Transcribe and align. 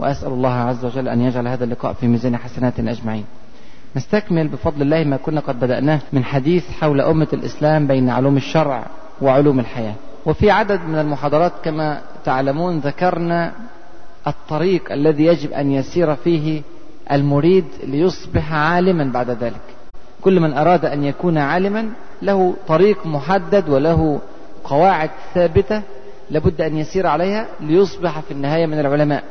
وأسأل 0.00 0.28
الله 0.28 0.54
عز 0.54 0.84
وجل 0.84 1.08
أن 1.08 1.20
يجعل 1.20 1.48
هذا 1.48 1.64
اللقاء 1.64 1.92
في 1.92 2.06
ميزان 2.06 2.36
حسناتنا 2.36 2.90
أجمعين. 2.90 3.24
نستكمل 3.96 4.48
بفضل 4.48 4.82
الله 4.82 5.04
ما 5.04 5.16
كنا 5.16 5.40
قد 5.40 5.60
بدأناه 5.60 6.00
من 6.12 6.24
حديث 6.24 6.70
حول 6.70 7.00
أمة 7.00 7.28
الإسلام 7.32 7.86
بين 7.86 8.10
علوم 8.10 8.36
الشرع 8.36 8.86
وعلوم 9.22 9.60
الحياة. 9.60 9.94
وفي 10.26 10.50
عدد 10.50 10.80
من 10.80 10.98
المحاضرات 10.98 11.52
كما 11.64 12.00
تعلمون 12.24 12.78
ذكرنا 12.78 13.52
الطريق 14.26 14.92
الذي 14.92 15.24
يجب 15.24 15.52
أن 15.52 15.72
يسير 15.72 16.14
فيه 16.14 16.62
المريد 17.12 17.64
ليصبح 17.86 18.52
عالما 18.52 19.04
بعد 19.04 19.30
ذلك. 19.30 19.60
كل 20.20 20.40
من 20.40 20.52
أراد 20.52 20.84
أن 20.84 21.04
يكون 21.04 21.38
عالما 21.38 21.88
له 22.22 22.54
طريق 22.68 23.06
محدد 23.06 23.68
وله 23.68 24.20
قواعد 24.64 25.10
ثابتة 25.34 25.82
لابد 26.30 26.60
أن 26.60 26.76
يسير 26.76 27.06
عليها 27.06 27.46
ليصبح 27.60 28.20
في 28.20 28.30
النهاية 28.30 28.66
من 28.66 28.80
العلماء. 28.80 29.24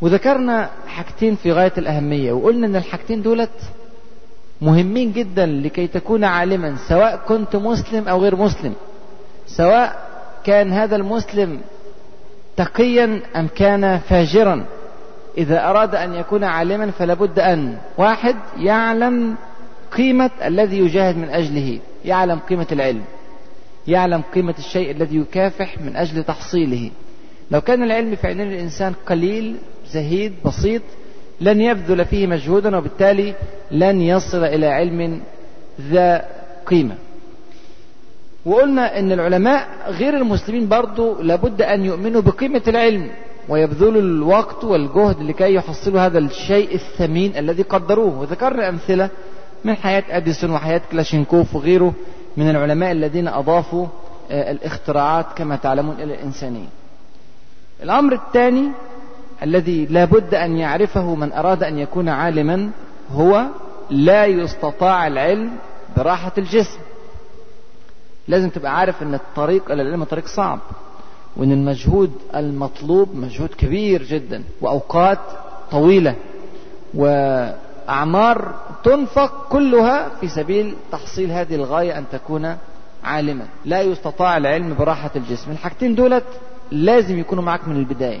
وذكرنا 0.00 0.70
حاجتين 0.86 1.36
في 1.36 1.52
غاية 1.52 1.72
الأهمية 1.78 2.32
وقلنا 2.32 2.66
أن 2.66 2.76
الحاجتين 2.76 3.22
دولت 3.22 3.50
مهمين 4.62 5.12
جدا 5.12 5.46
لكي 5.46 5.86
تكون 5.86 6.24
عالما 6.24 6.76
سواء 6.88 7.16
كنت 7.28 7.56
مسلم 7.56 8.08
أو 8.08 8.22
غير 8.22 8.36
مسلم. 8.36 8.74
سواء 9.46 10.08
كان 10.44 10.72
هذا 10.72 10.96
المسلم 10.96 11.60
تقيا 12.56 13.20
أم 13.36 13.46
كان 13.56 13.98
فاجرا. 13.98 14.64
إذا 15.38 15.70
أراد 15.70 15.94
أن 15.94 16.14
يكون 16.14 16.44
عالما 16.44 16.90
فلا 16.90 17.14
بد 17.14 17.38
أن 17.38 17.78
واحد 17.98 18.36
يعلم 18.56 19.36
قيمة 19.96 20.30
الذي 20.44 20.78
يجاهد 20.78 21.16
من 21.16 21.28
أجله 21.28 21.78
يعلم 22.04 22.38
قيمة 22.38 22.66
العلم 22.72 23.02
يعلم 23.86 24.22
قيمة 24.34 24.54
الشيء 24.58 24.90
الذي 24.90 25.16
يكافح 25.16 25.80
من 25.80 25.96
أجل 25.96 26.24
تحصيله. 26.24 26.90
لو 27.50 27.60
كان 27.60 27.82
العلم 27.82 28.16
في 28.16 28.26
عينين 28.26 28.52
الإنسان 28.52 28.92
قليل 29.06 29.56
زهيد 29.94 30.32
بسيط 30.44 30.82
لن 31.40 31.60
يبذل 31.60 32.04
فيه 32.04 32.26
مجهودا 32.26 32.76
وبالتالي 32.76 33.34
لن 33.70 33.96
يصل 34.00 34.44
إلى 34.44 34.66
علم 34.66 35.20
ذا 35.90 36.10
قيمة. 36.66 36.96
وقلنا 38.46 38.98
أن 38.98 39.12
العلماء 39.12 39.68
غير 39.88 40.16
المسلمين 40.16 40.68
برضو 40.68 41.22
لابد 41.22 41.62
أن 41.62 41.84
يؤمنوا 41.84 42.22
بقيمة 42.22 42.62
العلم 42.68 43.10
ويبذلوا 43.48 44.02
الوقت 44.02 44.64
والجهد 44.64 45.22
لكي 45.22 45.54
يحصلوا 45.54 46.00
هذا 46.00 46.18
الشيء 46.18 46.74
الثمين 46.74 47.36
الذي 47.36 47.62
قدروه. 47.62 48.20
وذكرنا 48.20 48.68
أمثلة 48.68 49.08
من 49.64 49.74
حياة 49.74 50.04
أديسون 50.10 50.50
وحياة 50.50 50.80
كلاشينكوف 50.92 51.56
وغيره 51.56 51.94
من 52.36 52.50
العلماء 52.50 52.92
الذين 52.92 53.28
أضافوا 53.28 53.86
الاختراعات 54.30 55.26
كما 55.36 55.56
تعلمون 55.56 55.94
إلى 55.94 56.14
الإنسانية. 56.14 56.68
الأمر 57.82 58.12
الثاني 58.12 58.68
الذي 59.42 59.86
لا 59.86 60.04
بد 60.04 60.34
أن 60.34 60.56
يعرفه 60.56 61.14
من 61.14 61.32
أراد 61.32 61.62
أن 61.62 61.78
يكون 61.78 62.08
عالما 62.08 62.70
هو 63.10 63.44
لا 63.90 64.26
يستطاع 64.26 65.06
العلم 65.06 65.50
براحة 65.96 66.32
الجسم. 66.38 66.78
لازم 68.28 68.48
تبقى 68.48 68.78
عارف 68.78 69.02
أن 69.02 69.14
الطريق 69.14 69.70
إلى 69.70 69.82
العلم 69.82 70.04
طريق 70.04 70.26
صعب 70.26 70.58
وأن 71.36 71.52
المجهود 71.52 72.12
المطلوب 72.34 73.16
مجهود 73.16 73.48
كبير 73.48 74.02
جدا 74.02 74.42
وأوقات 74.60 75.18
طويلة 75.70 76.14
وأعمار 76.94 78.54
تنفق 78.84 79.48
كلها 79.48 80.08
في 80.08 80.28
سبيل 80.28 80.74
تحصيل 80.92 81.30
هذه 81.30 81.54
الغاية 81.54 81.98
أن 81.98 82.04
تكون 82.12 82.56
عالما. 83.04 83.46
لا 83.64 83.82
يستطاع 83.82 84.36
العلم 84.36 84.74
براحة 84.78 85.10
الجسم. 85.16 85.50
الحاجتين 85.50 85.94
دولت 85.94 86.24
لازم 86.70 87.18
يكونوا 87.18 87.44
معك 87.44 87.68
من 87.68 87.76
البداية. 87.76 88.20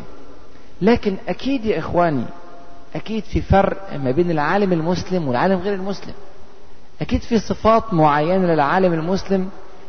لكن 0.82 1.16
أكيد 1.28 1.64
يا 1.64 1.78
إخواني 1.78 2.24
أكيد 2.96 3.24
في 3.24 3.40
فرق 3.40 3.96
ما 3.96 4.10
بين 4.10 4.30
العالم 4.30 4.72
المسلم 4.72 5.28
والعالم 5.28 5.58
غير 5.58 5.74
المسلم. 5.74 6.14
أكيد 7.00 7.22
في 7.22 7.38
صفات 7.38 7.94
معينة 7.94 8.46
للعالم 8.46 8.92
المسلم 8.92 9.48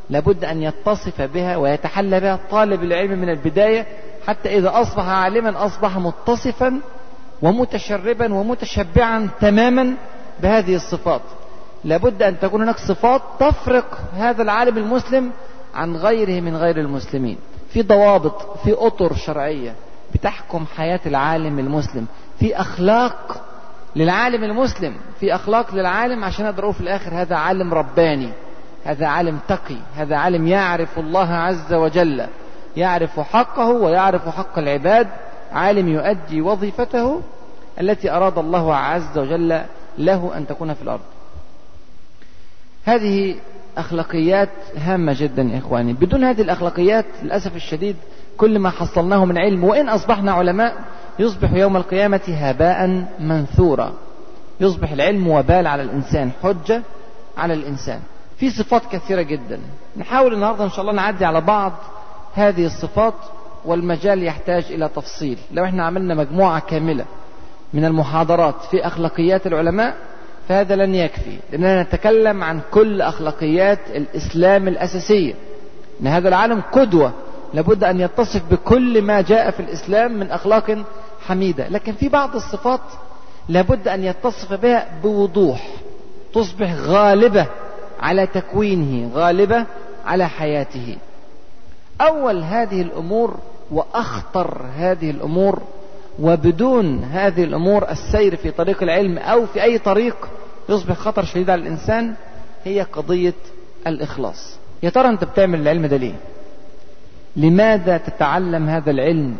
لابد 0.09 0.45
أن 0.45 0.63
يتصف 0.63 1.21
بها 1.21 1.57
ويتحلى 1.57 2.19
بها 2.19 2.39
طالب 2.51 2.83
العلم 2.83 3.19
من 3.19 3.29
البداية 3.29 3.87
حتى 4.27 4.57
إذا 4.57 4.81
أصبح 4.81 5.03
عالما 5.07 5.65
أصبح 5.65 5.97
متصفا 5.97 6.81
ومتشربا 7.41 8.33
ومتشبعا 8.33 9.29
تماما 9.41 9.93
بهذه 10.41 10.75
الصفات. 10.75 11.21
لابد 11.83 12.23
أن 12.23 12.39
تكون 12.39 12.61
هناك 12.61 12.77
صفات 12.77 13.21
تفرق 13.39 13.97
هذا 14.13 14.41
العالم 14.41 14.77
المسلم 14.77 15.31
عن 15.75 15.95
غيره 15.95 16.41
من 16.41 16.55
غير 16.55 16.77
المسلمين. 16.77 17.37
في 17.69 17.81
ضوابط 17.81 18.57
في 18.63 18.73
أطر 18.73 19.13
شرعية. 19.13 19.75
بتحكم 20.13 20.65
حياة 20.75 20.99
العالم 21.05 21.59
المسلم. 21.59 22.05
في 22.39 22.55
أخلاق 22.55 23.43
للعالم 23.95 24.43
المسلم. 24.43 24.95
في 25.19 25.35
أخلاق 25.35 25.75
للعالم 25.75 26.23
عشان 26.23 26.45
أقدر 26.45 26.71
في 26.71 26.81
الآخر 26.81 27.21
هذا 27.21 27.35
عالم 27.35 27.73
رباني. 27.73 28.29
هذا 28.85 29.05
عالم 29.07 29.39
تقي. 29.47 29.77
هذا 29.95 30.15
عالم 30.15 30.47
يعرف 30.47 30.99
الله 30.99 31.33
عز 31.33 31.73
وجل. 31.73 32.27
يعرف 32.77 33.19
حقه 33.19 33.69
ويعرف 33.69 34.29
حق 34.29 34.59
العباد. 34.59 35.07
عالم 35.51 35.87
يؤدي 35.87 36.41
وظيفته 36.41 37.21
التي 37.81 38.11
أراد 38.11 38.37
الله 38.37 38.75
عز 38.75 39.17
وجل 39.17 39.61
له 39.97 40.31
أن 40.37 40.47
تكون 40.47 40.73
في 40.73 40.81
الأرض. 40.81 41.01
هذه 42.85 43.35
أخلاقيات 43.77 44.49
هامة 44.77 45.15
جدا 45.19 45.43
يا 45.43 45.57
إخواني. 45.57 45.93
بدون 45.93 46.23
هذه 46.23 46.41
الأخلاقيات 46.41 47.05
للأسف 47.23 47.55
الشديد 47.55 47.95
كل 48.37 48.59
ما 48.59 48.69
حصلناه 48.69 49.25
من 49.25 49.37
علم 49.37 49.63
وإن 49.63 49.89
أصبحنا 49.89 50.31
علماء 50.31 50.75
يصبح 51.19 51.53
يوم 51.53 51.77
القيامة 51.77 52.21
هباء 52.27 53.05
منثورا. 53.19 53.93
يصبح 54.59 54.91
العلم 54.91 55.27
وبال 55.27 55.67
على 55.67 55.83
الإنسان 55.83 56.31
حجة 56.43 56.81
على 57.37 57.53
الإنسان. 57.53 57.99
في 58.37 58.49
صفات 58.49 58.81
كثيرة 58.91 59.21
جدا. 59.21 59.59
نحاول 59.97 60.33
النهاردة 60.33 60.63
إن 60.63 60.69
شاء 60.69 60.81
الله 60.81 60.93
نعدي 60.93 61.25
على 61.25 61.41
بعض 61.41 61.73
هذه 62.33 62.65
الصفات 62.65 63.13
والمجال 63.65 64.23
يحتاج 64.23 64.65
إلى 64.69 64.89
تفصيل. 64.95 65.37
لو 65.51 65.63
إحنا 65.63 65.85
عملنا 65.85 66.15
مجموعة 66.15 66.59
كاملة 66.59 67.05
من 67.73 67.85
المحاضرات 67.85 68.55
في 68.71 68.87
أخلاقيات 68.87 69.47
العلماء 69.47 69.95
فهذا 70.49 70.75
لن 70.75 70.95
يكفي. 70.95 71.37
لأننا 71.51 71.83
نتكلم 71.83 72.43
عن 72.43 72.61
كل 72.71 73.01
أخلاقيات 73.01 73.79
الإسلام 73.89 74.67
الأساسية. 74.67 75.33
أن 76.01 76.07
هذا 76.07 76.27
العالم 76.27 76.61
قدوة 76.71 77.13
لابد 77.55 77.83
أن 77.83 77.99
يتصف 77.99 78.41
بكل 78.51 79.01
ما 79.01 79.21
جاء 79.21 79.51
في 79.51 79.59
الإسلام 79.59 80.19
من 80.19 80.31
أخلاق 80.31 80.77
حميدة. 81.27 81.67
لكن 81.67 81.93
في 81.93 82.09
بعض 82.09 82.35
الصفات 82.35 82.79
لابد 83.49 83.87
أن 83.87 84.03
يتصف 84.03 84.53
بها 84.53 84.87
بوضوح 85.03 85.67
تصبح 86.33 86.73
غالبة 86.75 87.47
على 87.99 88.27
تكوينه 88.27 89.11
غالبة 89.15 89.65
على 90.05 90.29
حياته. 90.29 90.97
أول 92.01 92.43
هذه 92.43 92.81
الأمور 92.81 93.37
وأخطر 93.71 94.61
هذه 94.77 95.09
الأمور 95.11 95.61
وبدون 96.19 97.03
هذه 97.03 97.43
الأمور 97.43 97.89
السير 97.89 98.35
في 98.35 98.51
طريق 98.51 98.83
العلم 98.83 99.17
أو 99.17 99.45
في 99.45 99.63
أي 99.63 99.77
طريق 99.77 100.15
يصبح 100.69 100.95
خطر 100.95 101.23
شديد 101.25 101.49
على 101.49 101.61
الإنسان 101.61 102.13
هي 102.63 102.81
قضية 102.81 103.33
الإخلاص. 103.87 104.57
يا 104.83 104.89
ترى 104.89 105.07
أنت 105.09 105.23
بتعمل 105.23 105.61
العلم 105.61 105.85
ده 105.85 105.97
ليه 105.97 106.15
لماذا 107.35 107.97
تتعلم 107.97 108.69
هذا 108.69 108.91
العلم 108.91 109.35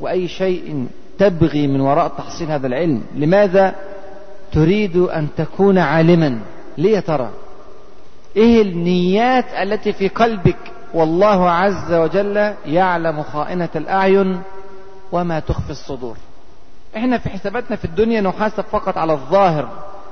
وأي 0.00 0.28
شيء 0.28 0.86
تبغي 1.18 1.66
من 1.66 1.80
وراء 1.80 2.08
تحصيل 2.08 2.50
هذا 2.50 2.66
العلم؟ 2.66 3.02
لماذا 3.14 3.74
تريد 4.52 4.96
أن 4.96 5.28
تكون 5.36 5.78
عالما؟ 5.78 6.38
ليه 6.78 7.00
ترى؟ 7.00 7.30
إيه 8.36 8.62
النيات 8.62 9.44
التي 9.62 9.92
في 9.92 10.08
قلبك؟ 10.08 10.56
والله 10.94 11.50
عز 11.50 11.92
وجل 11.92 12.54
يعلم 12.66 13.22
خائنة 13.22 13.68
الأعين 13.76 14.40
وما 15.12 15.40
تخفي 15.40 15.70
الصدور. 15.70 16.16
إحنا 16.96 17.18
في 17.18 17.28
حساباتنا 17.28 17.76
في 17.76 17.84
الدنيا 17.84 18.20
نحاسب 18.20 18.64
فقط 18.64 18.98
على 18.98 19.12
الظاهر 19.12 19.68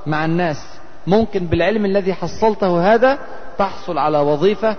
مع 0.07 0.25
الناس. 0.25 0.67
ممكن 1.07 1.47
بالعلم 1.47 1.85
الذي 1.85 2.15
حصلته 2.15 2.95
هذا 2.95 3.19
تحصل 3.59 3.99
على 3.99 4.19
وظيفة 4.19 4.77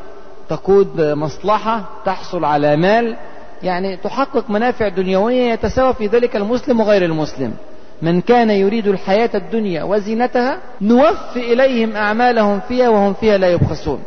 تقود 0.51 1.01
مصلحة 1.01 1.83
تحصل 2.05 2.45
على 2.45 2.75
مال 2.75 3.17
يعني 3.63 3.97
تحقق 3.97 4.49
منافع 4.49 4.87
دنيوية 4.87 5.53
يتساوى 5.53 5.93
في 5.93 6.07
ذلك 6.07 6.35
المسلم 6.35 6.79
وغير 6.79 7.05
المسلم. 7.05 7.53
من 8.01 8.21
كان 8.21 8.49
يريد 8.49 8.87
الحياة 8.87 9.29
الدنيا 9.35 9.83
وزينتها 9.83 10.57
نوفي 10.81 11.53
إليهم 11.53 11.95
أعمالهم 11.95 12.59
فيها 12.59 12.89
وهم 12.89 13.13
فيها 13.13 13.37
لا 13.37 13.51
يبخسون. 13.51 14.03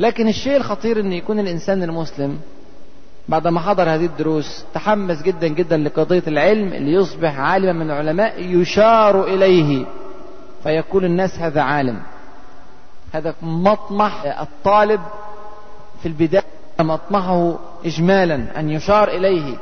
لكن 0.00 0.28
الشيء 0.28 0.56
الخطير 0.56 1.00
أن 1.00 1.12
يكون 1.12 1.38
الإنسان 1.38 1.82
المسلم 1.82 2.38
بعد 3.28 3.48
ما 3.48 3.60
حضر 3.60 3.82
هذه 3.82 4.06
الدروس 4.06 4.64
تحمس 4.74 5.22
جدا 5.22 5.48
جدا 5.48 5.76
لقضية 5.76 6.22
العلم 6.26 6.68
ليصبح 6.68 7.38
عالما 7.38 7.72
من 7.72 7.90
العلماء 7.90 8.34
يشار 8.38 9.24
إليه. 9.24 9.84
فيقول 10.62 11.04
الناس 11.04 11.38
هذا 11.38 11.60
عالم. 11.60 11.98
هذا 13.12 13.34
مطمح 13.42 14.40
الطالب 14.40 15.00
في 16.02 16.08
البداية 16.08 16.44
مطمحه 16.80 17.58
إجمالا 17.84 18.60
أن 18.60 18.70
يشار 18.70 19.08
إليه 19.08 19.56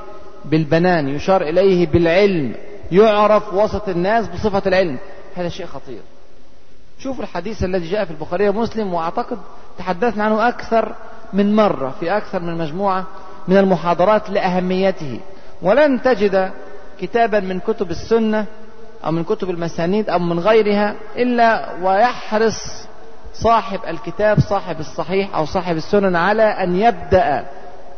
بالبنان 0.44 1.08
يشار 1.08 1.42
إليه 1.42 1.86
بالعلم 1.86 2.54
يعرف 2.92 3.54
وسط 3.54 3.88
الناس 3.88 4.28
بصفة 4.28 4.62
العلم. 4.66 4.98
هذا 5.34 5.48
شيء 5.48 5.66
خطير. 5.66 6.00
شوف 6.98 7.20
الحديث 7.20 7.64
الذي 7.64 7.90
جاء 7.90 8.04
في 8.04 8.10
البخاري 8.10 8.48
ومسلم 8.48 8.94
وأعتقد 8.94 9.38
تحدثنا 9.78 10.24
عنه 10.24 10.48
أكثر 10.48 10.94
من 11.32 11.56
مرة 11.56 11.94
في 12.00 12.16
أكثر 12.16 12.40
من 12.40 12.58
مجموعة 12.58 13.04
من 13.48 13.56
المحاضرات 13.56 14.30
لأهميته. 14.30 15.20
ولن 15.62 16.02
تجد 16.02 16.50
كتابا 17.00 17.40
من 17.40 17.60
كتب 17.60 17.90
السنة 17.90 18.46
أو 19.04 19.12
من 19.12 19.24
كتب 19.24 19.50
المسانيد 19.50 20.10
أو 20.10 20.18
من 20.18 20.40
غيرها 20.40 20.94
إلا 21.16 21.72
ويحرص 21.82 22.89
صاحب 23.34 23.80
الكتاب 23.88 24.40
صاحب 24.40 24.80
الصحيح 24.80 25.36
أو 25.36 25.44
صاحب 25.44 25.76
السنن 25.76 26.16
على 26.16 26.42
أن 26.42 26.76
يبدأ 26.76 27.46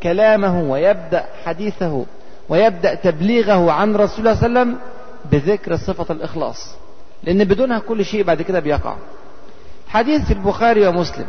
كلامه 0.02 0.70
ويبدأ 0.70 1.24
حديثه 1.44 2.04
ويبدأ 2.48 2.94
تبليغه 2.94 3.72
عن 3.72 3.96
رسول 3.96 4.18
الله 4.18 4.34
صلى 4.34 4.46
الله 4.46 4.60
عليه 4.60 4.70
وسلم 4.70 4.78
بذكر 5.30 5.76
صفة 5.76 6.14
الإخلاص. 6.14 6.74
لأن 7.22 7.44
بدونها 7.44 7.78
كل 7.78 8.04
شيء 8.04 8.22
بعد 8.22 8.42
كده 8.42 8.60
بيقع. 8.60 8.96
حديث 9.88 10.26
في 10.26 10.32
البخاري 10.32 10.86
ومسلم. 10.86 11.26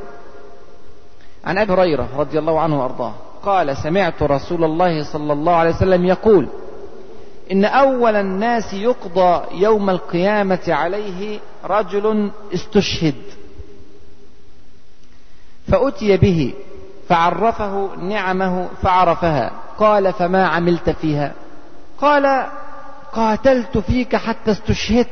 عن 1.46 1.58
أبي 1.58 1.74
هريرة 1.74 2.08
رضي 2.18 2.40
الله 2.40 2.60
عنه 2.60 2.82
وأرضاه. 2.82 3.14
قال 3.44 3.78
سمعت 3.78 4.24
رسول 4.24 4.64
الله 4.64 5.04
صلى 5.04 5.34
الله 5.34 5.54
عليه 5.54 5.76
وسلم 5.76 6.06
يقول 6.06 6.48
إن 7.52 7.66
أول 7.66 8.16
الناس 8.16 8.74
يقضى 8.74 9.42
يوم 9.52 9.90
القيامة 9.90 10.60
عليه 10.68 11.40
رجل 11.66 12.32
استشهد. 12.54 13.16
فأتي 15.68 16.18
به 16.18 16.54
فعرفه 17.10 17.96
نعمه 17.96 18.68
فعرفها. 18.82 19.52
قال 19.78 20.14
فما 20.14 20.48
عملت 20.48 20.90
فيها؟ 20.90 21.32
قال 22.02 22.46
قاتلت 23.14 23.78
فيك 23.78 24.16
حتى 24.16 24.52
استشهدت. 24.52 25.08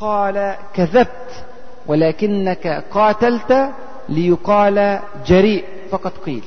قال 0.00 0.54
كذبت 0.74 1.44
ولكنك 1.86 2.84
قاتلت 2.90 3.70
ليقال 4.08 5.00
جريء. 5.26 5.64
فقد 5.90 6.12
قيل. 6.26 6.44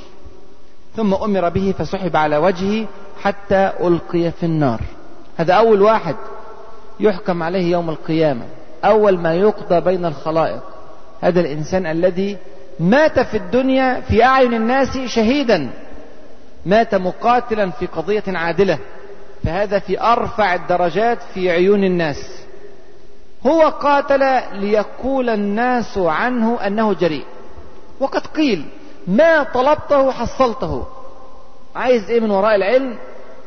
ثم 0.95 1.13
أمر 1.13 1.49
به 1.49 1.73
فسحب 1.77 2.15
على 2.15 2.37
وجهه 2.37 2.87
حتى 3.21 3.71
ألقي 3.81 4.31
في 4.31 4.45
النار. 4.45 4.81
هذا 5.37 5.53
أول 5.53 5.81
واحد 5.81 6.15
يحكم 6.99 7.43
عليه 7.43 7.71
يوم 7.71 7.89
القيامة. 7.89 8.45
أول 8.85 9.19
ما 9.19 9.33
يقضى 9.33 9.79
بين 9.79 10.05
الخلائق. 10.05 10.61
هذا 11.21 11.39
الإنسان 11.39 11.85
الذي 11.85 12.37
مات 12.79 13.19
في 13.19 13.37
الدنيا 13.37 14.01
في 14.01 14.23
أعين 14.23 14.53
الناس 14.53 14.97
شهيدا. 14.97 15.69
مات 16.65 16.95
مقاتلا 16.95 17.69
في 17.69 17.85
قضية 17.85 18.23
عادلة. 18.27 18.77
فهذا 19.43 19.79
في 19.79 20.01
أرفع 20.01 20.55
الدرجات 20.55 21.17
في 21.33 21.51
عيون 21.51 21.83
الناس. 21.83 22.41
هو 23.47 23.61
قاتل 23.61 24.41
ليقول 24.53 25.29
الناس 25.29 25.97
عنه 25.97 26.67
أنه 26.67 26.93
جريء. 26.93 27.25
وقد 27.99 28.27
قيل 28.27 28.65
ما 29.07 29.43
طلبته 29.43 30.11
حصلته. 30.11 30.85
عايز 31.75 32.09
إيه 32.09 32.19
من 32.19 32.31
وراء 32.31 32.55
العلم؟ 32.55 32.97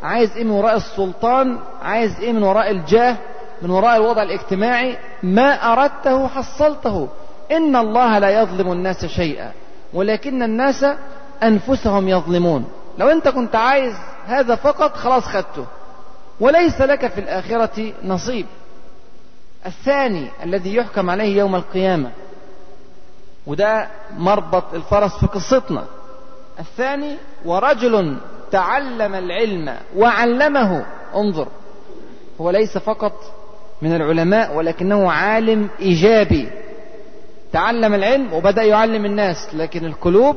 عايز 0.02 0.36
إيه 0.36 0.44
من 0.44 0.50
وراء 0.50 0.76
السلطان؟ 0.76 1.58
عايز 1.82 2.20
إيه 2.20 2.32
من 2.32 2.42
وراء 2.42 2.70
الجاه؟ 2.70 3.16
من 3.62 3.70
وراء 3.70 3.96
الوضع 3.96 4.22
الاجتماعي؟ 4.22 4.98
ما 5.22 5.72
أردته 5.72 6.28
حصلته. 6.28 7.08
إن 7.52 7.76
الله 7.76 8.18
لا 8.18 8.42
يظلم 8.42 8.72
الناس 8.72 9.06
شيئا 9.06 9.52
ولكن 9.92 10.42
الناس 10.42 10.86
أنفسهم 11.42 12.08
يظلمون. 12.08 12.68
لو 12.98 13.08
أنت 13.08 13.28
كنت 13.28 13.56
عايز 13.56 13.94
هذا 14.26 14.54
فقط 14.54 14.96
خلاص 14.96 15.24
خدته. 15.24 15.66
وليس 16.40 16.80
لك 16.80 17.06
في 17.06 17.20
الآخرة 17.20 17.92
نصيب. 18.04 18.46
الثاني 19.66 20.26
الذي 20.42 20.74
يحكم 20.74 21.10
عليه 21.10 21.38
يوم 21.38 21.54
القيامة 21.56 22.10
وده 23.46 23.88
مربط 24.16 24.74
الفرس 24.74 25.18
في 25.18 25.26
قصتنا. 25.26 25.84
الثاني 26.58 27.16
ورجل 27.44 28.16
تعلم 28.50 29.14
العلم 29.14 29.76
وعلمه. 29.96 30.86
انظر 31.14 31.48
هو 32.40 32.50
ليس 32.50 32.78
فقط 32.78 33.12
من 33.82 33.94
العلماء 33.94 34.56
ولكنه 34.56 35.12
عالم 35.12 35.68
إيجابي. 35.80 36.48
تعلم 37.52 37.94
العلم 37.94 38.32
وبدأ 38.32 38.62
يعلم 38.62 39.04
الناس 39.04 39.54
لكن 39.54 39.84
القلوب 39.84 40.36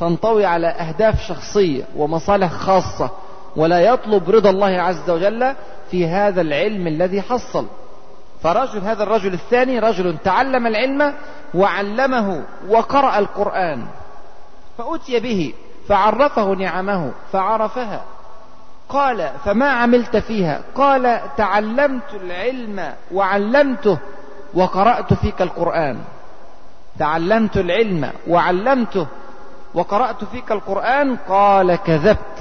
تنطوي 0.00 0.46
على 0.46 0.66
أهداف 0.66 1.20
شخصية 1.20 1.84
ومصالح 1.96 2.52
خاصة 2.52 3.10
ولا 3.56 3.80
يطلب 3.80 4.30
رضا 4.30 4.50
الله 4.50 4.66
عز 4.66 5.10
وجل 5.10 5.54
في 5.90 6.06
هذا 6.06 6.40
العلم 6.40 6.86
الذي 6.86 7.22
حصل. 7.22 7.66
فرجل 8.42 8.80
هذا 8.80 9.02
الرجل 9.02 9.34
الثاني 9.34 9.78
رجل 9.78 10.18
تعلم 10.24 10.66
العلم 10.66 11.14
وعلمه 11.54 12.44
وقرأ 12.68 13.18
القرآن 13.18 13.86
فأتي 14.78 15.20
به 15.20 15.54
فعرفه 15.88 16.54
نعمه 16.54 17.12
فعرفها. 17.32 18.02
قال 18.88 19.30
فما 19.44 19.70
عملت 19.70 20.16
فيها؟ 20.16 20.60
قال 20.74 21.20
تعلمت 21.36 22.14
العلم 22.14 22.92
وعلمته 23.12 23.98
وقرأت 24.54 25.14
فيك 25.14 25.42
القرآن. 25.42 25.98
تعلمت 26.98 27.56
العلم 27.56 28.10
وعلمته 28.28 29.06
وقرأت 29.74 30.24
فيك 30.24 30.52
القرآن 30.52 31.16
قال 31.28 31.76
كذبت. 31.76 32.38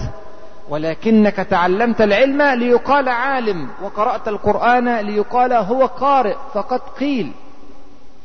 ولكنك 0.69 1.35
تعلمت 1.35 2.01
العلم 2.01 2.41
ليقال 2.41 3.09
عالم 3.09 3.69
وقرأت 3.81 4.27
القرآن 4.27 4.97
ليقال 4.97 5.53
هو 5.53 5.85
قارئ 5.85 6.35
فقد 6.53 6.79
قيل. 6.99 7.31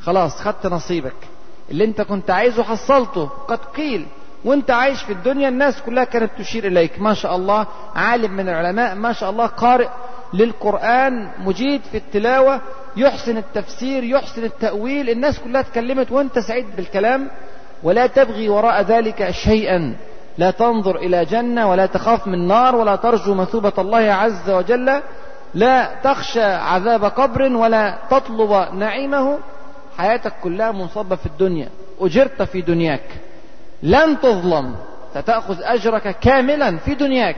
خلاص 0.00 0.40
خدت 0.40 0.66
نصيبك. 0.66 1.16
اللي 1.70 1.84
انت 1.84 2.00
كنت 2.00 2.30
عايزه 2.30 2.62
حصلته 2.62 3.30
قد 3.48 3.58
قيل. 3.76 4.06
وانت 4.44 4.70
عايش 4.70 5.02
في 5.02 5.12
الدنيا 5.12 5.48
الناس 5.48 5.82
كلها 5.82 6.04
كانت 6.04 6.30
تشير 6.38 6.66
إليك. 6.66 7.00
ما 7.00 7.14
شاء 7.14 7.36
الله 7.36 7.66
عالم 7.94 8.32
من 8.32 8.48
العلماء 8.48 8.94
ما 8.94 9.12
شاء 9.12 9.30
الله 9.30 9.46
قارئ 9.46 9.88
للقرآن 10.32 11.30
مجيد 11.38 11.82
في 11.82 11.96
التلاوة. 11.96 12.60
يحسن 12.98 13.36
التفسير 13.36 14.04
يحسن 14.04 14.44
التأويل 14.44 15.10
الناس 15.10 15.38
كلها 15.38 15.60
اتكلمت 15.60 16.12
وانت 16.12 16.38
سعيد 16.38 16.66
بالكلام 16.76 17.30
ولا 17.82 18.06
تبغي 18.06 18.48
وراء 18.48 18.82
ذلك 18.82 19.30
شيئا. 19.30 19.96
لا 20.38 20.50
تنظر 20.50 20.96
إلى 20.96 21.24
جنة 21.24 21.70
ولا 21.70 21.86
تخاف 21.86 22.26
من 22.26 22.46
نار 22.48 22.76
ولا 22.76 22.96
ترجو 22.96 23.34
مثوبة 23.34 23.72
الله 23.78 23.98
عز 23.98 24.50
وجل. 24.50 25.00
لا 25.54 25.94
تخشى 26.04 26.44
عذاب 26.44 27.04
قبر 27.04 27.42
ولا 27.42 27.98
تطلب 28.10 28.74
نعيمه. 28.74 29.38
حياتك 29.98 30.32
كلها 30.42 30.72
منصبة 30.72 31.16
في 31.16 31.26
الدنيا. 31.26 31.68
أجرت 32.00 32.42
في 32.42 32.60
دنياك. 32.60 33.08
لن 33.82 34.20
تظلم. 34.20 34.74
ستأخذ 35.14 35.56
أجرك 35.62 36.16
كاملا 36.20 36.76
في 36.76 36.94
دنياك. 36.94 37.36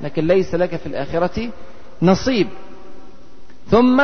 لكن 0.00 0.26
ليس 0.26 0.54
لك 0.54 0.76
في 0.76 0.86
الآخرة 0.86 1.50
نصيب. 2.02 2.48
ثم 3.70 4.02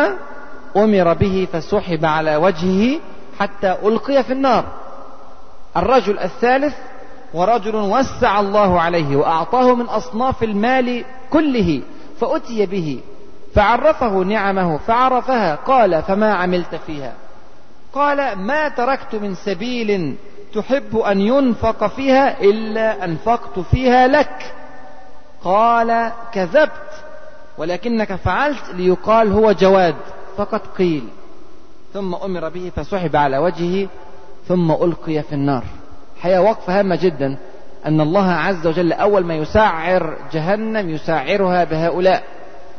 أمر 0.76 1.14
به 1.14 1.48
فسحب 1.52 2.04
على 2.04 2.36
وجهه 2.36 3.00
حتى 3.38 3.76
ألقي 3.82 4.22
في 4.24 4.32
النار. 4.32 4.64
الرجل 5.76 6.18
الثالث 6.18 6.74
ورجل 7.34 7.76
وسع 7.76 8.40
الله 8.40 8.80
عليه 8.80 9.16
وأعطاه 9.16 9.74
من 9.74 9.84
أصناف 9.84 10.42
المال 10.42 11.04
كله 11.30 11.82
فأتي 12.20 12.66
به 12.66 13.00
فعرفه 13.54 14.18
نعمه 14.18 14.78
فعرفها 14.78 15.54
قال 15.54 16.02
فما 16.02 16.34
عملت 16.34 16.74
فيها؟ 16.86 17.12
قال 17.92 18.38
ما 18.38 18.68
تركت 18.68 19.14
من 19.14 19.34
سبيل 19.34 20.14
تحب 20.54 20.96
أن 20.96 21.20
ينفق 21.20 21.86
فيها 21.86 22.40
إلا 22.40 23.04
أنفقت 23.04 23.58
فيها 23.58 24.06
لك. 24.06 24.54
قال 25.44 26.12
كذبت 26.32 27.04
ولكنك 27.58 28.14
فعلت 28.14 28.68
ليقال 28.74 29.32
هو 29.32 29.52
جواد. 29.52 29.96
فقد 30.38 30.60
قيل 30.78 31.04
ثم 31.92 32.14
أمر 32.14 32.48
به 32.48 32.72
فسحب 32.76 33.16
على 33.16 33.38
وجهه 33.38 33.88
ثم 34.48 34.70
ألقي 34.70 35.22
في 35.22 35.32
النار. 35.32 35.64
حقيقة 36.20 36.40
وقفة 36.40 36.78
هامة 36.78 36.98
جدا 37.02 37.36
أن 37.86 38.00
الله 38.00 38.30
عز 38.30 38.66
وجل 38.66 38.92
أول 38.92 39.24
ما 39.24 39.34
يسعر 39.34 40.16
جهنم 40.32 40.90
يسعرها 40.90 41.64
بهؤلاء 41.64 42.22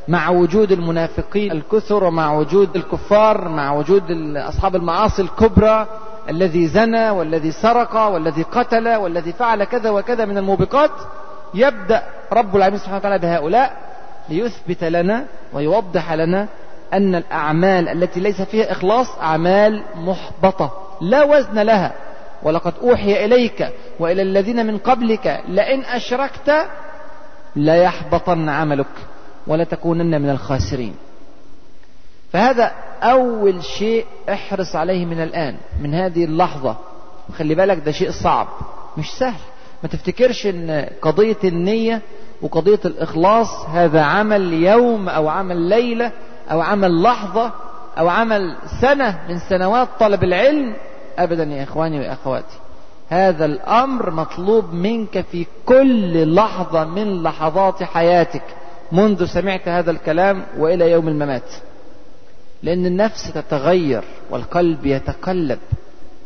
مع 0.07 0.29
وجود 0.29 0.71
المنافقين 0.71 1.51
الكثر 1.51 2.03
ومع 2.03 2.33
وجود 2.33 2.75
الكفار 2.75 3.47
مع 3.47 3.73
وجود 3.73 4.03
أصحاب 4.37 4.75
المعاصي 4.75 5.21
الكبرى 5.21 5.87
الذي 6.29 6.67
زنى 6.67 7.09
والذي 7.09 7.51
سرق 7.51 7.95
والذي 7.95 8.43
قتل 8.43 8.95
والذي 8.95 9.33
فعل 9.33 9.63
كذا 9.63 9.89
وكذا 9.89 10.25
من 10.25 10.37
الموبقات 10.37 10.91
يبدأ 11.53 12.03
رب 12.33 12.55
العالمين 12.55 12.79
سبحانه 12.79 12.97
وتعالى 12.97 13.19
بهؤلاء 13.19 13.77
ليثبت 14.29 14.83
لنا 14.83 15.25
ويوضح 15.53 16.13
لنا 16.13 16.47
أن 16.93 17.15
الأعمال 17.15 17.89
التي 17.89 18.19
ليس 18.19 18.41
فيها 18.41 18.71
إخلاص 18.71 19.07
أعمال 19.21 19.83
محبطة 19.95 20.71
لا 21.01 21.23
وزن 21.23 21.59
لها. 21.59 21.93
ولقد 22.43 22.73
أوحي 22.81 23.25
إليك 23.25 23.69
وإلى 23.99 24.21
الذين 24.21 24.65
من 24.65 24.77
قبلك 24.77 25.41
لئن 25.47 25.81
أشركت 25.81 26.67
ليحبطن 27.55 28.49
عملك 28.49 28.87
ولتكونن 29.47 30.21
من 30.21 30.29
الخاسرين. 30.29 30.95
فهذا 32.33 32.71
أول 33.03 33.63
شيء 33.63 34.05
احرص 34.29 34.75
عليه 34.75 35.05
من 35.05 35.21
الآن 35.21 35.57
من 35.81 35.93
هذه 35.93 36.25
اللحظة. 36.25 36.75
خلي 37.37 37.55
بالك 37.55 37.77
ده 37.85 37.91
شيء 37.91 38.11
صعب 38.11 38.47
مش 38.97 39.11
سهل. 39.11 39.39
ما 39.83 39.89
تفتكرش 39.89 40.45
إن 40.47 40.89
قضية 41.01 41.37
النية 41.43 42.01
وقضية 42.41 42.79
الإخلاص 42.85 43.65
هذا 43.65 44.01
عمل 44.01 44.53
يوم 44.53 45.09
أو 45.09 45.29
عمل 45.29 45.57
ليلة 45.57 46.11
أو 46.51 46.61
عمل 46.61 47.01
لحظة 47.03 47.51
أو 47.97 48.09
عمل 48.09 48.55
سنة 48.81 49.19
من 49.29 49.39
سنوات 49.39 49.87
طلب 49.99 50.23
العلم 50.23 50.75
أبدا 51.17 51.43
يا 51.43 51.63
إخواني 51.63 51.99
وأخواتي. 51.99 52.57
هذا 53.09 53.45
الأمر 53.45 54.11
مطلوب 54.11 54.73
منك 54.73 55.25
في 55.31 55.45
كل 55.65 56.35
لحظة 56.35 56.85
من 56.85 57.23
لحظات 57.23 57.83
حياتك. 57.83 58.43
منذ 58.91 59.25
سمعت 59.25 59.67
هذا 59.67 59.91
الكلام 59.91 60.43
وإلى 60.57 60.91
يوم 60.91 61.07
الممات. 61.07 61.51
لأن 62.63 62.85
النفس 62.85 63.33
تتغير 63.33 64.03
والقلب 64.29 64.85
يتقلب. 64.85 65.59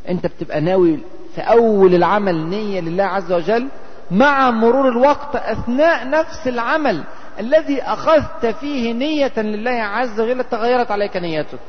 أنت 0.09 0.27
بتبقى 0.27 0.61
ناوي 0.61 0.99
في 1.35 1.41
أول 1.41 1.95
العمل 1.95 2.35
نية 2.49 2.81
لله 2.81 3.03
عز 3.03 3.31
وجل 3.31 3.67
مع 4.11 4.51
مرور 4.51 4.89
الوقت 4.89 5.35
أثناء 5.35 6.09
نفس 6.09 6.47
العمل. 6.47 7.03
الذي 7.39 7.81
أخذت 7.81 8.45
فيه 8.45 8.93
نية 8.93 9.33
لله 9.37 9.71
عز 9.71 10.19
وجل 10.19 10.43
تغيرت 10.43 10.91
عليك 10.91 11.17
نيتك. 11.17 11.59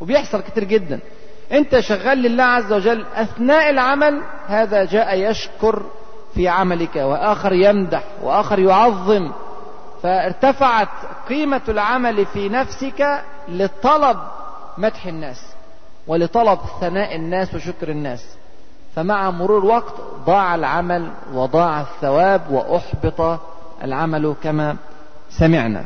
وبيحصل 0.00 0.40
كتير 0.40 0.64
جدا. 0.64 1.00
أنت 1.52 1.80
شغال 1.80 2.18
لله 2.18 2.44
عز 2.44 2.72
وجل 2.72 3.04
أثناء 3.14 3.70
العمل 3.70 4.22
هذا 4.46 4.84
جاء 4.84 5.30
يشكر 5.30 5.82
في 6.34 6.48
عملك 6.48 6.96
وآخر 6.96 7.52
يمدح 7.52 8.02
وآخر 8.22 8.58
يعظم. 8.58 9.32
فارتفعت 10.02 10.88
قيمة 11.28 11.62
العمل 11.68 12.26
في 12.26 12.48
نفسك 12.48 13.22
لطلب 13.48 14.18
مدح 14.78 15.06
الناس 15.06 15.46
ولطلب 16.06 16.58
ثناء 16.80 17.16
الناس 17.16 17.54
وشكر 17.54 17.88
الناس. 17.88 18.24
فمع 18.96 19.30
مرور 19.30 19.58
الوقت 19.58 19.94
ضاع 20.26 20.54
العمل 20.54 21.10
وضاع 21.32 21.80
الثواب 21.80 22.50
وأحبط 22.50 23.40
العمل 23.82 24.34
كما 24.42 24.76
سمعنا. 25.30 25.84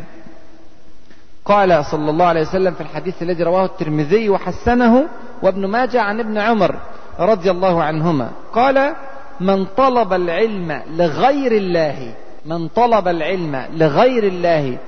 قال 1.44 1.84
صلى 1.84 2.10
الله 2.10 2.26
عليه 2.26 2.40
وسلم 2.40 2.74
في 2.74 2.80
الحديث 2.80 3.22
الذي 3.22 3.42
رواه 3.42 3.64
الترمذي 3.64 4.30
وحسنه 4.30 5.04
وابن 5.42 5.66
ماجه 5.66 6.00
عن 6.00 6.20
ابن 6.20 6.38
عمر 6.38 6.76
رضي 7.18 7.50
الله 7.50 7.82
عنهما. 7.82 8.30
قال 8.52 8.94
من 9.40 9.64
طلب 9.64 10.12
العلم 10.12 10.82
لغير 10.90 11.52
الله 11.52 12.14
من 12.46 12.68
طلب 12.68 13.08
العلم 13.08 13.64
لغير 13.72 14.24
الله 14.24 14.78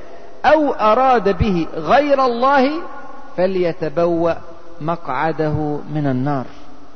أو 0.44 0.72
أراد 0.72 1.38
به 1.38 1.66
غير 1.74 2.24
الله 2.24 2.70
فليتبوأ 3.36 4.34
مقعده 4.80 5.78
من 5.94 6.06
النار. 6.06 6.44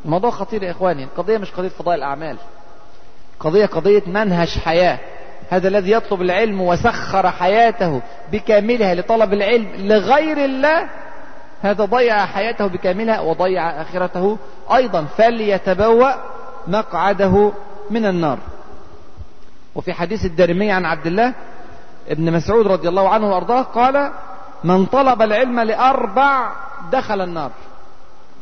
الموضوع 0.05 0.31
خطير 0.31 0.63
يا 0.63 0.71
إخواني. 0.71 1.05
القضية 1.05 1.39
مش 1.39 1.51
قضية 1.51 1.69
فضاء 1.69 1.95
الأعمال 1.95 2.37
قضية 3.41 3.67
قضية 3.67 4.03
منهج 4.07 4.59
حياة. 4.59 4.99
هذا 5.53 5.69
الذي 5.69 5.91
يطلب 5.91 6.23
العلم 6.23 6.61
وسخر 6.61 7.31
حياته 7.31 8.03
بكاملها 8.33 8.95
لطلب 8.95 9.33
العلم 9.33 9.69
لغير 9.77 10.45
الله 10.45 10.89
هذا 11.63 11.85
ضيع 11.85 12.27
حياته 12.27 12.67
بكاملها 12.67 13.21
وضيع 13.21 13.83
آخرته 13.83 14.39
أيضا 14.75 15.05
فليتبوأ 15.17 16.13
مقعده 16.67 17.53
من 17.91 18.07
النار. 18.07 18.39
وفي 19.75 19.93
حديث 19.93 20.25
الدارمي 20.25 20.71
عن 20.71 20.85
عبد 20.85 21.07
الله 21.07 21.33
ابن 22.09 22.33
مسعود 22.33 22.67
رضي 22.67 22.89
الله 22.89 23.09
عنه 23.09 23.31
وأرضاه 23.31 23.63
قال 23.63 24.11
من 24.65 24.87
طلب 24.87 25.23
العلم 25.23 25.61
لأربع 25.61 26.51
دخل 26.93 27.21
النار. 27.21 27.51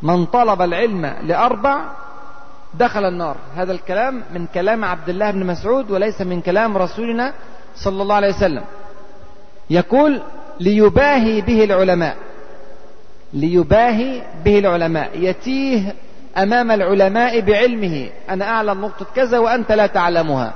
من 0.02 0.24
طلب 0.24 0.62
العلم 0.62 1.14
لأربع 1.22 1.80
دخل 2.74 3.04
النار. 3.04 3.36
هذا 3.56 3.72
الكلام 3.72 4.22
من 4.34 4.46
كلام 4.46 4.84
عبد 4.84 5.08
الله 5.08 5.30
بن 5.30 5.46
مسعود 5.46 5.90
وليس 5.90 6.20
من 6.20 6.40
كلام 6.40 6.78
رسولنا 6.78 7.32
صلى 7.76 8.02
الله 8.02 8.14
عليه 8.14 8.28
وسلم. 8.28 8.62
يقول 9.70 10.22
ليباهي 10.60 11.40
به 11.40 11.64
العلماء. 11.64 12.16
ليباهي 13.32 14.22
به 14.44 14.58
العلماء. 14.58 15.10
يتيه 15.14 15.94
أمام 16.36 16.70
العلماء 16.70 17.40
بعلمه. 17.40 18.08
أنا 18.30 18.44
أعلم 18.44 18.80
نقطة 18.80 19.06
كذا 19.16 19.38
وأنت 19.38 19.72
لا 19.72 19.86
تعلمها. 19.86 20.52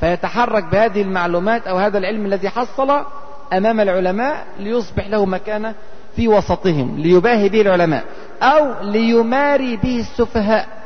فيتحرك 0.00 0.64
بهذه 0.64 1.02
المعلومات 1.02 1.66
أو 1.66 1.76
هذا 1.76 1.98
العلم 1.98 2.26
الذي 2.26 2.48
حصل 2.48 3.04
أمام 3.52 3.80
العلماء 3.80 4.46
ليصبح 4.58 5.08
له 5.08 5.26
مكانة 5.26 5.74
في 6.16 6.28
وسطهم. 6.28 6.98
ليباهي 6.98 7.48
به 7.48 7.60
العلماء. 7.60 8.04
أو 8.42 8.82
ليماري 8.82 9.76
به 9.76 10.00
السفهاء. 10.00 10.79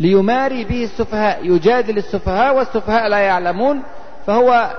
ليماري 0.00 0.64
به 0.64 0.84
السفهاء 0.84 1.38
يجادل 1.42 1.98
السفهاء 1.98 2.56
والسفهاء 2.56 3.08
لا 3.08 3.18
يعلمون 3.18 3.82
فهو 4.26 4.70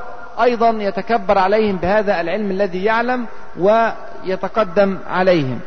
أيضا 0.41 0.69
يتكبر 0.69 1.37
عليهم 1.37 1.75
بهذا 1.75 2.21
العلم 2.21 2.51
الذي 2.51 2.83
يعلم 2.83 3.25
ويتقدم 3.59 4.97
عليهم. 5.07 5.59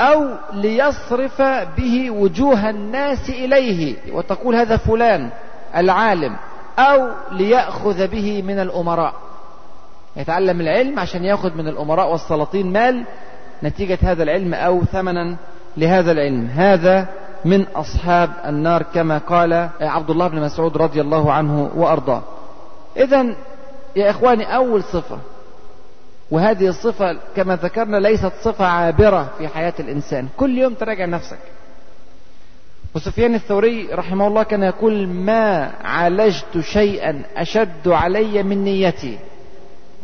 أو 0.00 0.28
ليصرف 0.52 1.42
به 1.76 2.10
وجوه 2.10 2.70
الناس 2.70 3.30
إليه 3.30 3.96
وتقول 4.12 4.54
هذا 4.54 4.76
فلان 4.76 5.30
العالم 5.76 6.36
أو 6.78 7.08
ليأخذ 7.32 8.06
به 8.06 8.42
من 8.42 8.58
الأمراء. 8.58 9.14
يتعلم 10.16 10.60
العلم 10.60 10.98
عشان 10.98 11.24
يأخذ 11.24 11.54
من 11.54 11.68
الأمراء 11.68 12.12
والسلاطين 12.12 12.72
مال 12.72 13.04
نتيجة 13.62 13.98
هذا 14.02 14.22
العلم 14.22 14.54
أو 14.54 14.84
ثمنا 14.84 15.36
لهذا 15.76 16.12
العلم. 16.12 16.46
هذا 16.46 17.06
من 17.44 17.66
أصحاب 17.66 18.30
النار 18.46 18.82
كما 18.82 19.18
قال 19.18 19.68
عبد 19.80 20.10
الله 20.10 20.28
بن 20.28 20.40
مسعود 20.40 20.76
رضي 20.76 21.00
الله 21.00 21.32
عنه 21.32 21.70
وأرضاه. 21.74 22.22
إذا 22.96 23.36
يا 23.96 24.10
إخواني 24.10 24.56
أول 24.56 24.82
صفة 24.82 25.18
وهذه 26.30 26.68
الصفة 26.68 27.16
كما 27.36 27.56
ذكرنا 27.56 27.96
ليست 27.96 28.32
صفة 28.42 28.66
عابرة 28.66 29.30
في 29.38 29.48
حياة 29.48 29.74
الإنسان. 29.80 30.28
كل 30.36 30.58
يوم 30.58 30.74
تراجع 30.74 31.06
نفسك. 31.06 31.38
وسفيان 32.94 33.34
الثوري 33.34 33.88
رحمه 33.92 34.26
الله 34.26 34.42
كان 34.42 34.62
يقول 34.62 35.08
ما 35.08 35.72
عالجت 35.84 36.60
شيئا 36.60 37.22
أشد 37.36 37.88
علي 37.88 38.42
من 38.42 38.64
نيتي 38.64 39.18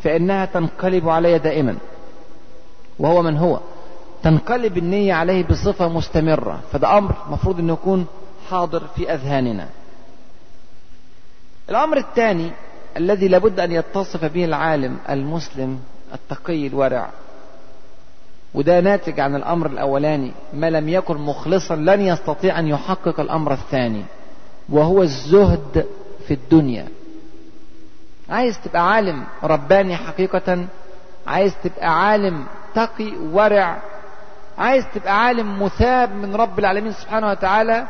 فإنها 0.02 0.44
تنقلب 0.44 1.08
علي 1.08 1.38
دائما. 1.38 1.76
وهو 2.98 3.22
من 3.22 3.36
هو. 3.36 3.60
تنقلب 4.22 4.78
النية 4.78 5.14
عليه 5.14 5.44
بصفة 5.44 5.88
مستمرة. 5.88 6.60
فده 6.72 6.98
أمر 6.98 7.14
مفروض 7.30 7.58
أنه 7.58 7.72
يكون 7.72 8.06
حاضر 8.50 8.86
في 8.96 9.14
أذهاننا. 9.14 9.68
الأمر 11.70 11.96
الثاني 11.96 12.50
الذي 12.96 13.28
لابد 13.28 13.60
أن 13.60 13.72
يتصف 13.72 14.24
به 14.24 14.44
العالم 14.44 14.98
المسلم 15.10 15.80
التقي 16.14 16.66
الورع. 16.66 17.10
وده 18.54 18.80
ناتج 18.80 19.20
عن 19.20 19.36
الأمر 19.36 19.66
الأولاني. 19.66 20.32
ما 20.54 20.70
لم 20.70 20.88
يكن 20.88 21.16
مخلصا 21.16 21.76
لن 21.76 22.00
يستطيع 22.00 22.58
أن 22.58 22.68
يحقق 22.68 23.20
الأمر 23.20 23.52
الثاني. 23.52 24.04
وهو 24.68 25.02
الزهد 25.02 25.86
في 26.28 26.34
الدنيا. 26.34 26.88
عايز 28.30 28.60
تبقى 28.64 28.92
عالم 28.92 29.24
رباني 29.42 29.96
حقيقة. 29.96 30.66
عايز 31.26 31.54
تبقى 31.64 32.08
عالم 32.08 32.46
تقي 32.74 33.12
ورع. 33.32 33.82
عايز 34.60 34.84
تبقى 34.94 35.24
عالم 35.24 35.62
مثاب 35.62 36.14
من 36.14 36.36
رب 36.36 36.58
العالمين 36.58 36.92
سبحانه 36.92 37.30
وتعالى 37.30 37.86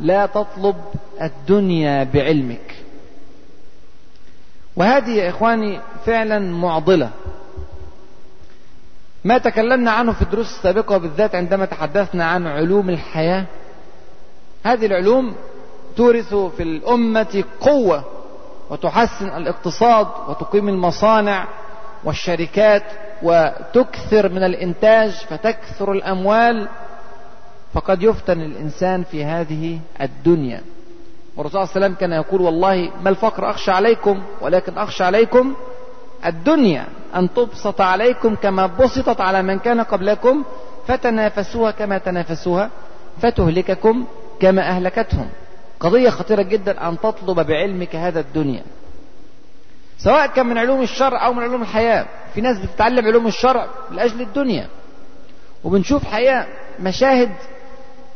لا 0.00 0.26
تطلب 0.26 0.76
الدنيا 1.22 2.04
بعلمك. 2.04 2.74
وهذه 4.76 5.10
يا 5.10 5.28
إخواني 5.30 5.80
فعلا 6.06 6.38
معضلة. 6.38 7.10
ما 9.24 9.38
تكلمنا 9.38 9.90
عنه 9.90 10.12
في 10.12 10.22
الدروس 10.22 10.46
السابقة 10.46 10.96
وبالذات 10.96 11.34
عندما 11.34 11.64
تحدثنا 11.64 12.24
عن 12.24 12.46
علوم 12.46 12.90
الحياة. 12.90 13.44
هذه 14.64 14.86
العلوم 14.86 15.34
تورث 15.96 16.34
في 16.34 16.62
الأمة 16.62 17.44
قوة 17.60 18.04
وتحسن 18.70 19.28
الاقتصاد 19.28 20.06
وتقيم 20.28 20.68
المصانع 20.68 21.46
والشركات 22.04 22.82
وتكثر 23.22 24.28
من 24.28 24.42
الإنتاج 24.42 25.10
فتكثر 25.10 25.92
الأموال 25.92 26.68
فقد 27.74 28.02
يفتن 28.02 28.40
الإنسان 28.40 29.02
في 29.02 29.24
هذه 29.24 29.78
الدنيا. 30.00 30.60
والرسول 31.36 31.52
صلى 31.52 31.62
الله 31.62 31.74
عليه 31.76 31.86
وسلم 31.86 32.00
كان 32.00 32.12
يقول 32.12 32.40
والله 32.40 32.90
ما 33.02 33.10
الفقر 33.10 33.50
أخشى 33.50 33.70
عليكم 33.70 34.22
ولكن 34.40 34.78
أخشى 34.78 35.04
عليكم 35.04 35.54
الدنيا. 36.26 36.86
أن 37.16 37.34
تبسط 37.34 37.80
عليكم 37.80 38.34
كما 38.34 38.66
بسطت 38.66 39.20
على 39.20 39.42
من 39.42 39.58
كان 39.58 39.80
قبلكم 39.80 40.44
فتنافسوها 40.86 41.70
كما 41.70 41.98
تنافسوها 41.98 42.70
فتهلككم 43.20 44.06
كما 44.40 44.62
أهلكتهم. 44.62 45.28
قضية 45.80 46.10
خطيرة 46.10 46.42
جدا 46.42 46.88
أن 46.88 47.00
تطلب 47.00 47.40
بعلمك 47.46 47.96
هذا 47.96 48.20
الدنيا. 48.20 48.62
سواء 49.98 50.26
كان 50.26 50.46
من 50.46 50.58
علوم 50.58 50.82
الشرع 50.82 51.26
أو 51.26 51.32
من 51.32 51.42
علوم 51.42 51.62
الحياة. 51.62 52.06
في 52.34 52.40
ناس 52.40 52.58
بتتعلم 52.58 53.06
علوم 53.06 53.26
الشرع 53.26 53.66
لأجل 53.90 54.20
الدنيا. 54.20 54.68
وبنشوف 55.64 56.04
حقيقة 56.04 56.46
مشاهد 56.80 57.30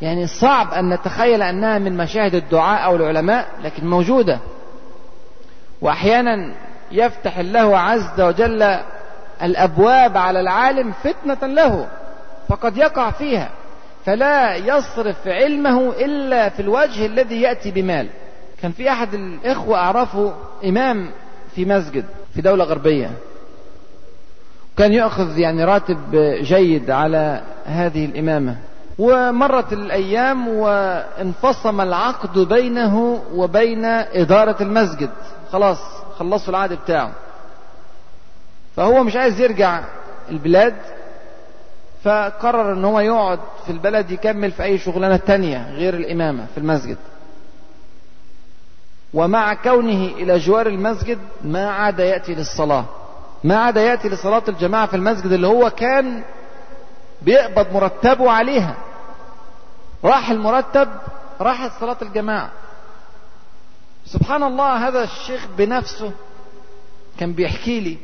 يعني 0.03 0.27
صعب 0.27 0.73
أن 0.75 0.89
نتخيل 0.95 1.43
أنها 1.43 1.79
من 1.79 1.97
مشاهد 1.97 2.35
الدعاء 2.35 2.85
أو 2.85 2.97
العلماء 2.97 3.47
لكن 3.63 3.87
موجودة. 3.87 4.39
وأحيانا 5.81 6.55
يفتح 6.93 7.39
الله 7.39 7.79
عز 7.79 8.21
وجل 8.21 8.79
الأبواب 9.43 10.17
على 10.17 10.41
العالم 10.41 10.93
فتنة 10.93 11.49
له 11.49 11.89
فقد 12.49 12.77
يقع 12.77 13.11
فيها. 13.11 13.51
فلا 14.07 14.57
يصرف 14.57 15.29
علمه 15.29 15.91
إلا 15.91 16.49
في 16.49 16.63
الوجه 16.63 17.07
الذي 17.07 17.41
يأتي 17.41 17.71
بمال. 17.71 18.09
كان 18.63 18.73
في 18.73 18.91
أحد 18.91 19.15
الإخوة 19.15 19.79
أعرفه 19.79 20.35
إمام 20.65 21.11
في 21.59 21.65
مسجد 21.65 22.05
في 22.35 22.41
دولة 22.41 22.65
غربية. 22.65 23.11
كان 24.77 24.93
يأخذ 24.93 25.39
يعني 25.39 25.65
راتب 25.65 25.99
جيد 26.41 26.91
على 26.91 27.41
هذه 27.65 28.05
الإمامة. 28.05 28.57
ومرت 28.99 29.73
الأيام 29.73 30.49
وانفصم 30.49 31.81
العقد 31.81 32.39
بينه 32.39 33.23
وبين 33.35 33.85
إدارة 33.85 34.63
المسجد. 34.63 35.11
خلاص 35.53 35.79
خلصوا 36.19 36.51
العقد 36.51 36.73
بتاعه. 36.73 37.13
فهو 38.77 39.05
مش 39.05 39.17
عايز 39.17 39.41
يرجع 39.41 39.81
البلاد 40.31 40.75
فقرر 42.05 42.73
إن 42.73 42.85
هو 42.85 43.01
يقعد 43.01 43.39
في 43.67 43.73
البلد 43.73 44.11
يكمل 44.11 44.51
في 44.51 44.63
أي 44.63 44.79
شغلانة 44.79 45.17
تانية 45.17 45.71
غير 45.75 45.95
الإمامة 45.95 46.47
في 46.55 46.59
المسجد. 46.59 46.97
ومع 49.15 49.55
كونه 49.55 50.05
إلى 50.07 50.39
جوار 50.39 50.67
المسجد 50.67 51.19
ما 51.45 51.71
عاد 51.71 51.99
يأتي 51.99 52.35
للصلاة. 52.35 52.85
ما 53.45 53.57
عاد 53.57 53.77
يأتي 53.77 54.09
لصلاة 54.09 54.43
الجماعة 54.49 54.87
في 54.87 54.97
المسجد 54.97 55.33
اللي 55.33 55.47
هو 55.47 55.71
كان 55.71 56.23
بيقبض 57.23 57.73
مرتبه 57.73 58.31
عليها. 58.31 58.77
راح 60.05 60.31
المرتب 60.31 60.89
راحت 61.41 61.71
صلاة 61.81 61.97
الجماعة. 62.03 62.51
سبحان 64.07 64.43
الله 64.43 64.89
هذا 64.89 65.05
الشيخ 65.05 65.47
بنفسه 65.59 66.13
كان 67.19 67.33
بيحكي 67.33 67.81
لي 67.81 67.97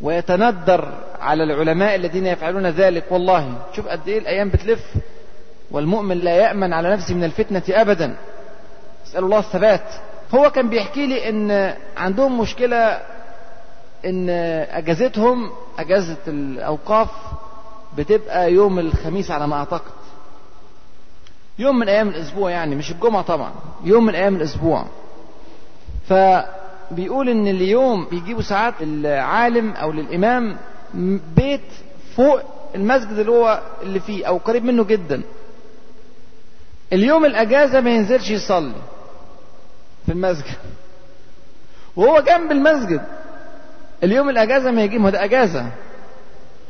ويتندر 0.00 0.88
على 1.20 1.44
العلماء 1.44 1.94
الذين 1.94 2.26
يفعلون 2.26 2.66
ذلك. 2.66 3.04
والله 3.10 3.54
شوف 3.76 3.88
قد 3.88 4.08
إيه 4.08 4.18
الأيام 4.18 4.48
بتلف 4.48 4.84
والمؤمن 5.70 6.18
لا 6.18 6.36
يأمن 6.36 6.72
على 6.72 6.92
نفسه 6.92 7.14
من 7.14 7.24
الفتنة 7.24 7.62
ابدا. 7.68 8.16
اسال 9.10 9.24
الله 9.24 9.38
الثبات. 9.38 9.84
هو 10.34 10.50
كان 10.50 10.68
بيحكي 10.68 11.06
لي 11.06 11.28
إن 11.28 11.74
عندهم 11.96 12.40
مشكلة 12.40 13.00
إن 14.04 14.30
أجازتهم 14.70 15.50
أجازة 15.78 16.16
الأوقاف 16.28 17.08
بتبقى 17.98 18.52
يوم 18.52 18.78
الخميس 18.78 19.30
على 19.30 19.46
ما 19.46 19.56
أعتقد. 19.56 19.90
يوم 21.58 21.78
من 21.78 21.88
أيام 21.88 22.08
الأسبوع 22.08 22.50
يعني 22.50 22.74
مش 22.76 22.90
الجمعة 22.90 23.22
طبعا 23.22 23.52
يوم 23.84 24.06
من 24.06 24.14
أيام 24.14 24.36
الأسبوع. 24.36 24.84
فبيقول 26.08 27.28
إن 27.28 27.46
اليوم 27.48 28.06
بيجيبوا 28.10 28.42
ساعات 28.42 28.74
العالم 28.80 29.70
أو 29.72 29.92
للإمام 29.92 30.56
بيت 31.36 31.60
فوق 32.16 32.40
المسجد 32.74 33.18
اللي 33.18 33.32
هو 33.32 33.60
اللي 33.82 34.00
فيه 34.00 34.26
أو 34.26 34.36
قريب 34.38 34.64
منه 34.64 34.84
جدا. 34.84 35.22
اليوم 36.92 37.24
الأجازة 37.24 37.80
ما 37.80 37.90
ينزلش 37.90 38.30
يصلي. 38.30 38.72
في 40.10 40.16
المسجد. 40.16 40.56
وهو 41.96 42.20
جنب 42.20 42.52
المسجد. 42.52 43.00
اليوم 44.02 44.30
الأجازة 44.30 44.70
ما 44.70 44.82
يجي 44.82 44.98
ما 44.98 45.10
ده 45.10 45.24
أجازة. 45.24 45.66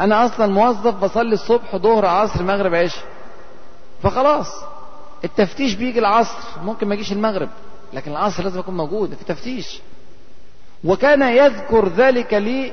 أنا 0.00 0.26
أصلا 0.26 0.46
موظف 0.46 0.94
بصلي 0.94 1.34
الصبح 1.34 1.76
ظهر 1.76 2.06
عصر 2.06 2.42
مغرب 2.42 2.74
عشاء. 2.74 3.04
فخلاص 4.02 4.46
التفتيش 5.24 5.74
بيجي 5.74 5.98
العصر. 5.98 6.38
ممكن 6.64 6.88
ما 6.88 6.94
يجيش 6.94 7.12
المغرب 7.12 7.48
لكن 7.92 8.10
العصر 8.10 8.42
لازم 8.42 8.58
يكون 8.58 8.76
موجود 8.76 9.14
في 9.14 9.24
تفتيش 9.24 9.80
وكان 10.84 11.22
يذكر 11.22 11.88
ذلك 11.88 12.34
لي 12.34 12.72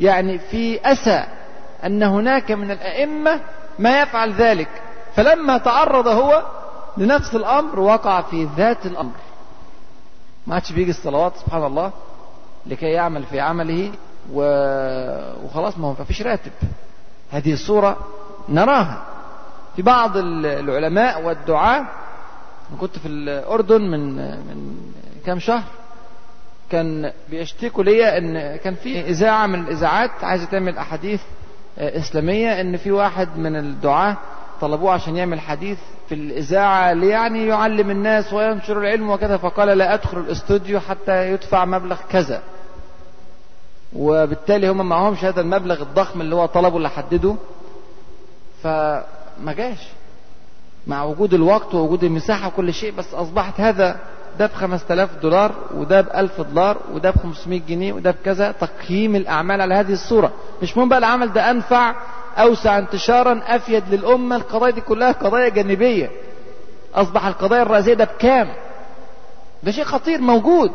يعني 0.00 0.38
في 0.38 0.92
أسى 0.92 1.24
أن 1.84 2.02
هناك 2.02 2.50
من 2.50 2.70
الأئمة 2.70 3.40
ما 3.78 4.00
يفعل 4.02 4.32
ذلك. 4.32 4.68
فلما 5.14 5.58
تعرض 5.58 6.06
هو 6.06 6.42
لنفس 6.96 7.34
الأمر 7.34 7.80
وقع 7.80 8.20
في 8.20 8.48
ذات 8.56 8.86
الأمر. 8.86 9.25
ما 10.46 10.54
عادش 10.54 10.72
بيجي 10.72 10.90
الصلوات 10.90 11.36
سبحان 11.36 11.64
الله 11.66 11.92
لكي 12.66 12.86
يعمل 12.86 13.22
في 13.24 13.40
عمله 13.40 13.92
و... 14.32 14.40
وخلاص 15.44 15.78
ما 15.78 15.88
هو 15.88 15.94
فيش 15.94 16.22
راتب. 16.22 16.52
هذه 17.30 17.52
الصورة 17.52 17.96
نراها. 18.48 19.02
في 19.76 19.82
بعض 19.82 20.16
العلماء 20.16 21.22
والدعاة 21.22 21.86
كنت 22.80 22.98
في 22.98 23.08
الأردن 23.08 23.80
من 23.80 24.16
من 24.46 24.76
كام 25.26 25.38
شهر 25.38 25.62
كان 26.70 27.12
بيشتكوا 27.30 27.84
ليا 27.84 28.18
إن 28.18 28.56
كان 28.56 28.74
في 28.74 29.00
إذاعة 29.00 29.46
من 29.46 29.60
الإذاعات 29.60 30.10
عايزة 30.22 30.44
تعمل 30.44 30.78
أحاديث 30.78 31.22
إسلامية 31.78 32.60
إن 32.60 32.76
في 32.76 32.92
واحد 32.92 33.38
من 33.38 33.56
الدعاة 33.56 34.16
طلبوه 34.60 34.92
عشان 34.92 35.16
يعمل 35.16 35.40
حديث 35.40 35.78
في 36.08 36.14
الإذاعة 36.14 36.90
يعني 36.92 37.46
يعلم 37.46 37.90
الناس 37.90 38.32
وينشر 38.32 38.78
العلم 38.78 39.10
وكذا 39.10 39.36
فقال 39.36 39.68
لا 39.78 39.94
أدخل 39.94 40.18
الاستوديو 40.18 40.80
حتى 40.80 41.30
يدفع 41.32 41.64
مبلغ 41.64 41.96
كذا. 42.10 42.42
وبالتالي 43.96 44.68
هم 44.70 44.88
معهمش 44.88 45.24
هذا 45.24 45.40
المبلغ 45.40 45.82
الضخم 45.82 46.20
اللي 46.20 46.34
هو 46.34 46.46
طلبه 46.46 46.76
اللي 46.76 46.90
حدده. 46.90 47.34
فما 48.62 49.52
جاش. 49.56 49.78
مع 50.86 51.04
وجود 51.04 51.34
الوقت 51.34 51.74
ووجود 51.74 52.04
المساحة 52.04 52.48
وكل 52.48 52.74
شيء 52.74 52.92
بس 52.92 53.14
أصبحت 53.14 53.60
هذا 53.60 53.96
ده 54.38 54.46
ب 54.46 54.52
5000 54.52 55.10
دولار 55.22 55.52
وده 55.74 56.00
ب 56.00 56.06
1000 56.14 56.40
دولار 56.40 56.76
وده 56.94 57.10
ب 57.10 57.16
500 57.22 57.60
جنيه 57.68 57.92
وده 57.92 58.10
بكذا 58.10 58.52
تقييم 58.52 59.16
الأعمال 59.16 59.60
على 59.60 59.74
هذه 59.74 59.92
الصورة. 59.92 60.32
مش 60.62 60.76
مهم 60.76 60.88
بقى 60.88 60.98
العمل 60.98 61.32
ده 61.32 61.50
أنفع 61.50 61.94
أوسع 62.38 62.78
انتشارا 62.78 63.40
أفيد 63.46 63.94
للأمة. 63.94 64.36
القضايا 64.36 64.72
دي 64.72 64.80
كلها 64.80 65.12
قضايا 65.12 65.48
جانبية. 65.48 66.10
أصبح 66.94 67.26
القضايا 67.26 67.62
الرئيسية 67.62 67.94
ده 67.94 68.04
بكام؟ 68.04 68.48
ده 69.62 69.72
شيء 69.72 69.84
خطير 69.84 70.20
موجود 70.20 70.72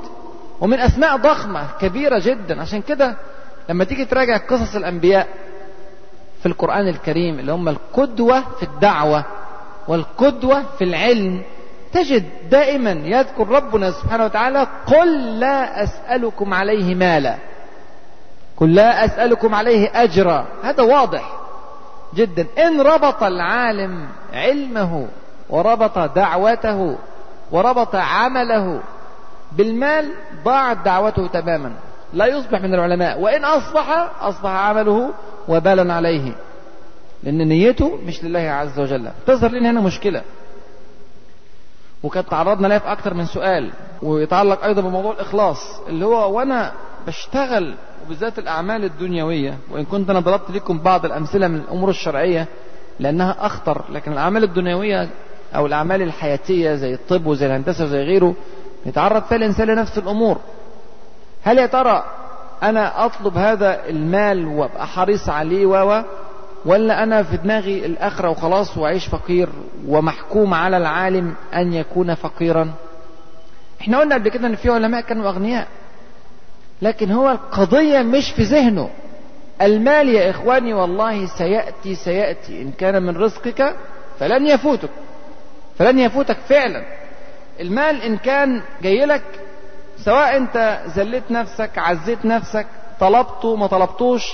ومن 0.62 0.80
أسماء 0.80 1.18
ضخمة 1.18 1.68
كبيرة 1.82 2.20
جدا. 2.20 2.62
عشان 2.62 2.82
كده 2.82 3.16
لما 3.70 3.84
تيجي 3.84 4.06
تراجع 4.06 4.38
قصص 4.38 4.76
الأنبياء 4.76 5.28
في 6.40 6.46
القرآن 6.46 6.88
الكريم 6.88 7.40
اللي 7.40 7.52
هم 7.52 7.70
القدوة 7.70 8.44
في 8.58 8.64
الدعوة 8.64 9.26
والقدوة 9.88 10.64
في 10.78 10.84
العلم 10.84 11.42
تجد 11.94 12.26
دائما 12.50 12.92
يذكر 12.92 13.48
ربنا 13.48 13.92
سبحانه 13.92 14.26
وتعالى 14.26 14.68
قل 14.86 15.40
لا 15.40 15.84
أسألكم 15.84 16.54
عليه 16.54 16.96
مالا 16.96 17.36
قل 18.58 18.76
لا 18.76 19.06
أسألكم 19.06 19.56
عليه 19.56 19.92
أجرا. 20.04 20.46
هذا 20.64 20.84
واضح. 20.84 21.41
جدا. 22.16 22.48
إن 22.58 22.82
ربط 22.82 23.24
العالم 23.24 24.08
علمه 24.34 25.08
وربط 25.50 26.00
دعوته 26.00 26.98
وربط 27.52 27.96
عمله 27.96 28.82
بالمال 29.52 30.10
ضاعت 30.46 30.78
دعوته 30.86 31.28
تماما. 31.28 31.74
لا 32.14 32.26
يصبح 32.26 32.62
من 32.62 32.74
العلماء. 32.74 33.20
وإن 33.20 33.46
أصبح 33.46 34.12
أصبح 34.22 34.50
عمله 34.50 35.10
وبالا 35.48 35.94
عليه. 35.94 36.32
لأن 37.24 37.48
نيته 37.48 38.00
مش 38.06 38.24
لله 38.24 38.40
عز 38.40 38.80
وجل. 38.80 39.10
تظهر 39.28 39.52
لنا 39.52 39.72
هنا 39.72 39.82
مشكلة. 39.82 40.22
وكانت 42.04 42.28
تعرضنا 42.28 42.68
لها 42.68 42.80
في 42.80 42.92
أكثر 42.92 43.14
من 43.14 43.26
سؤال. 43.26 43.72
ويتعلق 44.02 44.64
أيضا 44.64 44.82
بموضوع 44.82 45.12
الإخلاص. 45.12 45.80
اللي 45.88 46.06
هو 46.06 46.38
وأنا 46.38 46.72
بشتغل 47.08 47.76
وبالذات 48.06 48.40
الأعمال 48.40 48.84
الدنيوية 48.84 49.58
وإن 49.72 49.86
كنت 49.86 50.10
أنا 50.10 50.20
ضربت 50.20 50.52
لكم 50.52 50.80
بعض 50.80 51.06
الأمثلة 51.06 51.48
من 51.48 51.56
الأمور 51.56 51.90
الشرعية 51.90 52.48
لأنها 53.00 53.36
أخطر. 53.40 53.84
لكن 53.90 54.12
الأعمال 54.12 54.44
الدنيوية 54.44 55.10
أو 55.56 55.66
الأعمال 55.66 56.02
الحياتية 56.02 56.76
زي 56.76 56.94
الطب 56.94 57.26
وزي 57.26 57.46
الهندسة 57.46 57.84
وزي 57.84 57.98
غيره 57.98 58.36
يتعرض 58.86 59.24
فيها 59.24 59.38
الإنسان 59.38 59.68
لنفس 59.68 59.98
الأمور. 59.98 60.38
هل 61.44 61.58
يا 61.58 61.66
ترى 61.66 62.04
أنا 62.64 63.06
أطلب 63.06 63.38
هذا 63.38 63.90
المال 63.90 64.48
وأبقى 64.48 64.88
حريص 64.88 65.30
عليه 65.30 65.66
و 65.66 66.04
ولا 66.66 67.04
أنا 67.04 67.24
في 67.24 67.38
دماغي 67.38 67.86
الآخرة 67.86 68.30
وخلاص 68.30 68.78
وأعيش 68.78 69.08
فقير 69.08 69.50
ومحكوم 69.88 70.54
على 70.54 70.78
العالم 70.78 71.34
أن 71.56 71.74
يكون 71.74 72.16
فقيرا؟ 72.16 72.72
إحنا 73.82 74.00
قلنا 74.00 74.16
قبل 74.16 74.30
كده 74.30 74.48
إن 74.48 74.56
في 74.56 74.70
علماء 74.70 75.02
كانوا 75.02 75.30
أغنياء. 75.30 75.68
لكن 76.82 77.12
هو 77.12 77.32
القضية 77.32 78.02
مش 78.02 78.32
في 78.32 78.44
ذهنه. 78.44 78.90
المال 79.62 80.10
يا 80.10 80.30
إخواني 80.30 80.74
والله 80.74 81.26
سيأتي 81.26 81.96
سيأتي. 81.96 82.62
إن 82.62 82.72
كان 82.72 83.04
من 83.04 83.18
رزقك 83.18 83.76
فلن 84.20 84.48
يفوتك. 84.48 84.90
فلن 85.78 86.00
يفوتك 86.00 86.38
فعلا. 86.50 86.84
المال 87.60 88.02
إن 88.02 88.18
كان 88.18 88.62
جاي 88.82 89.06
لك 89.06 89.24
سواء 89.98 90.38
أنت 90.38 90.82
زلت 90.96 91.24
نفسك 91.32 91.78
عزيت 91.78 92.26
نفسك 92.26 92.68
طلبته 93.00 93.56
ما 93.56 93.68
طلبتوش 93.68 94.34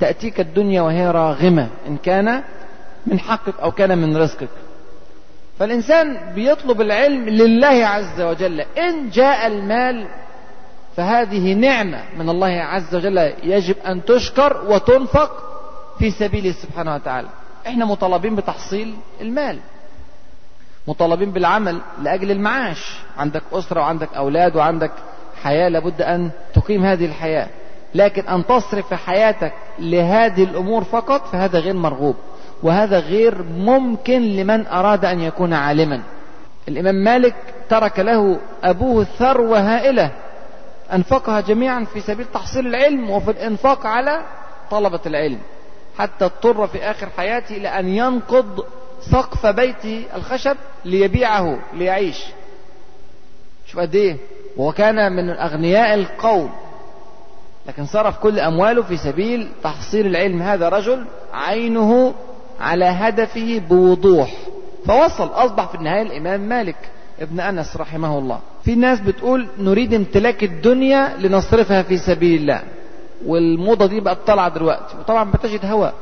تأتيك 0.00 0.40
الدنيا 0.40 0.82
وهي 0.82 1.10
راغمة. 1.10 1.68
إن 1.88 1.96
كان 1.96 2.42
من 3.06 3.20
حقك 3.20 3.60
أو 3.62 3.70
كان 3.70 3.98
من 3.98 4.16
رزقك. 4.16 4.48
فالإنسان 5.58 6.32
بيطلب 6.34 6.80
العلم 6.80 7.28
لله 7.28 7.86
عز 7.86 8.20
وجل. 8.20 8.60
إن 8.60 9.10
جاء 9.10 9.46
المال 9.46 10.08
فهذه 10.96 11.54
نعمة 11.54 12.02
من 12.18 12.28
الله 12.28 12.48
عز 12.48 12.94
وجل 12.94 13.32
يجب 13.42 13.76
أن 13.86 14.04
تشكر 14.04 14.64
وتنفق 14.68 15.30
في 15.98 16.10
سبيله 16.10 16.52
سبحانه 16.52 16.94
وتعالى. 16.94 17.28
إحنا 17.66 17.84
مطالبين 17.84 18.36
بتحصيل 18.36 18.94
المال. 19.20 19.58
مطالبين 20.88 21.30
بالعمل 21.30 21.80
لأجل 22.02 22.30
المعاش. 22.30 22.98
عندك 23.18 23.42
أسرة 23.52 23.80
وعندك 23.80 24.14
أولاد 24.14 24.56
وعندك 24.56 24.90
حياة 25.42 25.68
لابد 25.68 26.02
أن 26.02 26.30
تقيم 26.54 26.84
هذه 26.84 27.06
الحياة. 27.06 27.48
لكن 27.94 28.28
أن 28.28 28.46
تصرف 28.46 28.94
حياتك 28.94 29.52
لهذه 29.78 30.44
الأمور 30.44 30.84
فقط 30.84 31.26
فهذا 31.26 31.58
غير 31.58 31.74
مرغوب. 31.74 32.16
وهذا 32.62 32.98
غير 32.98 33.42
ممكن 33.42 34.22
لمن 34.22 34.66
أراد 34.66 35.04
أن 35.04 35.20
يكون 35.20 35.52
عالما. 35.52 36.02
الإمام 36.68 36.94
مالك 36.94 37.34
ترك 37.68 37.98
له 37.98 38.38
أبوه 38.64 39.04
ثروة 39.04 39.58
هائلة. 39.58 40.10
أنفقها 40.92 41.40
جميعا 41.40 41.84
في 41.84 42.00
سبيل 42.00 42.26
تحصيل 42.34 42.66
العلم 42.66 43.10
وفي 43.10 43.30
الإنفاق 43.30 43.86
على 43.86 44.22
طلبة 44.70 45.00
العلم 45.06 45.38
حتى 45.98 46.24
اضطر 46.24 46.66
في 46.66 46.78
آخر 46.78 47.08
حياته 47.16 47.56
إلى 47.56 47.68
أن 47.68 47.88
ينقض 47.88 48.64
سقف 49.00 49.46
بيته 49.46 50.04
الخشب 50.14 50.56
ليبيعه 50.84 51.58
ليعيش. 51.72 52.24
شوف 53.66 53.80
قد 53.80 53.94
إيه؟ 53.94 54.16
وكان 54.56 55.12
من 55.12 55.30
أغنياء 55.30 55.94
القوم. 55.94 56.50
لكن 57.66 57.86
صرف 57.86 58.18
كل 58.18 58.40
أمواله 58.40 58.82
في 58.82 58.96
سبيل 58.96 59.48
تحصيل 59.62 60.06
العلم. 60.06 60.42
هذا 60.42 60.68
رجل 60.68 61.04
عينه 61.32 62.14
على 62.60 62.84
هدفه 62.84 63.58
بوضوح. 63.68 64.34
فوصل 64.86 65.28
أصبح 65.28 65.68
في 65.68 65.74
النهاية 65.74 66.02
الإمام 66.02 66.40
مالك. 66.40 66.76
ابن 67.20 67.40
أنس 67.40 67.76
رحمه 67.76 68.18
الله. 68.18 68.38
في 68.64 68.74
ناس 68.74 69.00
بتقول 69.00 69.48
نريد 69.58 69.94
امتلاك 69.94 70.44
الدنيا 70.44 71.16
لنصرفها 71.18 71.82
في 71.82 71.98
سبيل 71.98 72.40
الله. 72.40 72.62
والموضة 73.26 73.86
دي 73.86 74.00
بقت 74.00 74.18
طالعة 74.26 74.48
دلوقتي. 74.48 74.96
وطبعا 75.00 75.30
بتجد 75.30 75.64
هوى 75.64 75.92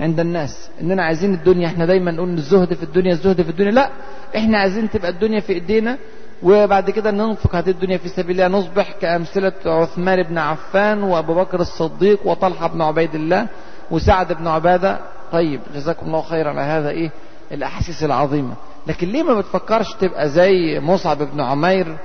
عند 0.00 0.20
الناس. 0.20 0.70
إننا 0.80 1.02
عايزين 1.02 1.34
الدنيا 1.34 1.66
إحنا 1.66 1.86
دايما 1.86 2.10
نقول 2.10 2.34
الزهد 2.34 2.74
في 2.74 2.82
الدنيا 2.82 3.12
الزهد 3.12 3.42
في 3.42 3.50
الدنيا. 3.50 3.70
لا 3.70 3.90
إحنا 4.36 4.58
عايزين 4.58 4.90
تبقى 4.90 5.10
الدنيا 5.10 5.40
في 5.40 5.52
إيدينا. 5.52 5.98
وبعد 6.42 6.90
كده 6.90 7.10
ننفق 7.10 7.54
هذه 7.54 7.70
الدنيا 7.70 7.98
في 7.98 8.08
سبيل 8.08 8.40
الله. 8.40 8.58
نصبح 8.58 8.92
كأمثلة 9.00 9.52
عثمان 9.66 10.22
بن 10.22 10.38
عفان 10.38 11.02
وأبو 11.02 11.34
بكر 11.34 11.60
الصديق 11.60 12.26
وطلحة 12.26 12.66
بن 12.68 12.82
عبيد 12.82 13.14
الله 13.14 13.46
وسعد 13.90 14.32
بن 14.32 14.46
عبادة. 14.46 14.98
طيب 15.32 15.60
جزاكم 15.74 16.06
الله 16.06 16.22
خيرا 16.22 16.50
على 16.50 16.60
هذا 16.60 16.90
إيه 16.90 17.10
الأحاسيس 17.52 18.04
العظيمة. 18.04 18.54
لكن 18.86 19.08
ليه 19.08 19.22
ما 19.22 19.34
بتفكرش 19.34 19.94
تبقى 19.94 20.28
زي 20.28 20.80
مصعب 20.80 21.18
بن 21.22 21.40
عمير 21.40 21.96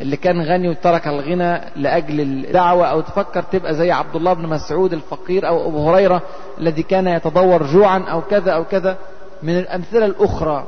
اللي 0.00 0.16
كان 0.16 0.40
غني 0.42 0.68
وترك 0.68 1.08
الغنى 1.08 1.60
لأجل 1.76 2.20
الدعوة 2.20 2.86
أو 2.86 3.00
تفكر 3.00 3.42
تبقى 3.42 3.74
زي 3.74 3.90
عبد 3.92 4.16
الله 4.16 4.32
بن 4.32 4.46
مسعود 4.46 4.92
الفقير 4.92 5.48
أو 5.48 5.68
أبو 5.68 5.90
هريرة 5.90 6.22
الذي 6.58 6.82
كان 6.82 7.08
يتضور 7.08 7.66
جوعا 7.66 7.98
أو 7.98 8.22
كذا 8.22 8.52
أو 8.52 8.64
كذا 8.64 8.96
من 9.42 9.58
الأمثلة 9.58 10.06
الأخرى. 10.06 10.66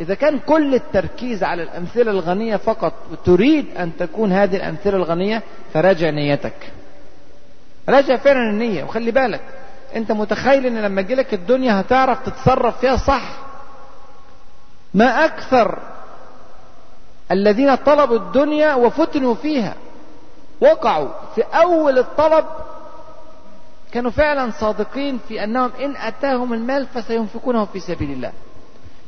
إذا 0.00 0.14
كان 0.14 0.38
كل 0.38 0.74
التركيز 0.74 1.44
على 1.44 1.62
الأمثلة 1.62 2.10
الغنية 2.10 2.56
فقط 2.56 2.92
وتريد 3.12 3.66
أن 3.78 3.96
تكون 3.98 4.32
هذه 4.32 4.56
الأمثلة 4.56 4.96
الغنية 4.96 5.42
فراجع 5.74 6.10
نيتك. 6.10 6.72
راجع 7.88 8.16
فعلا 8.16 8.50
النية 8.50 8.84
وخلي 8.84 9.10
بالك 9.10 9.40
أنت 9.96 10.12
متخيل 10.12 10.66
أن 10.66 10.78
لما 10.78 11.02
تجيلك 11.02 11.34
الدنيا 11.34 11.80
هتعرف 11.80 12.26
تتصرف 12.28 12.80
فيها 12.80 12.96
صح؟ 12.96 13.49
ما 14.94 15.24
أكثر 15.24 15.78
الذين 17.30 17.74
طلبوا 17.74 18.16
الدنيا 18.16 18.74
وفتنوا 18.74 19.34
فيها 19.34 19.74
وقعوا 20.60 21.08
في 21.34 21.42
أول 21.42 21.98
الطلب 21.98 22.44
كانوا 23.92 24.10
فعلا 24.10 24.50
صادقين 24.50 25.18
في 25.28 25.44
أنهم 25.44 25.70
إن 25.80 25.96
أتاهم 25.96 26.52
المال 26.52 26.86
فسينفقونه 26.86 27.64
في 27.64 27.80
سبيل 27.80 28.10
الله. 28.10 28.32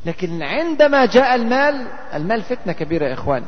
لكن 0.07 0.43
عندما 0.43 1.07
جاء 1.07 1.35
المال 1.35 1.87
المال 2.15 2.43
فتنة 2.43 2.73
كبيرة 2.73 3.07
يا 3.07 3.15
إخواني 3.15 3.45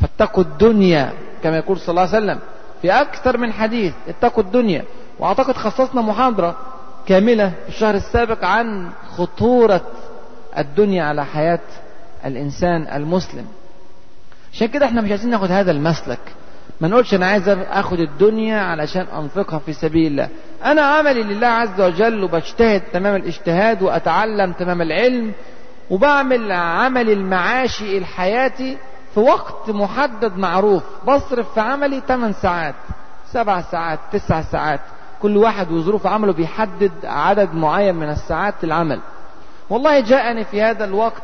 فاتقوا 0.00 0.42
الدنيا 0.44 1.12
كما 1.42 1.56
يقول 1.56 1.78
صلى 1.78 1.88
الله 1.88 2.00
عليه 2.00 2.10
وسلم 2.10 2.38
في 2.82 2.90
أكثر 2.92 3.36
من 3.36 3.52
حديث 3.52 3.94
اتقوا 4.08 4.42
الدنيا. 4.42 4.84
وأعتقد 5.18 5.56
خصصنا 5.56 6.02
محاضرة 6.02 6.56
كاملة 7.06 7.52
في 7.62 7.68
الشهر 7.68 7.94
السابق 7.94 8.44
عن 8.44 8.90
خطورة 9.16 9.80
الدنيا 10.58 11.04
على 11.04 11.24
حياة 11.24 11.60
الإنسان 12.24 12.82
المسلم. 12.82 13.46
عشان 14.52 14.66
كده 14.66 14.86
إحنا 14.86 15.00
مش 15.00 15.10
عايزين 15.10 15.30
ناخد 15.30 15.50
هذا 15.50 15.70
المسلك. 15.70 16.18
ما 16.80 16.88
نقولش 16.88 17.14
أنا 17.14 17.26
عايز 17.26 17.48
آخد 17.48 18.00
الدنيا 18.00 18.60
علشان 18.60 19.06
أنفقها 19.18 19.58
في 19.58 19.72
سبيل 19.72 20.06
الله. 20.12 20.28
أنا 20.64 20.82
عملي 20.82 21.22
لله 21.22 21.46
عز 21.46 21.80
وجل 21.80 22.24
وبجتهد 22.24 22.82
تمام 22.92 23.16
الاجتهاد 23.16 23.82
وأتعلم 23.82 24.52
تمام 24.52 24.82
العلم 24.82 25.32
وبعمل 25.90 26.52
عملي 26.52 27.12
المعاشي 27.12 27.98
الحياتي 27.98 28.76
في 29.14 29.20
وقت 29.20 29.70
محدد 29.70 30.36
معروف. 30.36 30.82
بصرف 31.08 31.54
في 31.54 31.60
عملي 31.60 32.02
8 32.08 32.32
ساعات 32.32 32.74
سبع 33.32 33.60
ساعات 33.60 33.98
تسع 34.12 34.42
ساعات. 34.42 34.80
كل 35.22 35.36
واحد 35.36 35.70
وظروف 35.70 36.06
عمله 36.06 36.32
بيحدد 36.32 36.92
عدد 37.04 37.54
معين 37.54 37.94
من 37.94 38.10
الساعات 38.10 38.54
العمل. 38.64 39.00
والله 39.70 40.00
جاءني 40.00 40.44
في 40.44 40.62
هذا 40.62 40.84
الوقت 40.84 41.22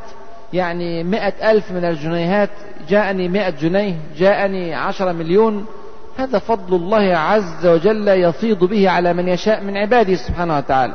يعني 0.53 1.05
مئة 1.05 1.51
ألف 1.51 1.71
من 1.71 1.85
الجنيهات 1.85 2.51
جاءني 2.89 3.29
مئة 3.29 3.51
جنيه 3.51 3.97
جاءني 4.17 4.75
عشرة 4.75 5.13
مليون. 5.13 5.67
هذا 6.19 6.39
فضل 6.39 6.77
الله 6.77 7.17
عز 7.17 7.67
وجل 7.67 8.09
يفيض 8.09 8.65
به 8.65 8.91
على 8.91 9.13
من 9.13 9.29
يشاء 9.29 9.65
من 9.65 9.77
عباده 9.77 10.15
سبحانه 10.15 10.57
وتعالى. 10.57 10.95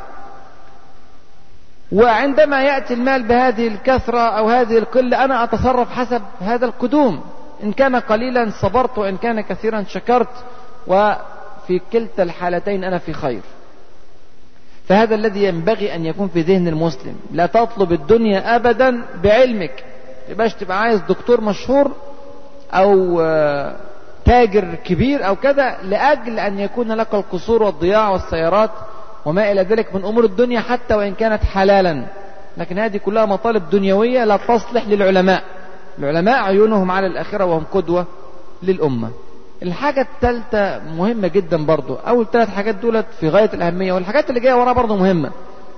وعندما 1.92 2.64
يأتي 2.64 2.94
المال 2.94 3.24
بهذه 3.24 3.68
الكثرة 3.68 4.20
أو 4.20 4.50
هذه 4.50 4.78
القلة 4.78 5.24
أنا 5.26 5.44
أتصرف 5.44 5.92
حسب 5.92 6.22
هذا 6.42 6.66
القدوم. 6.66 7.24
إن 7.64 7.72
كان 7.72 7.96
قليلا 7.96 8.50
صبرت 8.62 8.98
وإن 8.98 9.18
كان 9.18 9.42
كثيرا 9.42 9.84
شكرت 9.84 10.46
وفي 10.88 11.82
كلتا 11.94 12.24
الحالتين 12.24 12.84
أنا 12.84 12.98
في 12.98 13.14
خير. 13.14 13.42
فهذا 14.92 15.16
الذي 15.16 15.44
ينبغي 15.44 15.96
أن 15.96 16.06
يكون 16.06 16.28
في 16.28 16.42
ذهن 16.42 16.68
المسلم. 16.68 17.16
لا 17.32 17.46
تطلب 17.46 17.92
الدنيا 17.92 18.56
أبدا 18.56 19.06
بعلمك. 19.24 19.84
يبقاش 20.30 20.54
تبقى 20.54 20.80
عايز 20.80 21.02
دكتور 21.10 21.42
مشهور 21.42 21.92
أو 22.74 23.22
تاجر 24.26 24.76
كبير 24.86 25.28
أو 25.28 25.36
كذا 25.36 25.78
لأجل 25.84 26.40
أن 26.40 26.60
يكون 26.60 26.92
لك 26.92 27.14
القصور 27.14 27.64
والضياع 27.64 28.10
والسيارات 28.10 28.70
وما 29.26 29.52
إلى 29.52 29.62
ذلك 29.62 29.96
من 29.96 30.06
أمور 30.06 30.26
الدنيا 30.26 30.60
حتى 30.60 30.96
وإن 30.96 31.14
كانت 31.14 31.44
حلالا. 31.44 32.06
لكن 32.58 32.80
هذه 32.80 32.98
كلها 32.98 33.26
مطالب 33.26 33.70
دنيوية 33.70 34.24
لا 34.24 34.38
تصلح 34.38 34.88
للعلماء. 34.88 35.44
العلماء 36.00 36.44
عيونهم 36.44 36.92
على 36.92 37.08
الآخرة 37.08 37.46
وهم 37.46 37.64
قدوة 37.72 38.06
للأمة. 38.64 39.10
الحاجة 39.64 40.02
الثالثة 40.02 40.80
مهمة 40.80 41.28
جدا 41.28 41.66
برضو. 41.66 41.96
أول 41.96 42.28
ثلاث 42.34 42.50
حاجات 42.50 42.76
دولت 42.76 43.06
في 43.20 43.30
غاية 43.30 43.50
الأهمية 43.54 43.94
والحاجات 43.94 44.30
اللي 44.30 44.40
جاية 44.40 44.54
وراها 44.54 44.74
برضو 44.74 44.96
مهمة. 44.96 45.32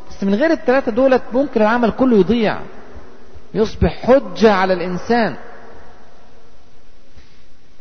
بس 0.10 0.24
من 0.24 0.36
غير 0.36 0.52
الثلاثة 0.52 0.92
دولت 0.92 1.22
ممكن 1.34 1.62
العمل 1.62 1.92
كله 1.92 2.18
يضيع. 2.18 2.60
يصبح 3.54 4.06
حجة 4.06 4.52
على 4.52 4.74
الإنسان. 4.74 5.36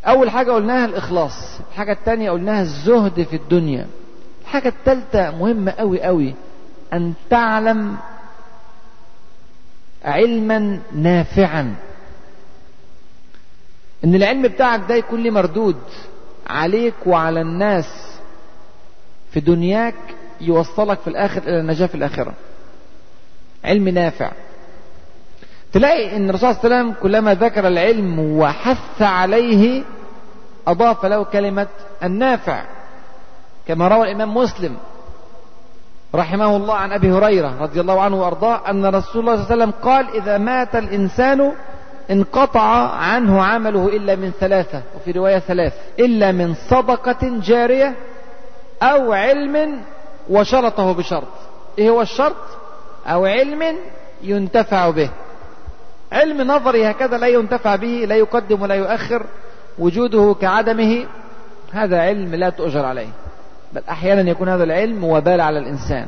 أول 0.06 0.30
حاجة 0.30 0.52
قلناها 0.52 0.84
الإخلاص. 0.84 1.60
الحاجة 1.70 1.92
الثانية 1.92 2.30
قلناها 2.30 2.62
الزهد 2.62 3.22
في 3.22 3.36
الدنيا. 3.36 3.86
الحاجة 4.42 4.68
الثالثة 4.68 5.30
مهمة 5.30 5.70
أوي 5.70 6.08
أوي. 6.08 6.34
أن 6.92 7.12
تعلم 7.30 7.96
علما 10.04 10.78
نافعا. 10.94 11.74
إن 14.04 14.14
العلم 14.14 14.42
بتاعك 14.42 14.80
ده 14.88 14.94
يكون 14.94 15.22
ليه 15.22 15.30
مردود 15.30 15.76
عليك 16.46 16.94
وعلى 17.06 17.40
الناس 17.40 18.18
في 19.30 19.40
دنياك 19.40 19.94
يوصلك 20.40 20.98
في 21.00 21.08
الآخر 21.08 21.42
إلى 21.42 21.60
النجاة 21.60 21.86
في 21.86 21.94
الآخرة. 21.94 22.32
علم 23.64 23.88
نافع. 23.88 24.30
تلاقي 25.72 26.16
إن 26.16 26.30
الرسول 26.30 26.54
صلى 26.54 26.64
الله 26.64 26.76
عليه 26.76 26.88
وسلم 26.88 27.02
كلما 27.02 27.34
ذكر 27.34 27.66
العلم 27.68 28.18
وحث 28.38 29.02
عليه 29.02 29.82
أضاف 30.66 31.04
له 31.06 31.24
كلمة 31.24 31.66
النافع. 32.02 32.64
كما 33.68 33.88
روى 33.88 34.02
الإمام 34.06 34.34
مسلم 34.36 34.76
رحمه 36.14 36.56
الله 36.56 36.74
عن 36.74 36.92
أبي 36.92 37.12
هريرة 37.12 37.62
رضي 37.62 37.80
الله 37.80 38.00
عنه 38.00 38.20
وأرضاه 38.20 38.70
أن 38.70 38.86
رسول 38.86 39.20
الله 39.22 39.34
صلى 39.36 39.42
الله 39.44 39.52
عليه 39.52 39.54
وسلم 39.54 39.70
قال 39.82 40.16
إذا 40.22 40.38
مات 40.38 40.76
الإنسان 40.76 41.52
انقطع 42.10 42.90
عنه 42.90 43.42
عمله 43.42 43.88
إلا 43.88 44.16
من 44.16 44.32
ثلاثة 44.40 44.82
وفي 44.96 45.10
رواية 45.10 45.38
ثلاث 45.38 45.72
إلا 45.98 46.32
من 46.32 46.54
صدقة 46.54 47.18
جارية 47.22 47.94
أو 48.82 49.12
علم 49.12 49.80
وشرطه 50.30 50.92
بشرط. 50.92 51.28
إيه 51.78 51.90
هو 51.90 52.02
الشرط؟ 52.02 52.36
أو 53.06 53.26
علم 53.26 53.76
ينتفع 54.22 54.90
به. 54.90 55.10
علم 56.12 56.42
نظري 56.42 56.90
هكذا 56.90 57.18
لا 57.18 57.26
ينتفع 57.26 57.76
به 57.76 58.04
لا 58.08 58.14
يقدم 58.14 58.62
ولا 58.62 58.74
يؤخر 58.74 59.26
وجوده 59.78 60.36
كعدمه. 60.40 61.06
هذا 61.72 62.00
علم 62.00 62.34
لا 62.34 62.50
تؤجر 62.50 62.84
عليه. 62.84 63.08
بل 63.72 63.82
أحيانا 63.90 64.30
يكون 64.30 64.48
هذا 64.48 64.64
العلم 64.64 65.04
وبال 65.04 65.40
على 65.40 65.58
الإنسان. 65.58 66.06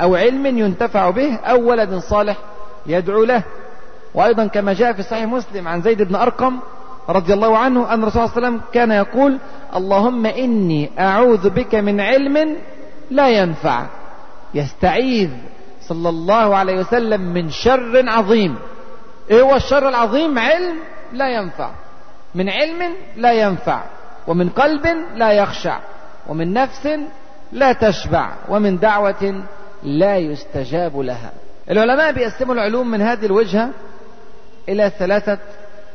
أو 0.00 0.14
علم 0.14 0.46
ينتفع 0.46 1.10
به 1.10 1.36
أو 1.36 1.70
ولد 1.70 1.94
صالح 1.94 2.36
يدعو 2.86 3.24
له. 3.24 3.42
وأيضا 4.16 4.46
كما 4.46 4.72
جاء 4.72 4.92
في 4.92 5.02
صحيح 5.02 5.24
مسلم 5.24 5.68
عن 5.68 5.82
زيد 5.82 6.02
بن 6.02 6.14
أرقم 6.14 6.58
رضي 7.08 7.32
الله 7.34 7.58
عنه 7.58 7.94
أن 7.94 8.02
الرسول 8.02 8.28
صلى 8.28 8.36
الله 8.36 8.36
عليه 8.36 8.46
وسلم 8.46 8.60
كان 8.72 8.90
يقول 8.90 9.38
اللهم 9.76 10.26
إني 10.26 10.90
أعوذ 10.98 11.50
بك 11.50 11.74
من 11.74 12.00
علم 12.00 12.56
لا 13.10 13.28
ينفع. 13.28 13.86
يستعيذ 14.54 15.30
صلى 15.82 16.08
الله 16.08 16.56
عليه 16.56 16.80
وسلم 16.80 17.20
من 17.20 17.50
شر 17.50 18.04
عظيم. 18.08 18.56
إيه 19.30 19.42
هو 19.42 19.56
الشر 19.56 19.88
العظيم؟ 19.88 20.38
علم 20.38 20.76
لا 21.12 21.28
ينفع. 21.28 21.70
من 22.34 22.48
علم 22.48 22.92
لا 23.16 23.32
ينفع. 23.32 23.80
ومن 24.26 24.48
قلب 24.48 24.86
لا 25.14 25.32
يخشع. 25.32 25.78
ومن 26.28 26.52
نفس 26.52 26.88
لا 27.52 27.72
تشبع. 27.72 28.30
ومن 28.48 28.78
دعوة 28.78 29.42
لا 29.82 30.16
يستجاب 30.16 30.98
لها. 30.98 31.32
العلماء 31.70 32.12
بيقسموا 32.12 32.54
العلوم 32.54 32.90
من 32.90 33.02
هذه 33.02 33.26
الوجهة 33.26 33.70
إلى 34.68 34.92
ثلاثة 34.98 35.38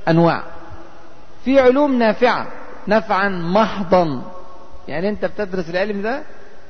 أنواع. 0.08 0.44
في 1.46 1.60
علوم 1.60 1.96
نافعة 1.96 2.48
نفعا 2.88 3.30
محضا. 3.30 4.22
يعني 4.88 5.10
أنت 5.10 5.26
بتدرس 5.26 5.70
العلم 5.70 6.02
ده 6.02 6.24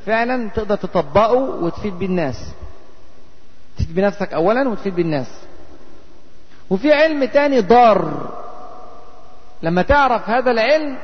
فعلا 0.06 0.50
تقدر 0.50 0.76
تطبقه 0.76 1.34
وتفيد 1.34 2.00
بيه 2.00 2.06
الناس. 2.06 2.52
تفيد 3.78 3.96
بنفسك 3.96 4.34
أولا 4.34 4.70
وتفيد 4.70 4.96
بالناس 4.96 5.28
وفي 6.70 6.94
علم 6.94 7.26
تاني 7.26 7.60
ضار. 7.62 8.32
لما 9.64 9.82
تعرف 9.82 10.30
هذا 10.30 10.52
العلم 10.52 10.98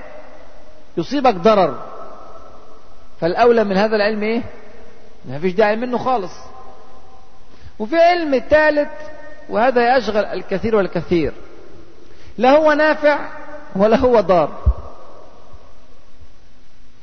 يصيبك 0.97 1.33
ضرر. 1.35 1.79
فالأولى 3.21 3.63
من 3.63 3.77
هذا 3.77 3.95
العلم 3.95 4.23
إيه؟ 4.23 4.41
ما 5.25 5.39
فيش 5.39 5.53
داعي 5.53 5.75
منه 5.75 5.97
خالص. 5.97 6.33
وفي 7.79 7.95
علم 7.95 8.43
ثالث 8.49 8.89
وهذا 9.49 9.97
يشغل 9.97 10.25
الكثير 10.25 10.75
والكثير. 10.75 11.33
لا 12.37 12.51
هو 12.51 12.73
نافع 12.73 13.19
ولا 13.75 13.97
هو 13.97 14.19
ضار. 14.19 14.63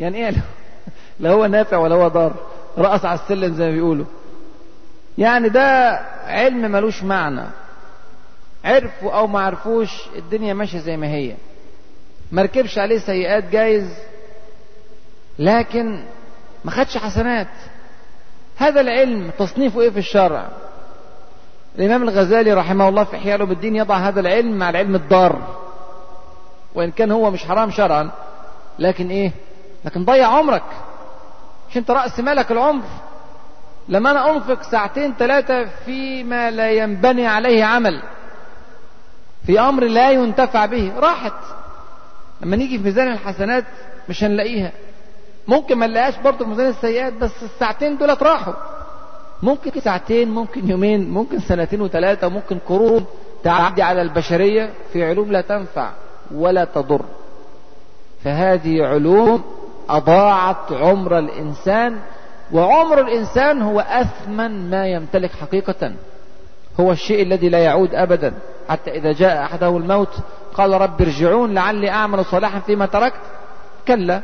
يعني 0.00 0.26
إيه؟ 0.26 0.34
لا 1.20 1.30
هو 1.30 1.46
نافع 1.46 1.76
ولا 1.76 1.94
هو 1.94 2.08
ضار. 2.08 2.34
رأس 2.78 3.04
على 3.04 3.20
السلم 3.20 3.54
زي 3.54 3.64
ما 3.64 3.72
بيقولوا. 3.72 4.06
يعني 5.18 5.48
ده 5.48 5.98
علم 6.26 6.72
ملوش 6.72 7.02
معنى. 7.02 7.44
عرفوا 8.64 9.12
أو 9.12 9.26
ما 9.26 9.40
عرفوش 9.40 9.90
الدنيا 10.16 10.54
ماشية 10.54 10.78
زي 10.78 10.96
ما 10.96 11.06
هي. 11.06 11.34
مركبش 12.32 12.78
عليه 12.78 12.98
سيئات 12.98 13.44
جايز 13.44 13.88
لكن 15.38 16.04
ما 16.64 16.70
خدش 16.70 16.96
حسنات. 16.96 17.48
هذا 18.56 18.80
العلم 18.80 19.30
تصنيفه 19.38 19.80
إيه 19.80 19.90
في 19.90 19.98
الشرع؟ 19.98 20.48
الإمام 21.78 22.02
الغزالي 22.02 22.52
رحمه 22.52 22.88
الله 22.88 23.04
في 23.04 23.16
احياء 23.16 23.44
بالدين 23.44 23.76
يضع 23.76 23.96
هذا 23.96 24.20
العلم 24.20 24.58
مع 24.58 24.70
العلم 24.70 24.94
الضار. 24.94 25.38
وإن 26.74 26.90
كان 26.90 27.10
هو 27.10 27.30
مش 27.30 27.44
حرام 27.44 27.70
شرعا 27.70 28.10
لكن 28.78 29.08
إيه؟ 29.08 29.32
لكن 29.84 30.04
ضيع 30.04 30.28
عمرك. 30.28 30.62
مش 31.70 31.76
أنت 31.76 31.90
رأس 31.90 32.20
مالك 32.20 32.52
العمر. 32.52 32.82
لما 33.88 34.10
أنا 34.10 34.30
أنفق 34.30 34.62
ساعتين 34.62 35.14
ثلاثة 35.18 35.64
فيما 35.64 36.50
لا 36.50 36.70
ينبني 36.72 37.26
عليه 37.26 37.64
عمل. 37.64 38.02
في 39.46 39.60
أمر 39.60 39.84
لا 39.84 40.10
ينتفع 40.10 40.66
به. 40.66 40.92
راحت. 40.98 41.32
لما 42.40 42.56
نيجي 42.56 42.78
في 42.78 42.84
ميزان 42.84 43.12
الحسنات 43.12 43.64
مش 44.08 44.24
هنلاقيها. 44.24 44.72
ممكن 45.46 45.78
ما 45.78 45.86
نلاقيهاش 45.86 46.16
برضه 46.16 46.44
في 46.44 46.50
ميزان 46.50 46.66
السيئات 46.66 47.12
بس 47.12 47.42
الساعتين 47.42 47.96
دولت 47.96 48.22
راحوا. 48.22 48.54
ممكن 49.42 49.80
ساعتين 49.80 50.30
ممكن 50.30 50.70
يومين 50.70 51.10
ممكن 51.10 51.38
سنتين 51.38 51.80
وثلاثة 51.80 52.28
ممكن 52.28 52.58
قرون 52.68 53.04
تعدي 53.44 53.82
على 53.82 54.02
البشرية 54.02 54.70
في 54.92 55.04
علوم 55.04 55.32
لا 55.32 55.40
تنفع 55.40 55.90
ولا 56.34 56.64
تضر. 56.64 57.02
فهذه 58.24 58.84
علوم 58.86 59.42
أضاعت 59.88 60.72
عمر 60.72 61.18
الإنسان 61.18 61.98
وعمر 62.52 63.00
الإنسان 63.00 63.62
هو 63.62 63.80
أثمن 63.80 64.70
ما 64.70 64.86
يمتلك 64.86 65.30
حقيقة. 65.30 65.92
هو 66.80 66.92
الشيء 66.92 67.22
الذي 67.22 67.48
لا 67.48 67.58
يعود 67.58 67.94
أبدا. 67.94 68.34
حتى 68.68 68.90
إذا 68.90 69.12
جاء 69.12 69.44
أحده 69.44 69.76
الموت 69.76 70.14
قال 70.54 70.80
رب 70.80 71.02
ارجعون 71.02 71.54
لعلي 71.54 71.90
أعمل 71.90 72.24
صالحا 72.24 72.58
فيما 72.58 72.86
تركت. 72.86 73.20
كلا 73.88 74.22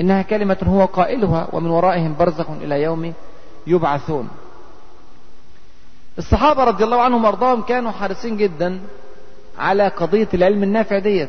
إنها 0.00 0.22
كلمة 0.22 0.56
هو 0.64 0.84
قائلها 0.84 1.48
ومن 1.52 1.70
ورائهم 1.70 2.16
برزخ 2.18 2.50
إلى 2.50 2.82
يوم 2.82 3.12
يبعثون. 3.66 4.28
الصحابة 6.18 6.64
رضي 6.64 6.84
الله 6.84 7.00
عنهم 7.02 7.24
وأرضاهم 7.24 7.62
كانوا 7.62 7.90
حريصين 7.90 8.36
جدا 8.36 8.80
على 9.58 9.88
قضية 9.88 10.28
العلم 10.34 10.62
النافع 10.62 10.98
ديت. 10.98 11.28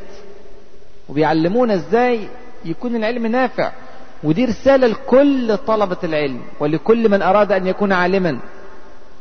وبيعلمونا 1.10 1.74
إزاي 1.74 2.28
يكون 2.65 2.96
العلم 2.96 3.28
نافع. 3.28 3.72
ودي 4.24 4.46
رسالة 4.46 4.88
لكل 4.88 5.58
طلبة 5.58 5.98
العلم 6.04 6.41
ولكل 6.60 7.10
من 7.10 7.22
أراد 7.22 7.52
أن 7.52 7.67
يكون 7.67 7.91
عالما. 7.91 8.39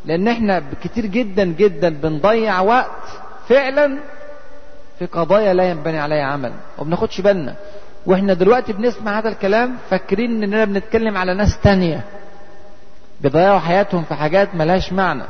لأن 0.05 0.29
إحنا 0.29 0.63
كتير 0.85 1.07
جدا 1.07 1.45
جدا 1.45 1.89
بنضيع 1.89 2.61
وقت 2.61 3.03
فعلا 3.49 3.99
في 4.99 5.07
قضايا 5.07 5.55
لا 5.55 5.71
ينبني 5.71 5.99
عليها 5.99 6.25
عمل. 6.25 6.53
وبناخدش 6.79 7.21
بالنا. 7.21 7.55
وإحنا 8.07 8.35
دلوقتي 8.35 8.73
بنسمع 8.73 9.19
هذا 9.19 9.29
الكلام 9.29 9.77
فاكرين 9.91 10.43
إننا 10.43 10.65
بنتكلم 10.65 11.17
على 11.17 11.35
ناس 11.35 11.61
تانية. 11.61 12.05
بيضيعوا 13.23 13.59
حياتهم 13.59 14.03
في 14.03 14.15
حاجات 14.15 14.55
ملهاش 14.55 14.93
معنى. 14.93 15.25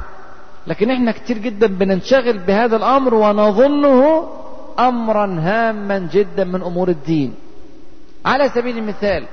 لكن 0.67 0.91
إحنا 0.91 1.13
كتير 1.13 1.39
جدا 1.39 1.67
بننشغل 1.67 2.39
بهذا 2.39 2.77
الأمر 2.77 3.15
ونظنه 3.15 4.29
امرا 4.79 5.41
هاما 5.41 5.99
جدا 6.13 6.45
من 6.45 6.63
أمور 6.63 6.89
الدين. 6.89 7.35
على 8.25 8.49
سبيل 8.49 8.79
المثال 8.79 9.27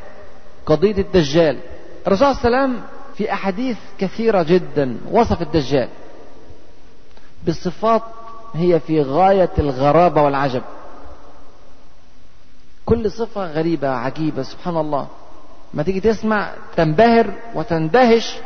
قضية 0.65 0.97
الدجال. 0.97 1.59
الرسول 2.07 2.35
صلى 2.35 2.47
الله 2.47 2.57
عليه 2.59 2.67
وسلم 2.67 2.83
في 3.15 3.33
أحاديث 3.33 3.77
كثيرة 3.99 4.43
جدا 4.43 4.97
وصف 5.11 5.41
الدجال 5.41 5.89
بصفات 7.47 8.01
هي 8.53 8.79
في 8.79 9.01
غاية 9.01 9.49
الغرابة 9.57 10.21
والعجب. 10.21 10.61
كل 12.85 13.11
صفة 13.11 13.51
غريبة 13.51 13.89
عجيبة 13.89 14.43
سبحان 14.43 14.77
الله. 14.77 15.07
ما 15.73 15.83
تيجي 15.83 15.99
تسمع 15.99 16.49
تنبهر 16.77 17.33
وتندهش 17.55 18.37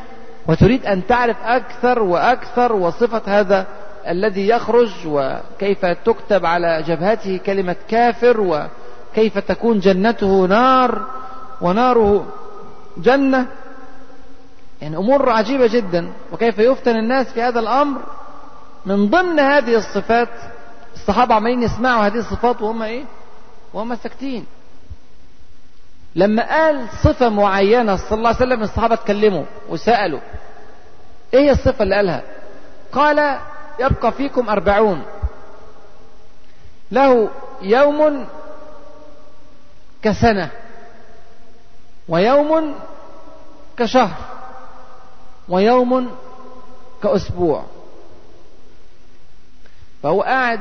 وتريد 0.47 0.85
أن 0.85 1.07
تعرف 1.07 1.37
أكثر 1.43 2.03
وأكثر 2.03 2.73
وصفة 2.73 3.21
هذا 3.25 3.65
الذي 4.07 4.47
يخرج 4.47 4.91
وكيف 5.05 5.85
تكتب 5.85 6.45
على 6.45 6.83
جبهته 6.87 7.39
كلمة 7.45 7.75
كافر 7.87 8.41
وكيف 8.41 9.37
تكون 9.37 9.79
جنته 9.79 10.45
نار 10.45 11.07
وناره 11.61 12.25
جنة. 12.97 13.47
يعني 14.81 14.97
أمور 14.97 15.29
عجيبة 15.29 15.67
جدا. 15.67 16.11
وكيف 16.31 16.59
يفتن 16.59 16.95
الناس 16.95 17.27
في 17.27 17.41
هذا 17.41 17.59
الأمر. 17.59 18.01
من 18.85 19.09
ضمن 19.09 19.39
هذه 19.39 19.75
الصفات 19.75 20.29
الصحابة 20.95 21.35
عمالين 21.35 21.63
يسمعوا 21.63 22.05
هذه 22.05 22.17
الصفات 22.17 22.61
وهم 22.61 22.81
إيه؟ 22.81 23.03
وهم 23.73 23.95
ساكتين. 23.95 24.45
لما 26.15 26.55
قال 26.55 26.87
صفة 27.03 27.29
معينة 27.29 27.95
صلى 27.95 28.17
الله 28.17 28.27
عليه 28.27 28.37
وسلم 28.37 28.63
الصحابة 28.63 28.93
اتكلموا 28.93 29.45
وسألوا 29.69 30.19
إيه 31.33 31.51
الصفة 31.51 31.83
اللي 31.83 31.95
قالها؟ 31.95 32.23
قال 32.91 33.39
يبقى 33.79 34.11
فيكم 34.11 34.49
أربعون. 34.49 35.03
له 36.91 37.29
يوم 37.61 38.27
كسنة 40.01 40.49
ويوم 42.09 42.75
كشهر 43.77 44.17
ويوم 45.49 46.11
كأسبوع. 47.03 47.63
فهو 50.03 50.21
قاعد 50.21 50.59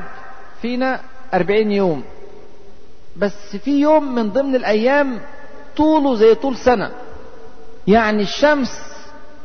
فينا 0.61 0.99
أربعين 1.33 1.71
يوم. 1.71 2.03
بس 3.17 3.55
في 3.63 3.79
يوم 3.79 4.15
من 4.15 4.29
ضمن 4.29 4.55
الأيام 4.55 5.19
طوله 5.77 6.15
زي 6.15 6.35
طول 6.35 6.57
سنة. 6.57 6.91
يعني 7.87 8.23
الشمس 8.23 8.69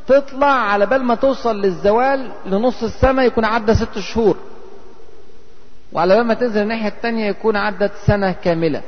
تطلع 0.07 0.47
على 0.47 0.87
بال 0.87 1.03
ما 1.03 1.15
توصل 1.15 1.61
للزوال 1.61 2.33
لنص 2.47 2.83
السماء 2.83 3.27
يكون 3.27 3.45
عدى 3.45 3.75
ست 3.75 3.99
شهور. 3.99 4.37
وعلى 5.93 6.17
بال 6.17 6.25
ما 6.25 6.35
تنزل 6.35 6.63
الناحية 6.63 6.89
التانية 6.89 7.27
يكون 7.27 7.57
عدت 7.57 7.93
سنة 8.07 8.33
كاملة. 8.33 8.83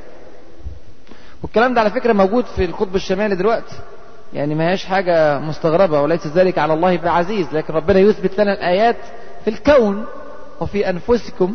والكلام 1.42 1.74
ده 1.74 1.80
على 1.80 1.90
فكرة 1.90 2.12
موجود 2.12 2.44
في 2.44 2.64
القطب 2.64 2.94
الشمالي 2.94 3.36
دلوقتي. 3.36 3.76
يعني 4.32 4.54
ما 4.54 4.70
هيش 4.70 4.84
حاجة 4.84 5.38
مستغربة 5.38 6.00
وليس 6.00 6.26
ذلك 6.26 6.58
على 6.58 6.74
الله 6.74 6.96
بعزيز 6.96 7.46
لكن 7.52 7.74
ربنا 7.74 7.98
يثبت 7.98 8.40
لنا 8.40 8.52
الآيات 8.52 8.96
في 9.44 9.50
الكون 9.50 10.04
وفي 10.60 10.90
أنفسكم. 10.90 11.54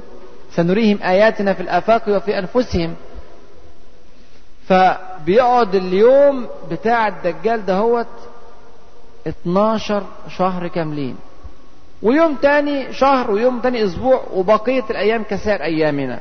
سنريهم 0.51 0.99
آياتنا 1.03 1.53
في 1.53 1.61
الآفاق 1.61 2.03
وفي 2.07 2.39
أنفسهم. 2.39 2.95
فبيقعد 4.67 5.75
اليوم 5.75 6.47
بتاع 6.71 7.07
الدجال 7.07 7.65
دهوت 7.65 8.07
12 9.27 10.03
شهر 10.37 10.67
كاملين. 10.67 11.15
ويوم 12.03 12.35
تاني 12.35 12.93
شهر 12.93 13.31
ويوم 13.31 13.59
تاني 13.59 13.85
أسبوع 13.85 14.21
وبقية 14.33 14.83
الأيام 14.89 15.23
كسائر 15.23 15.63
أيامنا. 15.63 16.19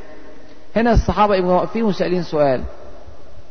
هنا 0.76 0.92
الصحابة 0.92 1.35
يبقوا 1.35 1.54
واقفين 1.54 1.83
وسألين 1.83 2.22
سؤال. 2.22 2.62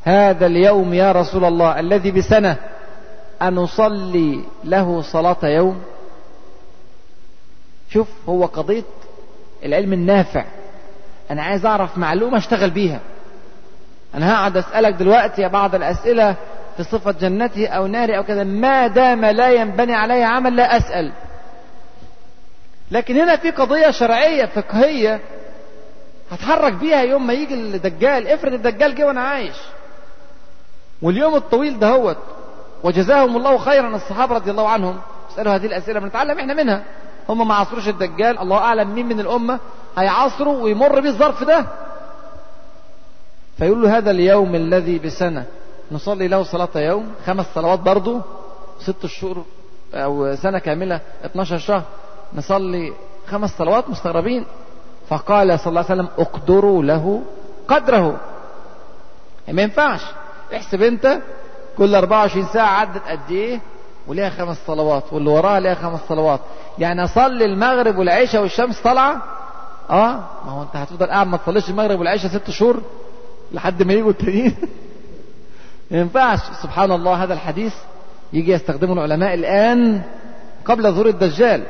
هذا 0.03 0.45
اليوم 0.45 0.93
يا 0.93 1.11
رسول 1.11 1.45
الله 1.45 1.79
الذي 1.79 2.11
بسنة 2.11 2.57
أن 3.41 3.55
نصلي 3.55 4.39
له 4.63 5.01
صلاة 5.01 5.37
يوم؟ 5.43 5.81
شوف 7.89 8.07
هو 8.29 8.45
قضية 8.45 8.83
العلم 9.65 9.93
النافع. 9.93 10.45
أنا 11.31 11.43
عايز 11.43 11.65
أعرف 11.65 11.97
معلومة 11.97 12.37
أشتغل 12.37 12.69
بيها. 12.69 12.99
أنا 14.15 14.33
هقعد 14.33 14.57
أسألك 14.57 14.93
دلوقتي 14.93 15.49
بعض 15.49 15.75
الأسئلة 15.75 16.35
في 16.77 16.83
صفة 16.83 17.11
جنته 17.11 17.67
أو 17.67 17.87
ناره 17.87 18.17
أو 18.17 18.23
كذا. 18.23 18.43
ما 18.43 18.87
دام 18.87 19.25
لا 19.25 19.51
ينبني 19.51 19.95
عليه 19.95 20.25
عمل 20.25 20.55
لا 20.55 20.77
أسأل. 20.77 21.11
لكن 22.91 23.17
هنا 23.17 23.35
في 23.35 23.51
قضية 23.51 23.91
شرعية 23.91 24.45
فقهية 24.45 25.19
هتحرك 26.31 26.73
بيها 26.73 27.01
يوم 27.01 27.27
ما 27.27 27.33
يجي 27.33 27.53
الدجال. 27.53 28.27
افرض 28.27 28.53
الدجال 28.53 28.95
جه 28.95 29.07
وأنا 29.07 29.21
عايش. 29.21 29.55
واليوم 31.01 31.35
الطويل 31.35 31.79
دهوت 31.79 32.17
وجزاهم 32.83 33.37
الله 33.37 33.57
خيرا 33.57 33.95
الصحابة 33.95 34.35
رضي 34.35 34.51
الله 34.51 34.69
عنهم. 34.69 34.99
اسألوا 35.33 35.55
هذه 35.55 35.65
الأسئلة 35.65 35.99
بنتعلم 35.99 36.39
إحنا 36.39 36.53
منها. 36.53 36.83
هم 37.29 37.47
ما 37.47 37.55
عصروش 37.55 37.87
الدجال. 37.87 38.39
الله 38.39 38.57
أعلم 38.57 38.95
مين 38.95 39.05
من 39.05 39.19
الأمة 39.19 39.59
هيعصروا 39.97 40.63
ويمر 40.63 40.99
بيه 40.99 41.09
الظرف 41.09 41.43
ده. 41.43 41.65
فيقول 43.57 43.81
له 43.81 43.97
هذا 43.97 44.11
اليوم 44.11 44.55
الذي 44.55 44.99
بسنة. 44.99 45.45
نصلي 45.91 46.27
له 46.27 46.43
صلاة 46.43 46.69
يوم 46.75 47.11
خمس 47.25 47.45
صلوات 47.55 47.79
برضو 47.79 48.21
ست 48.79 49.05
شهور 49.05 49.45
أو 49.93 50.35
سنة 50.35 50.59
كاملة 50.59 51.01
12 51.25 51.57
شهر. 51.57 51.83
نصلي 52.33 52.93
خمس 53.27 53.57
صلوات 53.57 53.89
مستغربين. 53.89 54.45
فقال 55.09 55.59
صلى 55.59 55.67
الله 55.67 55.85
عليه 55.89 56.01
وسلم 56.01 56.07
اقدروا 56.17 56.83
له 56.83 57.21
قدره. 57.67 58.19
ما 59.47 59.61
ينفعش. 59.61 60.01
احسب 60.53 60.81
انت 60.81 61.19
كل 61.77 61.95
24 61.95 62.45
ساعة 62.45 62.79
عدت 62.79 63.07
قد 63.07 63.31
إيه؟ 63.31 63.59
وليها 64.07 64.29
خمس 64.29 64.57
صلوات 64.67 65.03
واللي 65.13 65.29
وراها 65.29 65.59
ليها 65.59 65.73
خمس 65.73 65.99
صلوات. 66.09 66.39
يعني 66.79 67.03
أصلي 67.03 67.45
المغرب 67.45 67.97
والعشاء 67.97 68.41
والشمس 68.41 68.81
طالعة؟ 68.81 69.21
آه 69.89 70.15
ما 70.45 70.51
هو 70.51 70.61
أنت 70.61 70.75
هتفضل 70.75 71.05
قاعد 71.05 71.27
ما 71.27 71.37
تصليش 71.37 71.69
المغرب 71.69 71.99
والعشاء 71.99 72.31
ست 72.31 72.49
شهور؟ 72.49 72.81
لحد 73.53 73.83
ما 73.83 73.93
يجوا 73.93 74.11
التانيين. 74.11 74.55
ما 75.91 75.97
ينفعش. 75.97 76.39
سبحان 76.63 76.91
الله 76.91 77.23
هذا 77.23 77.33
الحديث 77.33 77.73
يجي 78.33 78.51
يستخدمه 78.51 78.93
العلماء 78.93 79.33
الآن 79.33 80.01
قبل 80.65 80.91
ظهور 80.91 81.07
الدجال 81.07 81.63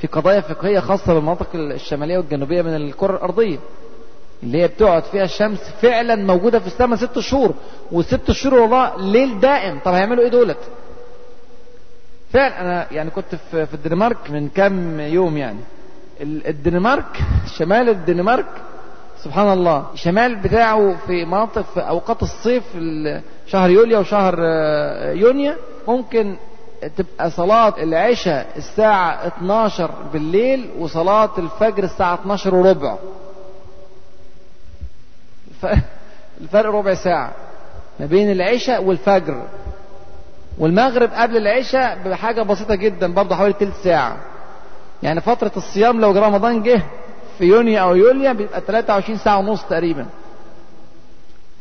في 0.00 0.06
قضايا 0.06 0.40
فقهية 0.40 0.80
خاصة 0.80 1.14
بالمناطق 1.14 1.48
الشمالية 1.54 2.18
والجنوبية 2.18 2.62
من 2.62 2.76
الكرة 2.76 3.16
الأرضية 3.16 3.58
اللي 4.42 4.62
هي 4.62 4.68
بتقعد 4.68 5.02
فيها 5.02 5.24
الشمس 5.24 5.58
فعلا 5.82 6.14
موجودة 6.16 6.58
في 6.58 6.66
السماء 6.66 6.98
ست 6.98 7.18
شهور 7.18 7.54
وست 7.92 8.30
شهور 8.30 8.54
والله 8.60 8.96
ليل 9.12 9.40
دائم. 9.40 9.78
طب 9.84 9.92
هيعملوا 9.92 10.24
إيه 10.24 10.30
دولت؟ 10.30 10.58
فعلا 12.32 12.60
أنا 12.60 12.86
يعني 12.92 13.10
كنت 13.10 13.34
في 13.50 13.74
الدنمارك 13.74 14.30
من 14.30 14.48
كام 14.48 15.00
يوم 15.00 15.36
يعني. 15.36 15.60
الدنمارك 16.22 17.18
شمال 17.58 17.88
الدنمارك 17.88 18.46
سبحان 19.24 19.52
الله. 19.52 19.84
الشمال 19.94 20.36
بتاعه 20.36 20.96
في 21.06 21.24
مناطق 21.24 21.64
في 21.74 21.80
أوقات 21.80 22.22
الصيف 22.22 22.64
شهر 23.46 23.70
يوليو 23.70 24.00
وشهر 24.00 24.38
يونيو 25.14 25.52
ممكن 25.88 26.36
تبقى 26.96 27.30
صلاة 27.30 27.74
العشاء 27.82 28.46
الساعة 28.56 29.26
12 29.26 29.90
بالليل 30.12 30.70
وصلاة 30.78 31.30
الفجر 31.38 31.84
الساعة 31.84 32.14
12 32.14 32.54
وربع. 32.54 32.96
الفرق 36.40 36.70
ربع 36.70 36.94
ساعة 36.94 37.32
ما 38.00 38.06
بين 38.06 38.32
العشاء 38.32 38.84
والفجر. 38.84 39.42
والمغرب 40.58 41.10
قبل 41.12 41.36
العشاء 41.36 41.98
بحاجة 42.04 42.42
بسيطة 42.42 42.74
جدا 42.74 43.12
برضه 43.14 43.36
حوالي 43.36 43.52
تلت 43.52 43.74
ساعة. 43.84 44.16
يعني 45.02 45.20
فترة 45.20 45.52
الصيام 45.56 46.00
لو 46.00 46.10
رمضان 46.10 46.62
جه 46.62 46.82
في 47.38 47.44
يونيو 47.44 47.82
أو 47.82 47.94
يوليو 47.94 48.34
بيبقى 48.34 48.60
23 48.60 49.18
ساعة 49.18 49.38
ونص 49.38 49.62
تقريبا. 49.62 50.06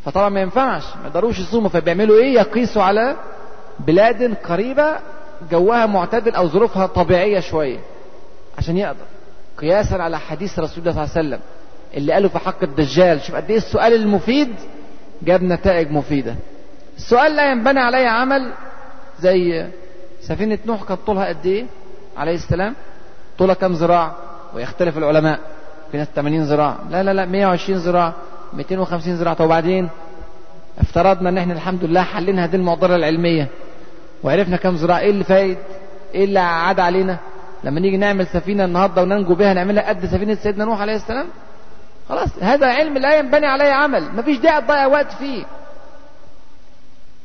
فطبعا 0.06 0.30
ما 0.30 0.42
ينفعش 0.42 0.84
ما 0.84 1.08
يقدروش 1.08 1.40
يصوموا. 1.40 1.70
فبيعملوا 1.70 2.18
إيه؟ 2.18 2.34
يقيسوا 2.34 2.84
على 2.84 3.16
بلاد 3.80 4.36
قريبة 4.36 4.96
جوها 5.52 5.86
معتدل 5.86 6.36
أو 6.36 6.48
ظروفها 6.48 6.86
طبيعية 6.86 7.40
شوية 7.40 7.80
عشان 8.58 8.78
يقدر. 8.78 9.06
قياسا 9.58 9.96
على 9.96 10.20
حديث 10.20 10.60
رسول 10.60 10.80
الله 10.80 10.92
صلى 10.92 11.04
الله 11.04 11.18
عليه 11.18 11.28
وسلم 11.28 11.40
اللي 11.94 12.14
قاله 12.14 12.28
في 12.30 12.40
حق 12.40 12.64
الدجال. 12.64 13.22
شوف 13.22 13.36
قد 13.36 13.52
إيه 13.52 13.58
السؤال 13.58 13.94
المفيد 13.94 14.56
جاب 15.22 15.44
نتائج 15.44 15.92
مفيدة. 15.92 16.36
السؤال 16.98 17.36
لا 17.36 17.52
ينبني 17.52 17.80
عليه 17.80 18.08
عمل 18.08 18.54
زي 19.20 19.68
سفينة 20.22 20.60
نوح 20.66 20.84
كانت 20.84 21.00
طولها 21.06 21.28
قد 21.28 21.46
إيه؟ 21.46 21.66
عليه 22.18 22.36
السلام. 22.36 22.76
طولها 23.38 23.56
كم 23.56 23.74
ذراع؟ 23.74 24.16
ويختلف 24.54 24.98
العلماء. 24.98 25.40
في 25.92 25.98
ناس 25.98 26.08
80 26.16 26.44
ذراع 26.44 26.76
لا 26.90 27.04
لا 27.04 27.14
لا 27.14 27.26
120 27.26 27.80
ذراع 27.80 28.14
250 28.54 29.14
ذراع 29.16 29.34
طب 29.34 29.46
وبعدين؟ 29.46 29.90
افترضنا 30.80 31.30
إن 31.30 31.38
إحنا 31.38 31.54
الحمد 31.54 31.84
لله 31.84 32.04
حلينا 32.04 32.46
هذه 32.46 32.56
المعضلة 32.56 32.96
العلمية 32.96 33.48
وعرفنا 34.24 34.58
كم 34.58 34.76
ذراع 34.76 35.00
إيه 35.00 35.10
اللي 35.10 35.24
فايد؟ 35.24 35.58
إيه 36.14 36.26
اللي 36.26 36.40
عاد 36.40 36.80
علينا؟ 36.80 37.18
لما 37.64 37.80
نيجي 37.80 37.98
نعمل 37.98 38.28
سفينة 38.28 38.66
النهارده 38.66 39.02
وننجو 39.02 39.36
بها 39.36 39.54
نعملها 39.54 39.90
قد 39.90 40.06
سفينة 40.06 40.36
سيدنا 40.36 40.66
نوح 40.66 40.82
عليه 40.82 40.96
السلام؟ 40.96 41.28
خلاص 42.10 42.30
هذا 42.42 42.68
علم 42.68 42.98
لا 42.98 43.20
ينبني 43.20 43.46
عليه 43.46 43.72
عمل. 43.72 44.04
مفيش 44.16 44.38
داعي 44.38 44.62
تضيع 44.62 44.88
وقت 44.88 45.12
فيه. 45.12 45.46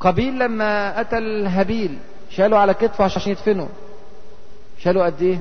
قبيل 0.01 0.39
لما 0.39 1.01
أتى 1.01 1.19
الهابيل 1.19 1.99
شالوا 2.31 2.59
على 2.59 2.75
كتفه 2.75 3.05
عشان 3.05 3.33
يدفنوا 3.33 3.69
شالوا 4.79 5.07
قد 5.07 5.23
إيه؟ 5.23 5.39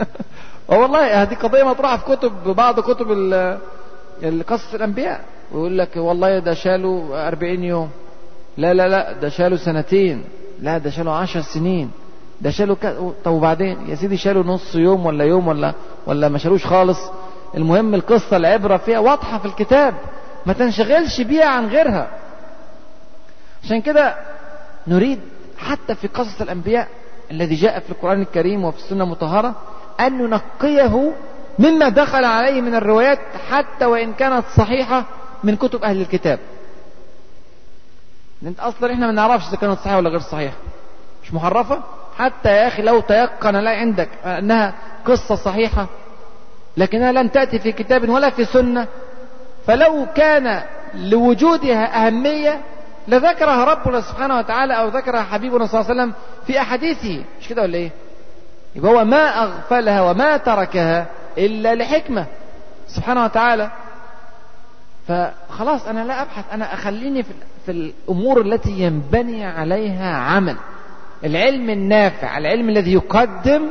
والله 0.78 1.22
هذه 1.22 1.34
قضية 1.34 1.62
مطروحه 1.64 1.96
في 1.96 2.16
كتب 2.16 2.32
بعض 2.44 2.80
كتب 2.80 3.10
قصص 4.48 4.74
الأنبياء. 4.74 5.20
ويقول 5.52 5.78
لك 5.78 5.96
والله 5.96 6.38
ده 6.38 6.54
شالوا 6.54 7.28
أربعين 7.28 7.64
يوم. 7.64 7.90
لا 8.56 8.74
لا 8.74 8.88
لا 8.88 9.12
ده 9.12 9.28
شالوا 9.28 9.56
سنتين. 9.58 10.24
لا 10.60 10.78
ده 10.78 10.90
شالوا 10.90 11.12
عشر 11.12 11.40
سنين. 11.40 11.90
ده 12.40 12.50
شالوا 12.50 12.76
ك... 12.82 12.96
طب 13.24 13.32
وبعدين؟ 13.32 13.88
يا 13.88 13.94
سيدي 13.94 14.16
شالوا 14.16 14.42
نص 14.42 14.74
يوم 14.74 15.06
ولا 15.06 15.24
يوم 15.24 15.48
ولا 15.48 15.72
ولا 16.06 16.28
ما 16.28 16.38
شالوش 16.38 16.66
خالص. 16.66 16.98
المهم 17.54 17.94
القصة 17.94 18.36
العبرة 18.36 18.76
فيها 18.76 18.98
واضحة 18.98 19.38
في 19.38 19.44
الكتاب. 19.44 19.94
ما 20.46 20.52
تنشغلش 20.52 21.20
بيها 21.20 21.46
عن 21.46 21.66
غيرها. 21.66 22.10
عشان 23.64 23.80
كده 23.80 24.14
نريد 24.86 25.20
حتى 25.58 25.94
في 25.94 26.08
قصص 26.08 26.40
الأنبياء 26.40 26.88
الذي 27.30 27.54
جاء 27.54 27.78
في 27.80 27.90
القرآن 27.90 28.20
الكريم 28.22 28.64
وفي 28.64 28.78
السنة 28.78 29.04
المطهرة 29.04 29.54
أن 30.00 30.18
ننقيه 30.18 31.12
مما 31.58 31.88
دخل 31.88 32.24
عليه 32.24 32.60
من 32.60 32.74
الروايات 32.74 33.18
حتى 33.50 33.84
وإن 33.84 34.12
كانت 34.12 34.44
صحيحة 34.56 35.04
من 35.44 35.56
كتب 35.56 35.82
أهل 35.84 36.00
الكتاب. 36.00 36.38
انت 38.42 38.60
أصلا 38.60 38.92
إحنا 38.92 39.06
ما 39.06 39.12
نعرفش 39.12 39.48
إذا 39.48 39.56
كانت 39.56 39.78
صحيحة 39.78 39.96
ولا 39.96 40.10
غير 40.10 40.20
صحيحة. 40.20 40.56
مش 41.22 41.34
محرفة؟ 41.34 41.82
حتى 42.18 42.48
يا 42.48 42.68
أخي 42.68 42.82
لو 42.82 43.00
تيقن 43.00 43.56
لا 43.56 43.70
عندك 43.70 44.08
أنها 44.24 44.74
قصة 45.06 45.34
صحيحة 45.34 45.86
لكنها 46.76 47.12
لم 47.12 47.28
تأتي 47.28 47.58
في 47.58 47.72
كتاب 47.72 48.08
ولا 48.08 48.30
في 48.30 48.44
سنة 48.44 48.86
فلو 49.66 50.06
كان 50.16 50.62
لوجودها 50.94 52.06
أهمية 52.06 52.60
لذكرها 53.08 53.64
ربنا 53.64 54.00
سبحانه 54.00 54.38
وتعالى 54.38 54.74
أو 54.78 54.88
ذكرها 54.88 55.22
حبيبنا 55.22 55.66
صلى 55.66 55.80
الله 55.80 55.90
عليه 55.90 56.00
وسلم 56.02 56.14
في 56.46 56.60
أحاديثه. 56.60 57.24
مش 57.40 57.48
كده 57.48 57.62
ولا 57.62 57.74
إيه؟ 57.74 57.90
يبقى 58.74 58.92
هو 58.92 59.04
ما 59.04 59.42
أغفلها 59.42 60.02
وما 60.02 60.36
تركها 60.36 61.06
إلا 61.38 61.74
لحكمة. 61.74 62.26
سبحانه 62.88 63.24
وتعالى. 63.24 63.70
فخلاص 65.08 65.86
أنا 65.86 66.04
لا 66.04 66.22
أبحث. 66.22 66.44
أنا 66.52 66.74
أخليني 66.74 67.22
في, 67.22 67.32
الأمور 67.68 68.40
التي 68.40 68.70
ينبني 68.70 69.44
عليها 69.44 70.16
عمل. 70.16 70.56
العلم 71.24 71.70
النافع 71.70 72.38
العلم 72.38 72.68
الذي 72.68 72.92
يقدم 72.92 73.62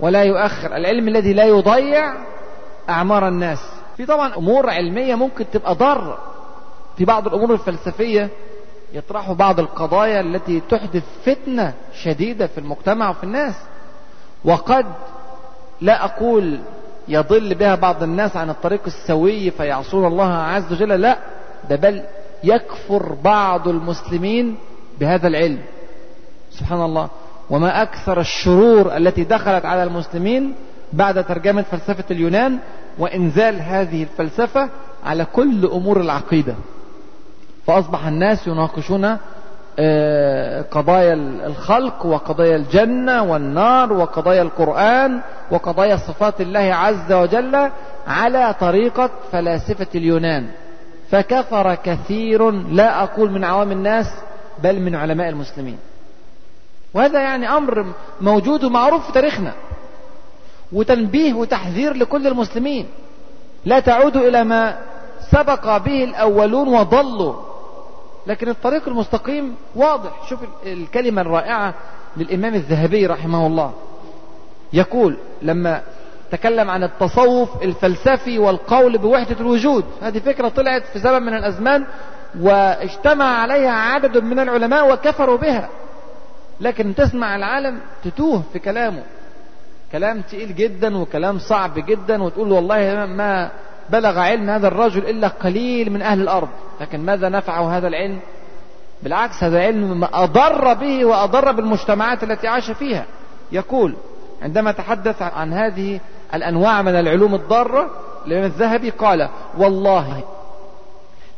ولا 0.00 0.22
يؤخر. 0.22 0.76
العلم 0.76 1.08
الذي 1.08 1.32
لا 1.32 1.44
يضيع 1.44 2.14
أعمار 2.88 3.28
الناس. 3.28 3.58
في 3.96 4.06
طبعا 4.06 4.36
أمور 4.36 4.70
علمية 4.70 5.14
ممكن 5.14 5.44
تبقى 5.52 5.74
ضارة. 5.74 6.18
في 6.96 7.04
بعض 7.04 7.26
الأمور 7.26 7.52
الفلسفية 7.52 8.28
يطرحوا 8.92 9.34
بعض 9.34 9.60
القضايا 9.60 10.20
التي 10.20 10.60
تحدث 10.60 11.04
فتنة 11.24 11.74
شديدة 12.02 12.46
في 12.46 12.58
المجتمع 12.58 13.10
وفي 13.10 13.24
الناس. 13.24 13.54
وقد 14.44 14.86
لا 15.80 16.04
أقول 16.04 16.58
يضل 17.08 17.54
بها 17.54 17.74
بعض 17.74 18.02
الناس 18.02 18.36
عن 18.36 18.50
الطريق 18.50 18.80
السوي 18.86 19.50
فيعصون 19.50 20.06
الله 20.06 20.32
عز 20.34 20.72
وجل 20.72 20.88
لا 20.88 21.18
ده 21.70 21.76
بل 21.76 22.02
يكفر 22.44 23.16
بعض 23.24 23.68
المسلمين 23.68 24.56
بهذا 25.00 25.28
العلم. 25.28 25.58
سبحان 26.50 26.82
الله. 26.82 27.08
وما 27.50 27.82
أكثر 27.82 28.20
الشرور 28.20 28.96
التي 28.96 29.24
دخلت 29.24 29.64
على 29.64 29.82
المسلمين 29.82 30.54
بعد 30.92 31.24
ترجمة 31.24 31.62
فلسفة 31.62 32.04
اليونان 32.10 32.58
وإنزال 32.98 33.60
هذه 33.60 34.02
الفلسفة 34.02 34.68
على 35.04 35.24
كل 35.24 35.66
أمور 35.66 36.00
العقيدة. 36.00 36.54
فأصبح 37.66 38.06
الناس 38.06 38.46
يناقشون 38.46 39.16
قضايا 40.70 41.14
الخلق 41.46 42.06
وقضايا 42.06 42.56
الجنة 42.56 43.22
والنار 43.22 43.92
وقضايا 43.92 44.42
القرآن 44.42 45.20
وقضايا 45.50 45.96
صفات 45.96 46.40
الله 46.40 46.74
عز 46.74 47.12
وجل 47.12 47.70
على 48.06 48.54
طريقة 48.60 49.10
فلاسفة 49.32 49.86
اليونان. 49.94 50.48
فكفر 51.10 51.74
كثير 51.74 52.50
لا 52.50 53.02
أقول 53.02 53.30
من 53.30 53.44
عوام 53.44 53.72
الناس 53.72 54.06
بل 54.62 54.80
من 54.80 54.94
علماء 54.94 55.28
المسلمين. 55.28 55.78
وهذا 56.94 57.20
يعني 57.20 57.48
أمر 57.48 57.86
موجود 58.20 58.64
ومعروف 58.64 59.06
في 59.06 59.12
تاريخنا. 59.12 59.52
وتنبيه 60.72 61.34
وتحذير 61.34 61.94
لكل 61.94 62.26
المسلمين. 62.26 62.86
لا 63.64 63.80
تعودوا 63.80 64.28
إلى 64.28 64.44
ما 64.44 64.78
سبق 65.30 65.76
به 65.76 66.04
الأولون 66.04 66.68
وضلوا. 66.68 67.51
لكن 68.26 68.48
الطريق 68.48 68.88
المستقيم 68.88 69.54
واضح. 69.74 70.28
شوف 70.28 70.40
الكلمة 70.66 71.22
الرائعة 71.22 71.74
للإمام 72.16 72.54
الذهبي 72.54 73.06
رحمه 73.06 73.46
الله. 73.46 73.72
يقول 74.72 75.16
لما 75.42 75.82
تكلم 76.30 76.70
عن 76.70 76.82
التصوف 76.82 77.62
الفلسفي 77.62 78.38
والقول 78.38 78.98
بوحدة 78.98 79.40
الوجود. 79.40 79.84
هذه 80.02 80.18
فكرة 80.18 80.48
طلعت 80.48 80.82
في 80.92 80.98
زمن 80.98 81.22
من 81.22 81.34
الأزمان 81.34 81.86
واجتمع 82.40 83.24
عليها 83.24 83.72
عدد 83.72 84.18
من 84.18 84.38
العلماء 84.38 84.92
وكفروا 84.92 85.36
بها. 85.38 85.68
لكن 86.60 86.94
تسمع 86.94 87.36
العالم 87.36 87.80
تتوه 88.04 88.42
في 88.52 88.58
كلامه. 88.58 89.02
كلام 89.92 90.20
تقيل 90.20 90.54
جدا 90.54 90.96
وكلام 90.96 91.38
صعب 91.38 91.74
جدا 91.74 92.22
وتقول 92.22 92.52
والله 92.52 93.06
ما 93.06 93.50
بلغ 93.92 94.18
علم 94.18 94.50
هذا 94.50 94.68
الرجل 94.68 95.06
إلا 95.06 95.28
قليل 95.28 95.92
من 95.92 96.02
أهل 96.02 96.20
الأرض. 96.20 96.48
لكن 96.80 97.00
ماذا 97.00 97.28
نفعه 97.28 97.76
هذا 97.76 97.88
العلم؟ 97.88 98.18
بالعكس 99.02 99.44
هذا 99.44 99.60
علم 99.62 100.08
أضر 100.12 100.74
به 100.74 101.04
وأضر 101.04 101.52
بالمجتمعات 101.52 102.22
التي 102.22 102.48
عاش 102.48 102.70
فيها. 102.70 103.04
يقول 103.52 103.94
عندما 104.42 104.72
تحدث 104.72 105.22
عن 105.22 105.52
هذه 105.52 106.00
الأنواع 106.34 106.82
من 106.82 106.94
العلوم 106.94 107.34
الضارة 107.34 107.90
الإمام 108.26 108.44
الذهبي 108.44 108.90
قال 108.90 109.28
والله 109.58 110.22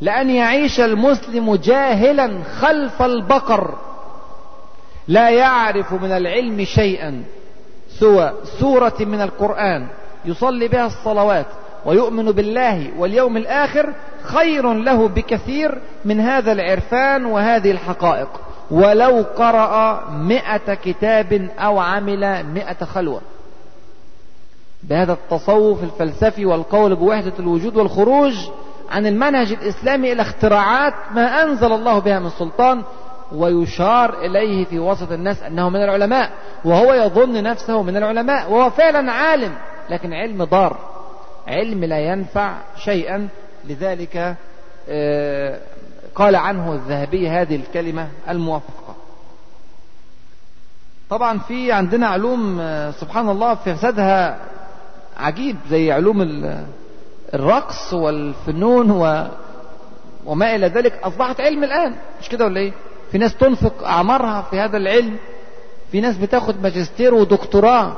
لأن 0.00 0.30
يعيش 0.30 0.80
المسلم 0.80 1.54
جاهلا 1.54 2.42
خلف 2.60 3.02
البقر 3.02 3.74
لا 5.08 5.30
يعرف 5.30 5.92
من 5.92 6.12
العلم 6.12 6.64
شيئا 6.64 7.24
سوى 7.88 8.32
سورة 8.60 8.96
من 9.00 9.20
القرآن 9.20 9.86
يصلي 10.24 10.68
بها 10.68 10.86
الصلوات. 10.86 11.46
ويؤمن 11.86 12.32
بالله 12.32 12.90
واليوم 12.98 13.36
الآخر 13.36 13.92
خير 14.22 14.72
له 14.72 15.08
بكثير 15.08 15.78
من 16.04 16.20
هذا 16.20 16.52
العرفان 16.52 17.24
وهذه 17.26 17.70
الحقائق. 17.70 18.28
ولو 18.70 19.24
قرأ 19.36 20.10
مئة 20.10 20.74
كتاب 20.74 21.48
أو 21.58 21.78
عمل 21.78 22.46
مئة 22.46 22.84
خلوة. 22.84 23.20
بهذا 24.82 25.12
التصوف 25.12 25.82
الفلسفي 25.82 26.46
والقول 26.46 26.96
بوحدة 26.96 27.32
الوجود 27.38 27.76
والخروج 27.76 28.34
عن 28.90 29.06
المنهج 29.06 29.52
الإسلامي 29.52 30.12
إلى 30.12 30.22
اختراعات 30.22 30.94
ما 31.14 31.42
أنزل 31.42 31.72
الله 31.72 31.98
بها 31.98 32.18
من 32.18 32.30
سلطان 32.30 32.82
ويشار 33.32 34.18
إليه 34.18 34.64
في 34.64 34.78
وسط 34.78 35.12
الناس 35.12 35.42
أنه 35.42 35.68
من 35.68 35.82
العلماء. 35.84 36.30
وهو 36.64 36.94
يظن 36.94 37.42
نفسه 37.42 37.82
من 37.82 37.96
العلماء. 37.96 38.50
وهو 38.50 38.70
فعلا 38.70 39.12
عالم 39.12 39.52
لكن 39.90 40.12
علم 40.12 40.44
ضار. 40.44 40.93
علم 41.48 41.84
لا 41.84 41.98
ينفع 41.98 42.56
شيئا. 42.76 43.28
لذلك 43.64 44.36
قال 46.14 46.36
عنه 46.36 46.72
الذهبي 46.72 47.28
هذه 47.28 47.56
الكلمة 47.56 48.08
الموافقة. 48.28 48.94
طبعا 51.10 51.38
في 51.38 51.72
عندنا 51.72 52.06
علوم 52.06 52.62
سبحان 53.00 53.28
الله 53.28 53.54
فسادها 53.54 54.38
عجيب 55.16 55.56
زي 55.70 55.92
علوم 55.92 56.46
الرقص 57.34 57.94
والفنون 57.94 58.90
و 58.90 59.26
وما 60.24 60.54
إلى 60.54 60.66
ذلك. 60.66 61.00
أصبحت 61.02 61.40
علم 61.40 61.64
الآن. 61.64 61.94
مش 62.20 62.28
كده 62.28 62.44
ولا 62.44 62.60
إيه؟ 62.60 62.72
في 63.12 63.18
ناس 63.18 63.36
تنفق 63.36 63.84
أعمارها 63.84 64.42
في 64.42 64.60
هذا 64.60 64.76
العلم. 64.76 65.16
في 65.92 66.00
ناس 66.00 66.16
بتاخد 66.16 66.62
ماجستير 66.62 67.14
ودكتوراه 67.14 67.92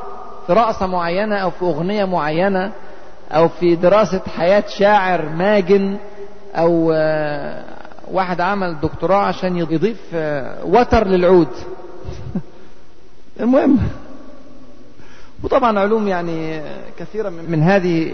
في 0.46 0.52
رقصة 0.52 0.86
معينة 0.86 1.36
أو 1.36 1.50
في 1.50 1.62
أغنية 1.62 2.04
معينة. 2.04 2.72
أو 3.30 3.48
في 3.48 3.76
دراسة 3.76 4.20
حياة 4.36 4.64
شاعر 4.68 5.28
ماجن 5.28 5.98
أو 6.54 6.92
واحد 8.10 8.40
عمل 8.40 8.80
دكتوراه 8.80 9.22
عشان 9.22 9.56
يضيف 9.56 10.00
وتر 10.64 11.06
للعود. 11.06 11.48
المهم. 13.40 13.78
وطبعا 15.42 15.78
علوم 15.78 16.08
يعني 16.08 16.62
كثيرة 16.98 17.28
من 17.28 17.62
هذه 17.62 18.10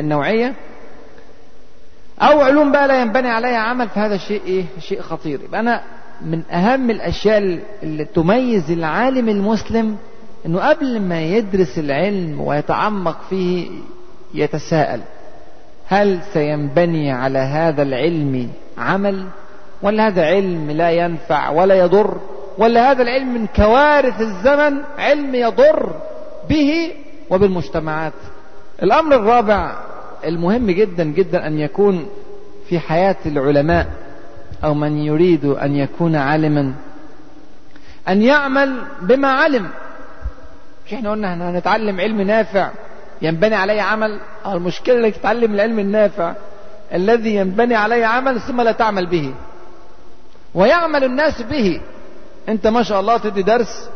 النوعية. 0.00 0.54
أو 2.20 2.40
علوم 2.40 2.72
بقى 2.72 2.88
لا 2.88 3.00
ينبني 3.00 3.28
عليها 3.28 3.58
عمل 3.58 3.88
فهذا 3.88 4.16
شيء 4.16 4.42
إيه؟ 4.46 4.64
شيء 4.78 5.00
خطير. 5.00 5.40
يبقى 5.40 5.60
أنا 5.60 5.82
من 6.22 6.42
أهم 6.50 6.90
الأشياء 6.90 7.58
اللي 7.82 8.04
تميز 8.04 8.70
العالم 8.70 9.28
المسلم 9.28 9.96
إنه 10.46 10.68
قبل 10.68 11.00
ما 11.00 11.22
يدرس 11.22 11.78
العلم 11.78 12.40
ويتعمق 12.40 13.18
فيه 13.30 13.70
يتساءل 14.34 15.00
هل 15.86 16.20
سينبني 16.32 17.12
على 17.12 17.38
هذا 17.38 17.82
العلم 17.82 18.50
عمل؟ 18.78 19.26
ولا 19.82 20.06
هذا 20.08 20.26
علم 20.26 20.70
لا 20.70 20.90
ينفع 20.90 21.48
ولا 21.50 21.74
يضر؟ 21.74 22.16
ولا 22.58 22.90
هذا 22.90 23.02
العلم 23.02 23.34
من 23.34 23.46
كوارث 23.46 24.20
الزمن 24.20 24.78
علم 24.98 25.34
يضر 25.34 25.94
به 26.48 26.92
وبالمجتمعات؟ 27.30 28.12
الأمر 28.82 29.14
الرابع 29.16 29.72
المهم 30.24 30.70
جدا 30.70 31.04
جدا 31.04 31.46
أن 31.46 31.58
يكون 31.58 32.06
في 32.68 32.78
حياة 32.78 33.16
العلماء 33.26 33.86
أو 34.64 34.74
من 34.74 34.98
يريد 34.98 35.44
أن 35.44 35.76
يكون 35.76 36.16
عالما 36.16 36.72
أن 38.08 38.22
يعمل 38.22 38.82
بما 39.02 39.28
علم. 39.28 39.68
مش 40.86 40.94
إحنا 40.94 41.10
قلنا 41.10 41.32
إحنا 41.32 41.50
هنتعلم 41.50 42.00
علم 42.00 42.20
نافع 42.20 42.70
ينبني 43.22 43.54
عليه 43.54 43.82
عمل. 43.82 44.20
أو 44.44 44.56
المشكلة 44.56 45.06
إنك 45.06 45.16
تتعلم 45.16 45.54
العلم 45.54 45.78
النافع. 45.78 46.34
الذي 46.94 47.34
ينبني 47.34 47.74
عليه 47.74 48.06
عمل 48.06 48.40
ثم 48.40 48.60
لا 48.60 48.72
تعمل 48.72 49.06
به. 49.06 49.34
ويعمل 50.54 51.04
الناس 51.04 51.42
به. 51.42 51.80
أنت 52.48 52.66
ما 52.66 52.82
شاء 52.82 53.00
الله 53.00 53.18
تدي 53.18 53.42
درس 53.42 53.90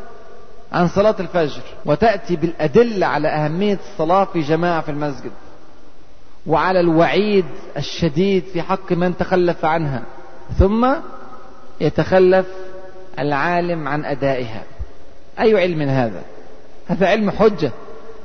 عن 0.72 0.88
صلاة 0.88 1.16
الفجر 1.20 1.62
وتأتي 1.84 2.36
بالأدلة 2.36 3.06
على 3.06 3.28
أهمية 3.28 3.78
الصلاة 3.92 4.24
في 4.24 4.40
جماعة 4.40 4.80
في 4.80 4.90
المسجد 4.90 5.30
وعلى 6.46 6.80
الوعيد 6.80 7.44
الشديد 7.76 8.44
في 8.52 8.62
حق 8.62 8.92
من 8.92 9.16
تخلف 9.16 9.64
عنها 9.64 10.02
ثم 10.58 10.94
يتخلف 11.80 12.46
العالم 13.18 13.88
عن 13.88 14.04
أدائها. 14.04 14.62
أي 15.40 15.60
علم 15.60 15.82
هذا؟ 15.82 16.22
هذا 16.88 17.08
علم 17.08 17.30
حجة. 17.30 17.72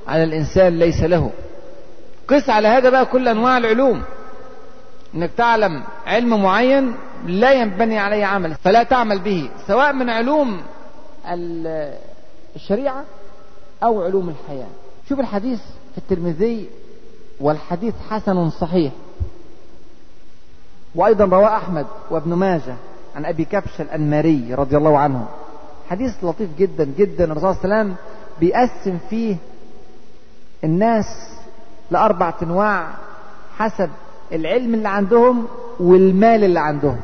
على 0.10 0.24
الإنسان 0.24 0.80
ليس 0.80 1.04
له. 1.04 1.32
قس 2.28 2.50
على 2.50 2.68
هذا 2.68 2.90
بقى 2.90 3.06
كل 3.06 3.28
أنواع 3.28 3.58
العلوم. 3.58 4.02
إنك 5.16 5.30
تعلم 5.38 5.84
علم 6.06 6.44
معين 6.44 6.96
لا 7.26 7.52
ينبني 7.52 8.00
عليه 8.00 8.26
عمل 8.26 8.56
فلا 8.56 8.84
تعمل 8.84 9.20
به 9.20 9.50
سواء 9.68 9.94
من 9.94 10.10
علوم 10.10 10.62
الشريعة 12.56 13.04
أو 13.84 14.02
علوم 14.02 14.30
الحياة. 14.30 14.68
شوف 15.10 15.20
الحديث 15.20 15.60
في 15.92 15.98
الترمذي 15.98 16.70
والحديث 17.40 17.94
حسن 18.10 18.50
صحيح. 18.50 18.92
وأيضا 20.96 21.26
رواه 21.26 21.58
أحمد 21.58 21.86
وابن 22.12 22.34
ماجه 22.34 22.76
عن 23.16 23.26
أبي 23.26 23.46
كبش 23.46 23.82
الأنماري 23.82 24.54
رضي 24.54 24.78
الله 24.78 24.98
عنه. 24.98 25.28
حديث 25.90 26.24
لطيف 26.24 26.50
جدا 26.58 26.94
جدا. 26.98 27.24
الرسول 27.24 27.56
صلى 27.56 27.64
الله 27.64 27.76
عليه 27.76 27.90
وسلم 27.90 27.96
بيقسم 28.40 28.98
فيه 29.10 29.36
الناس 30.64 31.06
لأربع 31.92 32.34
أنواع 32.44 32.88
حسب 33.58 33.90
العلم 34.32 34.74
اللي 34.74 34.90
عندهم 34.90 35.48
والمال 35.80 36.44
اللي 36.44 36.60
عندهم. 36.60 37.00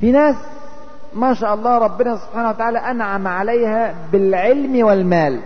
في 0.00 0.12
ناس 0.12 0.36
ما 1.14 1.34
شاء 1.34 1.54
الله 1.54 1.78
ربنا 1.78 2.16
سبحانه 2.16 2.48
وتعالى 2.48 2.78
أنعم 2.78 3.28
عليها 3.28 3.94
بالعلم 4.12 4.84
والمال. 4.84 5.40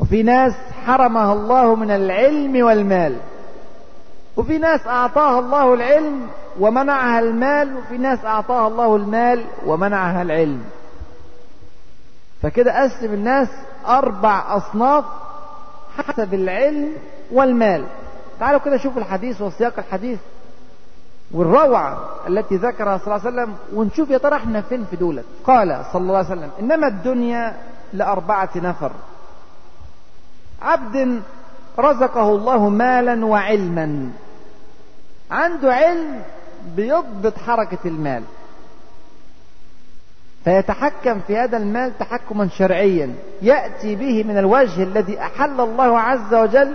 وفي 0.00 0.22
ناس 0.22 0.52
حرمها 0.86 1.32
الله 1.32 1.74
من 1.74 1.90
العلم 1.90 2.64
والمال. 2.66 3.16
وفي 4.36 4.58
ناس 4.58 4.86
أعطاها 4.86 5.38
الله 5.38 5.74
العلم 5.74 6.26
ومنعها 6.60 7.20
المال 7.20 7.76
وفي 7.76 7.98
ناس 7.98 8.24
أعطاها 8.24 8.68
الله 8.68 8.96
المال 8.96 9.44
ومنعها 9.66 10.22
العلم. 10.22 10.64
فكده 12.42 12.82
قسم 12.82 13.14
الناس 13.14 13.48
أربع 13.88 14.56
أصناف 14.56 15.04
حسب 15.98 16.34
العلم 16.34 16.92
والمال. 17.32 17.84
تعالوا 18.40 18.60
كده 18.60 18.76
شوفوا 18.76 19.00
الحديث 19.02 19.40
وسياق 19.40 19.74
الحديث 19.78 20.18
والروعة 21.32 21.98
التي 22.26 22.56
ذكرها 22.56 22.98
صلى 22.98 23.16
الله 23.16 23.26
عليه 23.26 23.42
وسلم 23.42 23.56
ونشوف 23.74 24.10
يا 24.10 24.18
ترى 24.18 24.36
إحنا 24.36 24.60
فين 24.60 24.84
في 24.84 24.96
دولت. 24.96 25.24
قال 25.44 25.84
صلى 25.92 26.02
الله 26.02 26.16
عليه 26.16 26.26
وسلم 26.28 26.50
إنما 26.60 26.86
الدنيا 26.86 27.56
لأربعة 27.92 28.50
نفر. 28.56 28.90
عبد 30.62 31.22
رزقه 31.78 32.28
الله 32.28 32.68
مالا 32.68 33.26
وعلما. 33.26 34.10
عنده 35.30 35.74
علم 35.74 36.22
بيضبط 36.76 37.38
حركة 37.38 37.78
المال. 37.84 38.22
فيتحكم 40.44 41.20
في 41.20 41.36
هذا 41.36 41.56
المال 41.56 41.98
تحكما 41.98 42.48
شرعيا. 42.48 43.14
يأتي 43.42 43.94
به 43.94 44.24
من 44.24 44.38
الوجه 44.38 44.82
الذي 44.82 45.20
أحل 45.20 45.60
الله 45.60 46.00
عز 46.00 46.34
وجل 46.34 46.74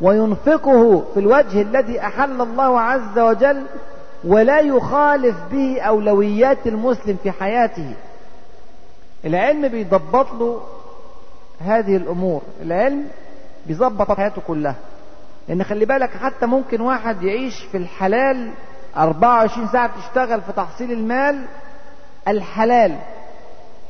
وينفقه 0.00 1.04
في 1.14 1.20
الوجه 1.20 1.62
الذي 1.62 2.00
أحل 2.00 2.40
الله 2.40 2.80
عز 2.80 3.18
وجل 3.18 3.62
ولا 4.24 4.60
يخالف 4.60 5.36
به 5.52 5.80
أولويات 5.80 6.66
المسلم 6.66 7.16
في 7.22 7.30
حياته. 7.30 7.94
العلم 9.24 9.68
بيضبط 9.68 10.32
له 10.32 10.60
هذه 11.60 11.96
الأمور. 11.96 12.42
العلم 12.62 13.08
بيظبط 13.66 14.12
حياته 14.12 14.42
كلها. 14.46 14.74
لأن 15.48 15.64
خلي 15.64 15.84
بالك 15.84 16.10
حتى 16.10 16.46
ممكن 16.46 16.80
واحد 16.80 17.22
يعيش 17.22 17.62
في 17.72 17.76
الحلال 17.76 18.50
24 18.96 19.68
ساعة 19.68 19.90
بتشتغل 19.96 20.40
في 20.40 20.52
تحصيل 20.52 20.92
المال 20.92 21.44
الحلال. 22.28 22.98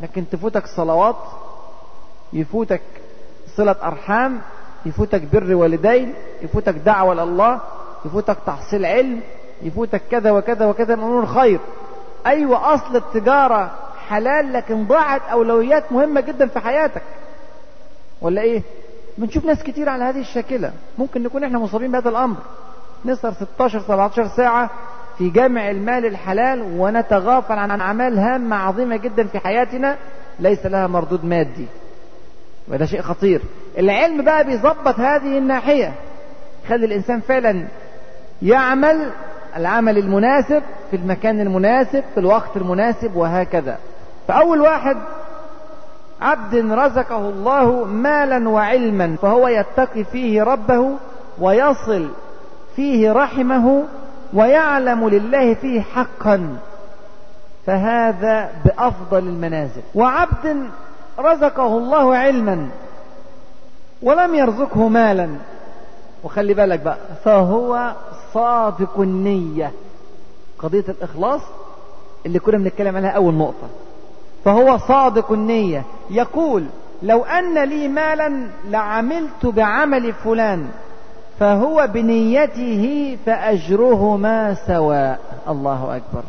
لكن 0.01 0.25
تفوتك 0.31 0.67
صلوات 0.67 1.17
يفوتك 2.33 2.83
صلة 3.57 3.77
أرحام 3.83 4.41
يفوتك 4.87 5.23
بر 5.33 5.55
والدين 5.55 6.15
يفوتك 6.43 6.75
دعوة 6.75 7.15
لله 7.15 7.61
يفوتك 8.05 8.37
تحصيل 8.47 8.87
علم 8.87 9.21
يفوتك 9.63 10.03
كذا 10.11 10.31
وكذا 10.31 10.67
وكذا 10.67 10.97
من 10.97 11.03
أمور 11.03 11.23
الخير 11.23 11.61
أيوة 12.27 12.75
أصل 12.75 12.97
التجارة 12.97 13.71
حلال 14.09 14.53
لكن 14.53 14.87
ضاعت 14.87 15.23
أولويات 15.23 15.93
مهمة 15.93 16.21
جدا 16.21 16.47
في 16.47 16.61
حياتك. 16.61 17.03
ولا 18.21 18.43
إيه؟ 18.43 18.63
بنشوف 19.19 19.45
ناس 19.45 19.63
كتير 19.63 19.89
على 19.89 20.05
هذه 20.05 20.21
الشاكلة. 20.21 20.73
ممكن 20.99 21.23
نكون 21.23 21.45
إحنا 21.45 21.59
مصابين 21.59 21.93
بهذا 21.93 22.09
الأمر. 22.09 22.37
نسهر 23.05 23.33
16 23.33 23.81
17 23.81 24.29
ساعة 24.29 24.71
في 25.19 25.31
جمع 25.31 25.71
المال 25.71 26.07
الحلال 26.07 26.63
ونتغافل 26.79 27.59
عن 27.59 27.81
أعمال 27.81 28.19
هامة 28.19 28.57
عظيمة 28.57 28.97
جدا 28.97 29.27
في 29.27 29.39
حياتنا 29.39 29.97
ليس 30.41 30.67
لها 30.67 30.87
مردود 30.87 31.25
مادي 31.25 31.67
وده 32.69 32.87
شيء 32.87 33.01
خطير. 33.01 33.41
العلم 33.79 34.25
بقى 34.25 34.45
بيظبط 34.45 34.99
هذه 35.01 35.39
الناحية. 35.39 35.93
يخلي 36.65 36.87
الإنسان 36.87 37.21
فعلا 37.21 37.65
يعمل 38.43 39.11
العمل 39.57 39.99
المناسب 39.99 40.63
في 40.91 40.97
المكان 40.97 41.41
المناسب 41.41 42.05
في 42.15 42.21
الوقت 42.21 42.57
المناسب 42.57 43.17
وهكذا. 43.17 43.79
فأول 44.29 44.61
واحد 44.61 44.97
عبد 46.21 46.55
رزقه 46.55 47.29
الله 47.29 47.85
مالا 47.85 48.49
وعلما 48.49 49.17
فهو 49.23 49.49
يتقي 49.49 50.05
فيه 50.05 50.43
ربه 50.43 50.91
ويصل 51.39 52.09
فيه 52.77 53.13
رحمه 53.13 53.85
ويعلم 54.35 55.09
لله 55.09 55.55
فيه 55.55 55.81
حقا 55.81 56.57
فهذا 57.67 58.51
بأفضل 58.65 59.19
المنازل. 59.19 59.83
وعبد 59.95 60.69
رزقه 61.19 61.79
الله 61.79 62.17
علما 62.17 62.69
ولم 64.03 64.35
يرزقه 64.35 64.89
مالا. 64.89 65.29
وخلي 66.25 66.55
بالك 66.55 66.81
بقى 66.81 66.99
فهو 67.25 67.93
صادق 68.33 69.01
النية. 69.01 69.73
قضية 70.59 70.85
الإخلاص 70.89 71.41
اللي 72.27 72.39
كنا 72.39 72.59
بنتكلم 72.59 72.97
عليها 72.97 73.11
أول 73.11 73.35
نقطة. 73.35 73.69
فهو 74.45 74.79
صادق 74.79 75.33
النية. 75.33 75.83
يقول 76.11 76.65
لو 77.03 77.25
أن 77.25 77.65
لي 77.65 77.89
مالا 77.89 78.49
لعملت 78.69 79.47
بعمل 79.47 80.13
فلان. 80.13 80.69
فهو 81.41 81.89
بنيته 81.95 83.17
فأجرهما 83.27 84.55
سواء. 84.55 85.21
الله 85.49 85.97
أكبر. 85.97 86.23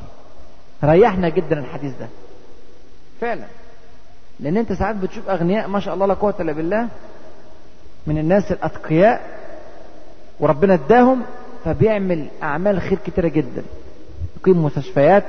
ريحنا 0.83 1.29
جدا 1.29 1.59
الحديث 1.59 1.93
ده. 1.99 2.07
فعلا. 3.21 3.45
لأن 4.39 4.57
أنت 4.57 4.73
ساعات 4.73 4.95
بتشوف 4.95 5.29
أغنياء 5.29 5.67
ما 5.67 5.79
شاء 5.79 5.93
الله 5.93 6.05
لا 6.05 6.13
قوة 6.13 6.33
إلا 6.39 6.51
بالله 6.51 6.87
من 8.07 8.17
الناس 8.17 8.51
الأتقياء 8.51 9.21
وربنا 10.39 10.73
اداهم 10.73 11.21
فبيعمل 11.65 12.27
أعمال 12.43 12.81
خير 12.81 12.97
كتيرة 13.05 13.27
جدا. 13.27 13.63
يقيم 14.39 14.65
مستشفيات 14.65 15.23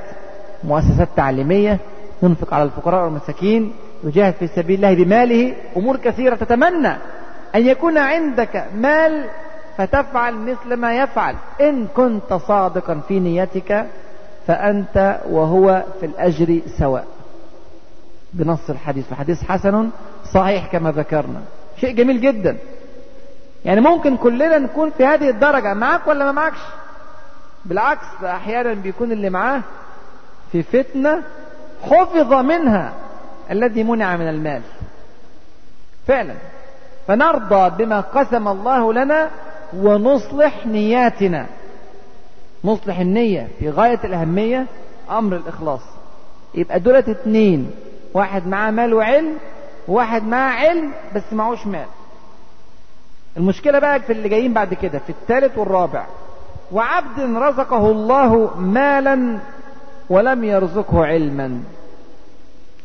مؤسسات 0.63 1.07
تعليمية 1.15 1.79
ينفق 2.23 2.53
على 2.53 2.63
الفقراء 2.63 3.03
والمساكين 3.03 3.73
يجاهد 4.03 4.33
في 4.33 4.47
سبيل 4.47 4.85
الله 4.85 5.03
بماله. 5.03 5.55
أمور 5.77 5.97
كثيرة 5.97 6.35
تتمنى 6.35 6.93
أن 7.55 7.67
يكون 7.67 7.97
عندك 7.97 8.65
مال 8.75 9.25
فتفعل 9.77 10.35
مثل 10.35 10.73
ما 10.73 10.95
يفعل. 10.95 11.35
إن 11.61 11.87
كنت 11.87 12.33
صادقا 12.33 13.01
في 13.07 13.19
نيتك 13.19 13.85
فأنت 14.47 15.19
وهو 15.29 15.83
في 15.99 16.05
الأجر 16.05 16.61
سواء. 16.79 17.05
بنص 18.33 18.69
الحديث. 18.69 19.11
الحديث 19.11 19.43
حسن 19.43 19.89
صحيح 20.33 20.71
كما 20.71 20.91
ذكرنا. 20.91 21.41
شيء 21.81 21.95
جميل 21.95 22.21
جدا. 22.21 22.57
يعني 23.65 23.81
ممكن 23.81 24.17
كلنا 24.17 24.57
نكون 24.57 24.89
في 24.89 25.05
هذه 25.05 25.29
الدرجة. 25.29 25.73
معك 25.73 26.07
ولا 26.07 26.25
ما 26.25 26.31
معكش؟ 26.31 26.59
بالعكس 27.65 28.23
أحيانا 28.23 28.73
بيكون 28.73 29.11
اللي 29.11 29.29
معاه 29.29 29.61
في 30.51 30.63
فتنة 30.63 31.23
حفظ 31.83 32.33
منها 32.33 32.93
الذي 33.51 33.83
منع 33.83 34.17
من 34.17 34.29
المال. 34.29 34.61
فعلا. 36.07 36.33
فنرضى 37.07 37.83
بما 37.83 37.99
قسم 37.99 38.47
الله 38.47 38.93
لنا 38.93 39.29
ونصلح 39.75 40.65
نياتنا. 40.67 41.45
نصلح 42.63 42.99
النية 42.99 43.47
في 43.59 43.69
غاية 43.69 43.99
الأهمية 44.03 44.65
أمر 45.11 45.35
الإخلاص. 45.35 45.81
يبقى 46.55 46.79
دولت 46.79 47.09
اتنين. 47.09 47.71
واحد 48.13 48.47
معاه 48.47 48.71
مال 48.71 48.93
وعلم 48.93 49.33
وواحد 49.87 50.23
معاه 50.23 50.51
علم 50.51 50.91
بس 51.15 51.23
معهوش 51.33 51.67
مال. 51.67 51.85
المشكلة 53.37 53.79
بقى 53.79 53.99
في 53.99 54.13
اللي 54.13 54.29
جايين 54.29 54.53
بعد 54.53 54.73
كده 54.73 54.99
في 54.99 55.09
الثالث 55.09 55.57
والرابع. 55.57 56.05
وعبد 56.71 57.19
رزقه 57.19 57.91
الله 57.91 58.57
مالا 58.57 59.39
ولم 60.09 60.43
يرزقه 60.43 61.05
علما. 61.05 61.61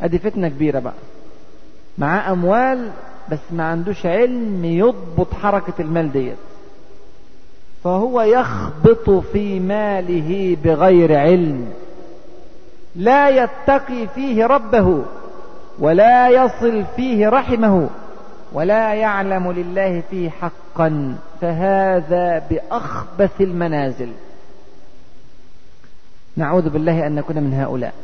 أدي 0.02 0.18
فتنة 0.18 0.48
كبيرة 0.48 0.78
بقى. 0.78 0.94
معاه 1.98 2.32
أموال 2.32 2.90
بس 3.30 3.38
ما 3.50 3.64
عندوش 3.64 4.06
علم 4.06 4.64
يضبط 4.64 5.34
حركة 5.34 5.72
المال 5.80 6.12
ديت. 6.12 6.36
فهو 7.84 8.20
يخبط 8.20 9.10
في 9.10 9.60
ماله 9.60 10.56
بغير 10.64 11.18
علم. 11.18 11.72
لا 12.96 13.28
يتقي 13.28 14.06
فيه 14.14 14.46
ربه 14.46 15.04
ولا 15.78 16.28
يصل 16.28 16.84
فيه 16.96 17.28
رحمه 17.28 17.88
ولا 18.52 18.94
يعلم 18.94 19.52
لله 19.52 20.02
فيه 20.10 20.30
حقا. 20.30 21.16
فهذا 21.40 22.42
بأخبث 22.50 23.40
المنازل. 23.40 24.08
نعوذ 26.36 26.68
بالله 26.68 27.06
أن 27.06 27.14
نكون 27.14 27.36
من 27.36 27.54
هؤلاء. 27.54 27.94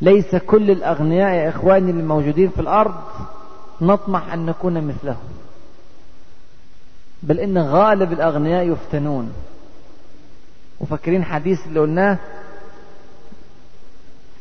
ليس 0.00 0.36
كل 0.36 0.70
الأغنياء 0.70 1.34
يا 1.34 1.48
إخواني 1.48 1.90
الموجودين 1.90 2.48
في 2.48 2.60
الأرض 2.60 2.94
نطمح 3.80 4.32
أن 4.32 4.46
نكون 4.46 4.74
مثلهم. 4.74 5.45
بل 7.22 7.40
إن 7.40 7.58
غالب 7.58 8.12
الأغنياء 8.12 8.64
يفتنون. 8.64 9.32
وفاكرين 10.80 11.24
حديث 11.24 11.66
اللي 11.66 11.80
قلناه 11.80 12.18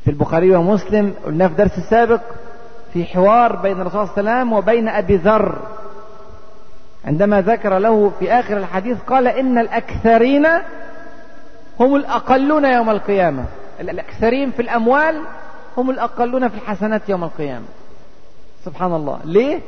في 0.03 0.11
البخاري 0.11 0.55
ومسلم 0.55 1.13
قلناه 1.26 1.47
في 1.47 1.53
درس 1.53 1.78
السابق 1.78 2.21
في 2.93 3.05
حوار 3.05 3.55
بين 3.55 3.82
الرسول 3.82 4.07
صلى 4.07 4.17
الله 4.17 4.32
عليه 4.32 4.41
وسلم 4.41 4.53
وبين 4.53 4.89
أبي 4.89 5.15
ذر. 5.15 5.59
عندما 7.05 7.41
ذكر 7.41 7.78
له 7.78 8.11
في 8.19 8.32
آخر 8.32 8.57
الحديث 8.57 8.97
قال 9.07 9.28
إن 9.28 9.57
الأكثرين 9.57 10.47
هم 11.80 11.95
الأقلون 11.95 12.65
يوم 12.65 12.89
القيامة. 12.89 13.45
الأكثرين 13.80 14.51
في 14.51 14.61
الأموال 14.61 15.21
هم 15.78 15.89
الأقلون 15.89 16.47
في 16.47 16.55
الحسنات 16.55 17.09
يوم 17.09 17.23
القيامة. 17.23 17.65
سبحان 18.65 18.93
الله. 18.93 19.19
ليه؟ 19.26 19.61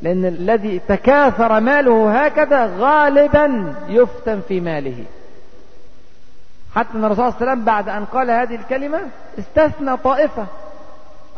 لأن 0.00 0.24
الذي 0.24 0.80
تكاثر 0.88 1.60
ماله 1.60 2.24
هكذا 2.24 2.72
غالبا 2.78 3.74
يفتن 3.88 4.40
في 4.48 4.60
ماله. 4.60 5.04
حتى 6.74 6.88
أن 6.94 7.04
الرسول 7.04 7.16
صلى 7.16 7.28
الله 7.28 7.36
عليه 7.40 7.52
وسلم 7.52 7.64
بعد 7.64 7.88
أن 7.88 8.04
قال 8.04 8.30
هذه 8.30 8.54
الكلمة 8.54 8.98
استثنى 9.38 9.96
طائفة. 9.96 10.46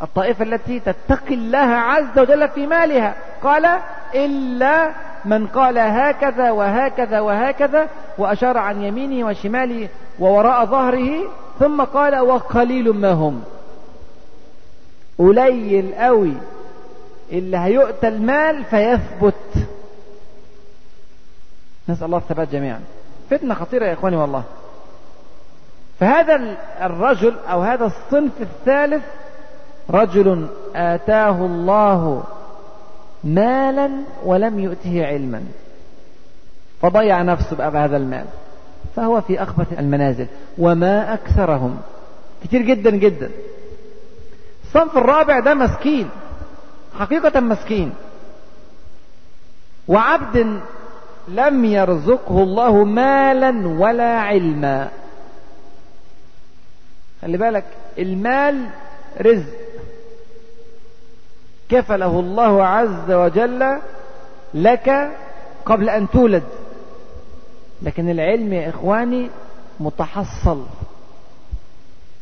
الطائفة 0.02 0.44
التي 0.44 0.80
تتقي 0.80 1.34
الله 1.34 1.58
عز 1.58 2.18
وجل 2.18 2.48
في 2.48 2.66
مالها. 2.66 3.14
قال 3.42 3.68
إلا 4.14 4.90
من 5.24 5.46
قال 5.46 5.78
هكذا 5.78 6.50
وهكذا 6.50 7.20
وهكذا 7.20 7.88
وأشار 8.18 8.58
عن 8.58 8.82
يمينه 8.82 9.26
وشماله 9.26 9.88
ووراء 10.18 10.64
ظهره 10.64 11.10
ثم 11.58 11.82
قال 11.82 12.18
وقليل 12.18 12.90
ما 12.90 13.12
هم. 13.12 13.42
قليل 15.18 15.94
قوي 15.94 16.34
اللي 17.32 17.56
هيؤتى 17.56 18.08
المال 18.08 18.64
فيثبت. 18.64 19.34
نسأل 21.88 22.06
الله 22.06 22.18
الثبات 22.18 22.48
جميعا. 22.48 22.80
فتنة 23.30 23.54
خطيرة 23.54 23.86
يا 23.86 23.92
إخواني 23.92 24.16
والله. 24.16 24.42
فهذا 26.00 26.56
الرجل 26.82 27.34
أو 27.50 27.62
هذا 27.62 27.84
الصنف 27.86 28.32
الثالث 28.40 29.04
رجل 29.90 30.48
آتاه 30.74 31.46
الله 31.46 32.24
مالا 33.24 33.90
ولم 34.24 34.58
يؤته 34.58 35.06
علما. 35.06 35.44
فضيع 36.82 37.22
نفسه 37.22 37.56
بقى 37.56 37.70
بهذا 37.70 37.96
المال. 37.96 38.24
فهو 38.96 39.20
في 39.20 39.42
أخبث 39.42 39.78
المنازل. 39.78 40.26
وما 40.58 41.14
أكثرهم. 41.14 41.80
كتير 42.44 42.62
جدا 42.62 42.90
جدا. 42.90 43.30
الصنف 44.64 44.96
الرابع 44.96 45.40
ده 45.40 45.54
مسكين. 45.54 46.08
حقيقة 46.98 47.40
مسكين. 47.40 47.92
وعبد 49.88 50.60
لم 51.28 51.64
يرزقه 51.64 52.42
الله 52.42 52.84
مالا 52.84 53.68
ولا 53.68 54.20
علما. 54.20 54.90
خلي 57.22 57.38
بالك 57.38 57.64
المال 57.98 58.66
رزق. 59.20 59.52
كفله 61.68 62.20
الله 62.20 62.66
عز 62.66 63.10
وجل 63.10 63.78
لك 64.54 65.10
قبل 65.66 65.88
أن 65.90 66.10
تولد. 66.10 66.42
لكن 67.82 68.10
العلم 68.10 68.52
يا 68.52 68.68
إخواني 68.68 69.30
متحصل. 69.80 70.66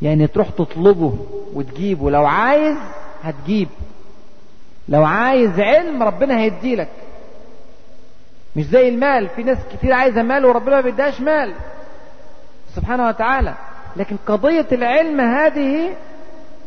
يعني 0.02 0.26
تروح 0.26 0.48
تطلبه 0.50 1.18
وتجيبه. 1.54 2.10
لو 2.10 2.26
عايز 2.26 2.76
هتجيب. 3.22 3.68
لو 4.88 5.04
عايز 5.04 5.60
علم 5.60 6.02
ربنا 6.02 6.38
هيديلك. 6.38 6.88
مش 8.56 8.64
زي 8.64 8.88
المال 8.88 9.28
في 9.28 9.42
ناس 9.42 9.58
كتير 9.72 9.92
عايزة 9.92 10.22
مال 10.22 10.44
وربنا 10.44 10.76
ما 10.76 10.80
بيديهاش 10.80 11.20
مال. 11.20 11.54
سبحانه 12.74 13.08
وتعالى. 13.08 13.54
لكن 13.96 14.16
قضية 14.26 14.66
العلم 14.72 15.20
هذه 15.20 15.96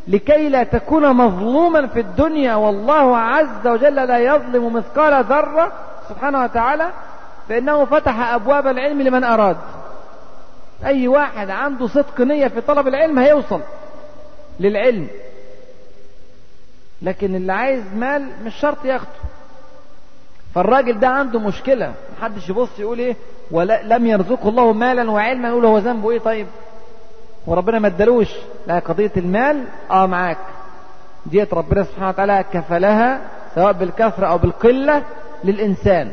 لكي 0.08 0.48
لا 0.48 0.62
تكون 0.62 1.16
مظلوما 1.16 1.86
في 1.86 2.00
الدنيا 2.00 2.54
والله 2.54 3.16
عز 3.16 3.66
وجل 3.66 3.94
لا 3.94 4.18
يظلم 4.18 4.72
مثقال 4.72 5.24
ذرة 5.24 5.72
سبحانه 6.08 6.44
وتعالى 6.44 6.90
فإنه 7.48 7.84
فتح 7.84 8.32
أبواب 8.32 8.66
العلم 8.66 9.02
لمن 9.02 9.24
أراد. 9.24 9.56
أي 10.86 11.08
واحد 11.08 11.50
عنده 11.50 11.86
صدق 11.86 12.20
نية 12.20 12.48
في 12.48 12.60
طلب 12.60 12.88
العلم 12.88 13.18
هيوصل 13.18 13.60
للعلم. 14.60 15.08
لكن 17.02 17.34
اللي 17.34 17.52
عايز 17.52 17.82
مال 17.94 18.28
مش 18.44 18.54
شرط 18.54 18.84
ياخده. 18.84 19.08
فالراجل 20.54 21.00
ده 21.00 21.08
عنده 21.08 21.38
مشكلة. 21.38 21.92
محدش 22.18 22.48
يبص 22.48 22.78
يقول 22.78 22.98
إيه؟ 22.98 23.16
ولم 23.50 24.06
يرزقه 24.06 24.48
الله 24.48 24.72
مالا 24.72 25.10
وعلما 25.10 25.48
يقول 25.48 25.64
هو 25.64 25.78
ذنبه 25.78 26.10
إيه 26.10 26.18
طيب؟ 26.18 26.46
وربنا 27.46 27.78
ما 27.78 27.88
ادالوش. 27.88 28.28
لا 28.66 28.78
قضية 28.78 29.12
المال 29.16 29.64
آه 29.90 30.06
معاك. 30.06 30.38
ديت 31.26 31.54
ربنا 31.54 31.82
سبحانه 31.84 32.08
وتعالى 32.08 32.44
كفلها 32.52 33.20
سواء 33.54 33.72
بالكثرة 33.72 34.26
أو 34.26 34.38
بالقلة 34.38 35.02
للإنسان. 35.44 36.12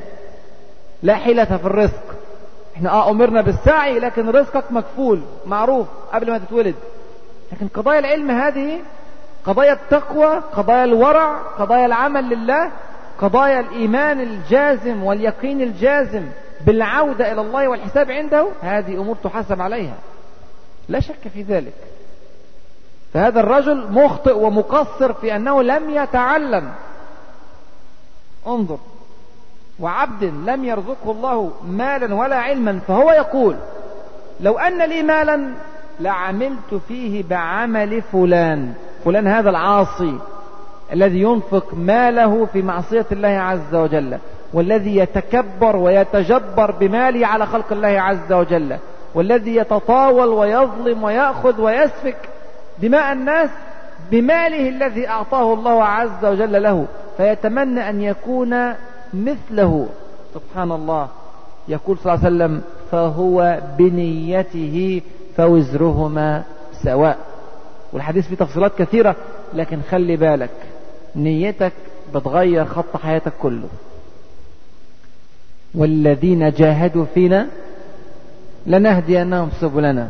لا 1.03 1.15
حيلة 1.15 1.45
في 1.45 1.65
الرزق. 1.65 2.03
إحنا 2.75 2.89
آه 2.89 3.09
أمرنا 3.09 3.41
بالسعي 3.41 3.99
لكن 3.99 4.29
رزقك 4.29 4.71
مكفول 4.71 5.21
معروف 5.45 5.87
قبل 6.13 6.31
ما 6.31 6.37
تتولد. 6.37 6.75
لكن 7.51 7.67
قضايا 7.67 7.99
العلم 7.99 8.31
هذه 8.31 8.79
قضايا 9.47 9.73
التقوى 9.73 10.41
قضايا 10.53 10.83
الورع 10.83 11.37
قضايا 11.37 11.85
العمل 11.85 12.29
لله 12.29 12.71
قضايا 13.19 13.59
الإيمان 13.59 14.21
الجازم 14.21 15.03
واليقين 15.03 15.61
الجازم 15.61 16.25
بالعودة 16.65 17.31
إلى 17.31 17.41
الله 17.41 17.67
والحساب 17.67 18.11
عنده 18.11 18.47
هذه 18.61 18.93
أمور 18.93 19.15
تحاسب 19.23 19.61
عليها. 19.61 19.95
لا 20.89 20.99
شك 20.99 21.27
في 21.33 21.41
ذلك. 21.41 21.73
فهذا 23.13 23.39
الرجل 23.39 23.91
مخطئ 23.91 24.37
ومقصر 24.37 25.13
في 25.13 25.35
أنه 25.35 25.63
لم 25.63 25.89
يتعلم. 25.89 26.71
انظر. 28.47 28.79
وعبد 29.79 30.23
لم 30.23 30.65
يرزقه 30.65 31.11
الله 31.11 31.51
مالا 31.67 32.15
ولا 32.15 32.35
علما 32.35 32.79
فهو 32.87 33.11
يقول 33.11 33.55
لو 34.39 34.59
أن 34.59 34.81
لي 34.81 35.03
مالا 35.03 35.53
لعملت 35.99 36.81
فيه 36.87 37.23
بعمل 37.23 38.01
فلان. 38.01 38.73
فلان 39.05 39.27
هذا 39.27 39.49
العاصي 39.49 40.19
الذي 40.93 41.21
ينفق 41.21 41.73
ماله 41.73 42.45
في 42.45 42.61
معصية 42.61 43.05
الله 43.11 43.27
عز 43.27 43.75
وجل 43.75 44.17
والذي 44.53 44.97
يتكبر 44.97 45.75
ويتجبر 45.75 46.71
بماله 46.71 47.27
على 47.27 47.45
خلق 47.45 47.71
الله 47.71 48.01
عز 48.01 48.33
وجل 48.33 48.77
والذي 49.15 49.55
يتطاول 49.55 50.27
ويظلم 50.27 51.03
ويأخذ 51.03 51.61
ويسفك 51.61 52.17
دماء 52.81 53.13
الناس 53.13 53.49
بماله 54.11 54.69
الذي 54.69 55.07
أعطاه 55.07 55.53
الله 55.53 55.83
عز 55.83 56.25
وجل 56.25 56.63
له 56.63 56.85
فيتمنى 57.17 57.89
أن 57.89 58.01
يكون 58.01 58.73
مثله. 59.13 59.87
سبحان 60.33 60.71
الله. 60.71 61.07
يقول 61.67 61.97
صلى 61.97 62.13
الله 62.13 62.25
عليه 62.25 62.35
وسلم 62.35 62.61
فهو 62.91 63.59
بنيته 63.77 65.01
فوزرهما 65.37 66.43
سواء. 66.83 67.17
والحديث 67.93 68.27
فيه 68.27 68.35
تفصيلات 68.35 68.71
كثيرة 68.77 69.15
لكن 69.53 69.79
خلي 69.91 70.15
بالك 70.15 70.49
نيتك 71.15 71.73
بتغير 72.15 72.65
خط 72.65 72.97
حياتك 72.97 73.33
كله. 73.41 73.67
والذين 75.75 76.51
جاهدوا 76.51 77.05
فينا 77.13 77.47
لنهدينهم 78.65 79.49
سبلنا 79.61 80.09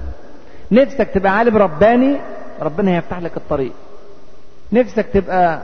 نفسك 0.71 1.09
تبقى 1.13 1.37
عالم 1.37 1.57
رباني 1.57 2.17
ربنا 2.61 2.91
هيفتح 2.97 3.19
لك 3.19 3.37
الطريق. 3.37 3.71
نفسك 4.71 5.05
تبقى 5.13 5.61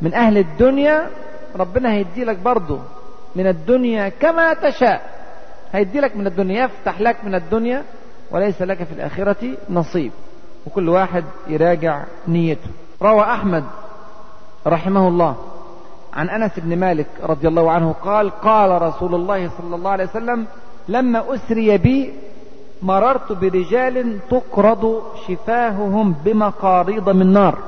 من 0.00 0.14
أهل 0.14 0.38
الدنيا 0.38 1.06
ربنا 1.56 1.92
هيدي 1.92 2.24
لك 2.24 2.38
برضه 2.38 2.78
من 3.36 3.46
الدنيا 3.46 4.08
كما 4.08 4.54
تشاء. 4.54 5.02
هيدي 5.72 6.00
لك 6.00 6.16
من 6.16 6.26
الدنيا 6.26 6.64
يفتح 6.64 7.00
لك 7.00 7.16
من 7.24 7.34
الدنيا 7.34 7.82
وليس 8.30 8.62
لك 8.62 8.84
في 8.84 8.92
الآخرة 8.92 9.56
نصيب. 9.70 10.12
وكل 10.68 10.88
واحد 10.88 11.24
يراجع 11.46 12.04
نيته. 12.28 12.70
روى 13.02 13.22
أحمد 13.22 13.64
رحمه 14.66 15.08
الله 15.08 15.36
عن 16.14 16.28
أنس 16.30 16.50
بن 16.56 16.78
مالك 16.78 17.06
رضي 17.22 17.48
الله 17.48 17.70
عنه 17.70 17.94
قال 18.04 18.30
قال 18.30 18.82
رسول 18.82 19.14
الله 19.14 19.50
صلى 19.58 19.76
الله 19.76 19.90
عليه 19.90 20.04
وسلم 20.04 20.46
لما 20.88 21.34
أسري 21.34 21.78
بي 21.78 22.12
مررت 22.82 23.32
برجال 23.32 24.18
تقرض 24.30 25.02
شفاههم 25.28 26.14
بمقاريض 26.24 27.10
من 27.10 27.32
نار. 27.32 27.58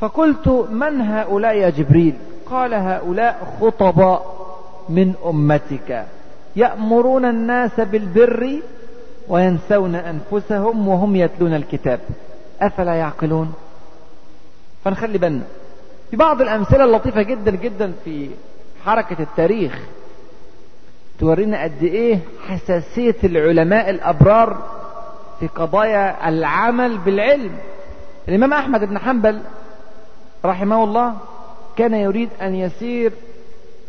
فقلت 0.00 0.48
من 0.70 1.00
هؤلاء 1.00 1.56
يا 1.56 1.70
جبريل؟ 1.70 2.14
قال 2.50 2.74
هؤلاء 2.74 3.56
خطباء 3.60 4.36
من 4.88 5.14
أمتك. 5.26 6.06
يأمرون 6.56 7.24
الناس 7.24 7.80
بالبر 7.80 8.60
وينسون 9.28 9.94
أنفسهم 9.94 10.88
وهم 10.88 11.16
يتلون 11.16 11.54
الكتاب. 11.54 12.00
أفلا 12.60 12.94
يعقلون؟ 12.94 13.54
فنخلي 14.84 15.18
بالنا. 15.18 15.44
في 16.10 16.16
بعض 16.16 16.42
الأمثلة 16.42 16.84
اللطيفة 16.84 17.22
جدا 17.22 17.50
جدا 17.50 17.92
في 18.04 18.30
حركة 18.84 19.22
التاريخ 19.22 19.78
تورينا 21.18 21.62
قد 21.62 21.82
إيه 21.82 22.18
حساسية 22.48 23.16
العلماء 23.24 23.90
الأبرار 23.90 24.62
في 25.40 25.46
قضايا 25.46 26.28
العمل 26.28 26.98
بالعلم. 26.98 27.52
الإمام 28.28 28.52
أحمد 28.52 28.80
بن 28.80 28.98
حنبل 28.98 29.40
رحمه 30.44 30.84
الله 30.84 31.14
كان 31.76 31.94
يريد 31.94 32.28
أن 32.42 32.54
يسير 32.54 33.12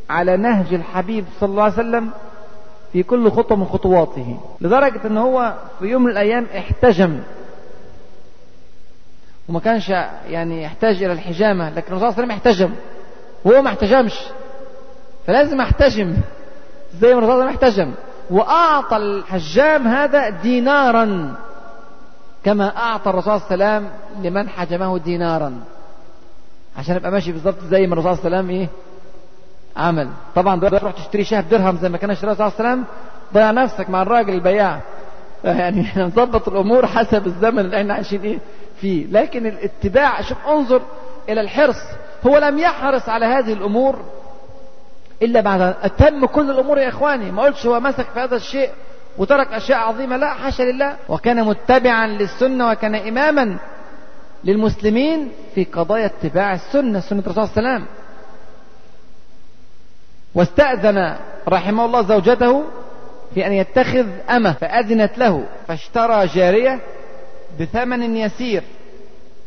على 0.10 0.38
نهج 0.38 0.74
الحبيب 0.74 1.26
صلى 1.40 1.50
الله 1.50 1.64
عليه 1.64 1.74
وسلم 1.74 2.10
في 2.96 3.04
كل 3.04 3.32
خطوة 3.32 3.58
من 3.58 3.66
خطواته. 3.66 4.40
لدرجة 4.62 5.08
أن 5.08 5.18
هو 5.18 5.54
في 5.80 5.86
يوم 5.86 6.04
من 6.04 6.12
الأيام 6.12 6.48
احتجم. 6.58 7.20
وما 9.50 9.60
كانش 9.60 9.90
يعني 10.30 10.64
يحتاج 10.64 11.04
إلى 11.04 11.14
الحجامة 11.14 11.70
لكن 11.70 11.88
الرسول 11.88 12.14
صلى 12.14 12.24
الله 12.24 12.34
عليه 12.34 12.44
وسلم 12.44 12.52
احتجم. 12.52 12.76
وهو 13.46 13.62
ما 13.62 13.70
احتجمش. 13.70 14.20
فلازم 15.28 15.62
احتجم. 15.62 16.16
زي 17.00 17.14
ما 17.14 17.20
الرسول 17.20 17.34
صلى 17.34 17.34
الله 17.34 17.46
عليه 17.46 17.58
وسلم 17.58 17.68
احتجم. 17.68 17.92
وأعطى 18.30 18.98
الحجام 18.98 19.88
هذا 19.88 20.30
دينارا. 20.30 21.36
كما 22.44 22.78
أعطى 22.78 23.10
الرسول 23.10 23.42
صلى 23.42 23.54
الله 23.54 23.66
عليه 23.66 23.86
وسلم 23.86 23.90
لمن 24.24 24.50
حجمه 24.50 24.98
دينارا. 24.98 25.60
عشان 26.78 26.96
يبقى 26.96 27.12
ماشي 27.12 27.32
بالظبط 27.32 27.64
زي 27.70 27.88
ما 27.88 27.94
الرسول 27.94 28.18
صلى 28.18 28.28
الله 28.28 28.38
عليه 28.38 28.48
وسلم 28.48 28.60
إيه؟ 28.60 28.68
عمل. 29.78 30.10
طبعا 30.36 30.56
دلوقتي 30.56 30.80
تروح 30.80 30.94
تشتري 30.94 31.24
شهر 31.24 31.44
درهم 31.44 31.78
زي 31.78 31.90
ما 31.90 31.98
كان 31.98 32.10
الرسول 32.10 32.36
صلى 32.36 32.48
الله 32.48 32.54
عليه 32.60 32.70
وسلم. 32.70 32.86
ضيع 33.34 33.52
نفسك 33.52 33.90
مع 33.90 34.02
الراجل 34.02 34.34
البياع 34.34 34.80
يعني 35.44 35.88
نظبط 35.98 36.48
الأمور 36.50 36.88
حسب 36.88 37.28
الزمن 37.28 37.60
اللي 37.60 37.78
إحنا 37.82 37.94
عايشين 37.94 38.22
إيه 38.22 38.40
فيه. 38.82 39.08
لكن 39.08 39.46
الاتباع 39.46 40.22
شوف 40.22 40.38
انظر 40.48 40.82
إلى 41.30 41.42
الحرص. 41.42 41.82
هو 42.28 42.38
لم 42.38 42.60
يحرص 42.60 43.10
على 43.10 43.26
هذه 43.26 43.54
الأمور 43.54 44.00
إلا 45.22 45.42
بعد 45.42 45.62
اتم 45.62 46.26
كل 46.26 46.52
الأمور 46.52 46.78
يا 46.78 46.90
إخواني. 46.90 47.32
ما 47.32 47.44
قلتش 47.44 47.66
هو 47.66 47.80
مسك 47.80 48.06
في 48.14 48.20
هذا 48.20 48.36
الشيء 48.36 48.70
وترك 49.18 49.54
أشياء 49.54 49.80
عظيمة. 49.80 50.18
لا 50.18 50.34
حاشا 50.34 50.64
لله. 50.64 50.96
وكان 51.10 51.44
متبعا 51.44 52.08
للسنة 52.08 52.70
وكان 52.70 52.96
اماما 52.96 53.58
للمسلمين 54.44 55.32
في 55.56 55.64
قضايا 55.64 56.06
اتباع 56.06 56.54
السنة 56.54 57.00
سنة 57.00 57.20
الرسول 57.20 57.48
صلى 57.48 57.58
الله 57.58 57.70
عليه 57.70 57.78
وسلم. 57.78 57.86
واستأذن 60.36 61.16
رحمه 61.50 61.86
الله 61.86 62.02
زوجته 62.02 62.64
في 63.34 63.48
أن 63.48 63.54
يتخذ 63.54 64.08
أمة 64.30 64.54
فأذنت 64.54 65.18
له 65.18 65.46
فاشترى 65.68 66.28
جارية 66.28 66.80
بثمن 67.60 68.16
يسير 68.16 68.64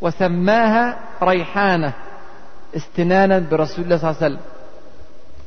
وسماها 0.01 0.99
ريحانة 1.23 1.93
استنانا 2.77 3.39
برسول 3.39 3.85
الله 3.85 3.97
صلى 3.97 4.11
الله 4.11 4.23
عليه 4.23 4.27
وسلم. 4.35 4.41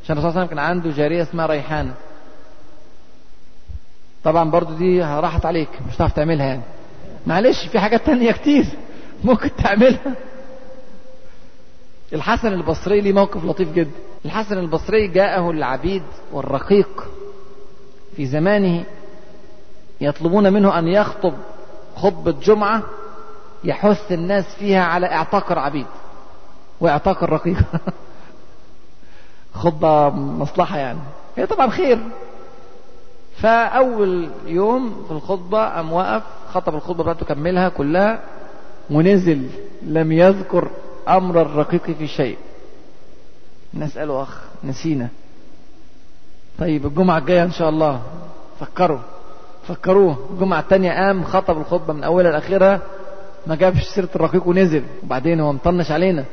عشان 0.04 0.18
الرسول 0.18 0.32
صلى 0.32 0.42
الله 0.42 0.42
عليه 0.42 0.46
وسلم 0.46 0.46
كان 0.46 0.60
عنده 0.60 0.92
جارية 0.98 1.22
اسمها 1.24 1.46
ريحانة. 1.46 1.94
طبعا 4.24 4.50
برضو 4.50 4.74
دي 4.74 5.02
راحت 5.02 5.46
عليك 5.46 5.70
مش 5.88 5.96
هتعرف 5.96 6.14
تعملها 6.14 6.46
يعني. 6.46 6.62
معلش 7.28 7.68
في 7.68 7.80
حاجات 7.80 8.06
تانية 8.06 8.32
كتير 8.32 8.66
ممكن 9.24 9.50
تعملها. 9.64 10.16
الحسن 12.14 12.48
البصري 12.48 13.02
ليه 13.02 13.14
موقف 13.14 13.46
لطيف 13.46 13.74
جدا. 13.74 13.92
الحسن 14.26 14.58
البصري 14.58 15.08
جاءه 15.08 15.52
العبيد 15.52 16.04
والرقيق 16.32 17.08
في 18.16 18.26
زمانه 18.26 18.84
يطلبون 20.02 20.54
منه 20.54 20.80
أن 20.80 20.88
يخطب 20.88 21.34
خطبة 21.96 22.32
جمعة 22.32 22.84
يحث 23.64 24.12
الناس 24.12 24.46
فيها 24.60 24.84
على 24.84 25.06
اعتاق 25.06 25.52
العبيد 25.52 25.86
واعتاق 26.82 27.24
الرقيق. 27.24 27.58
خطبة 29.54 30.10
مصلحة 30.10 30.78
يعني. 30.78 31.00
هي 31.38 31.46
طبعا 31.46 31.70
خير. 31.70 32.00
فأول 33.42 34.30
يوم 34.46 35.06
في 35.08 35.12
الخطبة 35.12 35.70
قام 35.70 35.94
وقف 35.94 36.24
خطب 36.48 36.76
الخطبة 36.76 37.04
بتاعته 37.04 37.26
كملها 37.26 37.70
كلها 37.70 38.20
ونزل 38.90 39.50
لم 39.82 40.12
يذكر 40.12 40.68
أمر 41.08 41.42
الرقيق 41.42 41.92
في 41.92 42.08
شيء. 42.08 42.38
نسأله 43.74 44.22
أخ 44.22 44.42
نسينا. 44.64 45.08
طيب 46.60 46.86
الجمعة 46.86 47.18
الجاية 47.18 47.44
إن 47.44 47.52
شاء 47.52 47.70
الله. 47.70 48.02
فكروا. 48.60 49.00
فكروه. 49.68 50.18
الجمعة 50.34 50.60
التانية 50.60 50.92
قام 50.92 51.24
خطب 51.24 51.58
الخطبة 51.58 51.94
من 51.94 52.04
أولها 52.04 52.32
لآخرها. 52.32 52.82
ما 53.48 53.56
جابش 53.56 53.84
سيرة 53.96 54.10
الرقيق 54.16 54.48
ونزل. 54.48 54.84
وبعدين 55.04 55.40
هو 55.40 55.54
مطنش 55.54 55.92
علينا. 55.92 56.26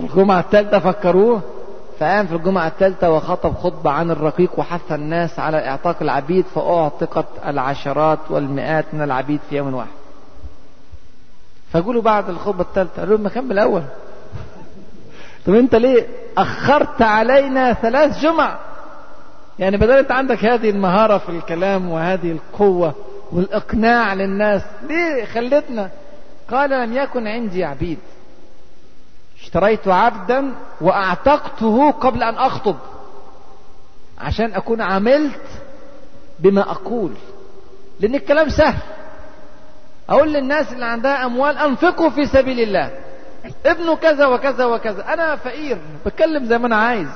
الجمعة 0.00 0.40
الثالثة 0.40 0.78
فكروه. 0.78 1.40
فقام 1.98 2.26
في 2.26 2.34
الجمعة 2.34 2.66
الثالثة 2.66 3.10
وخطب 3.10 3.54
خطبة 3.54 3.90
عن 3.90 4.10
الرقيق 4.10 4.58
وحث 4.58 4.92
الناس 4.92 5.38
على 5.38 5.68
إعتاق 5.68 5.96
العبيد 6.02 6.44
فأعتقت 6.44 7.26
العشرات 7.46 8.18
والمئات 8.30 8.84
من 8.92 9.02
العبيد 9.02 9.40
في 9.50 9.56
يوم 9.56 9.74
واحد. 9.74 10.05
فقولوا 11.82 12.02
بعد 12.02 12.28
الخطبة 12.28 12.62
الثالثة. 12.62 13.02
قالوا 13.02 13.18
ما 13.18 13.40
من 13.40 13.52
الأول. 13.52 13.82
طب 15.46 15.54
أنت 15.54 15.74
ليه 15.74 16.06
أخرت 16.38 17.02
علينا 17.02 17.72
ثلاث 17.72 18.18
جمع؟ 18.18 18.58
يعني 19.58 19.76
بدل 19.76 19.90
أنت 19.90 20.12
عندك 20.12 20.44
هذه 20.44 20.70
المهارة 20.70 21.18
في 21.18 21.28
الكلام 21.28 21.90
وهذه 21.90 22.32
القوة 22.32 22.94
والإقناع 23.32 24.14
للناس 24.14 24.62
ليه 24.88 25.24
خلتنا؟ 25.24 25.90
قال 26.50 26.70
لم 26.70 26.96
يكن 26.96 27.26
عندي 27.26 27.64
عبيد. 27.64 27.98
اشتريت 29.40 29.88
عبدا 29.88 30.54
وأعتقته 30.80 31.90
قبل 31.90 32.22
أن 32.22 32.34
أخطب. 32.34 32.76
عشان 34.18 34.54
أكون 34.54 34.80
عملت 34.80 35.40
بما 36.38 36.70
أقول. 36.70 37.12
لأن 38.00 38.14
الكلام 38.14 38.48
سهل. 38.48 38.95
أقول 40.08 40.32
للناس 40.32 40.72
اللي 40.72 40.84
عندها 40.84 41.26
أموال 41.26 41.58
أنفقوا 41.58 42.10
في 42.10 42.26
سبيل 42.26 42.60
الله. 42.60 42.90
ابنه 43.66 43.96
كذا 43.96 44.26
وكذا 44.26 44.64
وكذا. 44.64 45.12
أنا 45.12 45.36
فقير 45.36 45.78
بتكلم 46.06 46.44
زي 46.44 46.58
ما 46.58 46.66
أنا 46.66 46.76
عايز. 46.76 47.08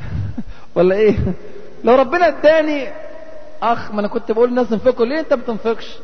ولا 0.76 0.94
إيه؟ 0.94 1.16
لو 1.84 1.94
ربنا 1.94 2.28
اداني 2.28 2.88
أخ 3.62 3.90
ما 3.92 4.00
أنا 4.00 4.08
كنت 4.08 4.32
بقول 4.32 4.48
للناس 4.48 4.72
انفقوا 4.72 5.06
ليه 5.06 5.20
أنت 5.20 5.34
ما 5.34 5.42
بتنفقش؟ 5.42 5.96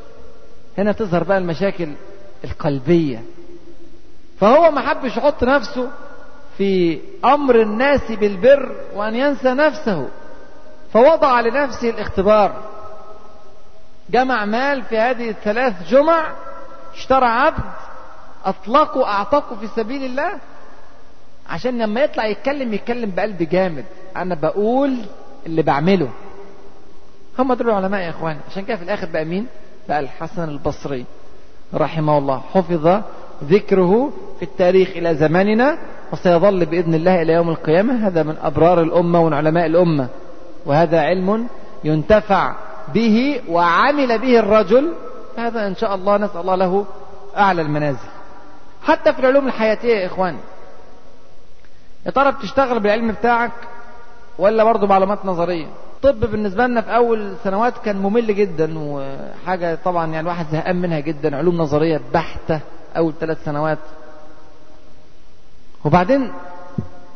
هنا 0.78 0.92
تظهر 0.92 1.24
بقى 1.24 1.38
المشاكل 1.38 1.88
القلبية. 2.44 3.22
فهو 4.40 4.70
ما 4.70 4.80
حبش 4.80 5.16
يحط 5.16 5.44
نفسه 5.44 5.88
في 6.58 7.00
أمر 7.24 7.60
الناس 7.62 8.12
بالبر 8.12 8.76
وأن 8.94 9.14
ينسى 9.14 9.48
نفسه. 9.48 10.08
فوضع 10.92 11.40
لنفسه 11.40 11.90
الاختبار. 11.90 12.62
جمع 14.12 14.44
مال 14.44 14.82
في 14.82 14.98
هذه 14.98 15.30
الثلاث 15.30 15.88
جمع 15.88 16.32
اشترى 16.94 17.26
عبد 17.26 17.64
أطلقه 18.44 19.06
أعتقه 19.06 19.56
في 19.56 19.66
سبيل 19.66 20.04
الله؟ 20.04 20.32
عشان 21.48 21.78
لما 21.78 22.00
يطلع 22.00 22.26
يتكلم 22.26 22.74
يتكلم 22.74 23.12
بقلب 23.16 23.42
جامد. 23.42 23.84
أنا 24.16 24.34
بقول 24.34 24.96
اللي 25.46 25.62
بعمله. 25.62 26.08
هم 27.38 27.54
دول 27.54 27.68
العلماء 27.70 28.00
يا 28.00 28.10
إخوان. 28.10 28.36
عشان 28.50 28.64
كده 28.64 28.76
في 28.76 28.82
الآخر 28.82 29.06
بقى 29.06 29.24
مين؟ 29.24 29.46
بقى 29.88 30.00
الحسن 30.00 30.48
البصري 30.48 31.04
رحمه 31.74 32.18
الله. 32.18 32.42
حفظ 32.54 33.00
ذكره 33.44 34.12
في 34.38 34.42
التاريخ 34.42 34.88
إلى 34.88 35.14
زماننا 35.14 35.78
وسيظل 36.12 36.66
بإذن 36.66 36.94
الله 36.94 37.22
إلى 37.22 37.32
يوم 37.32 37.50
القيامة. 37.50 38.06
هذا 38.06 38.22
من 38.22 38.36
أبرار 38.42 38.82
الأمة 38.82 39.20
ومن 39.20 39.32
علماء 39.32 39.66
الأمة. 39.66 40.08
وهذا 40.66 41.00
علم 41.00 41.46
ينتفع 41.84 42.54
به 42.94 43.40
وعمل 43.48 44.18
به 44.18 44.38
الرجل 44.38 44.92
هذا 45.38 45.66
إن 45.66 45.76
شاء 45.76 45.94
الله 45.94 46.16
نسأل 46.16 46.40
الله 46.40 46.54
له 46.54 46.84
أعلى 47.36 47.62
المنازل. 47.62 48.08
حتى 48.82 49.12
في 49.12 49.18
العلوم 49.18 49.46
الحياتية 49.46 49.96
يا 49.96 50.06
إخوان 50.06 50.36
يا 52.06 52.10
ترى 52.10 52.32
بتشتغل 52.32 52.80
بالعلم 52.80 53.12
بتاعك 53.12 53.52
ولا 54.38 54.64
برضه 54.64 54.86
معلومات 54.86 55.18
نظرية؟ 55.24 55.66
الطب 55.96 56.30
بالنسبة 56.30 56.66
لنا 56.66 56.80
في 56.80 56.96
أول 56.96 57.34
سنوات 57.44 57.78
كان 57.84 57.96
ممل 57.96 58.34
جدا 58.34 58.74
وحاجة 58.78 59.78
طبعا 59.84 60.06
يعني 60.06 60.20
الواحد 60.20 60.46
زهقان 60.52 60.76
منها 60.76 61.00
جدا 61.00 61.36
علوم 61.36 61.56
نظرية 61.56 62.00
بحتة 62.14 62.60
أول 62.96 63.12
ثلاث 63.20 63.44
سنوات. 63.44 63.78
وبعدين 65.84 66.32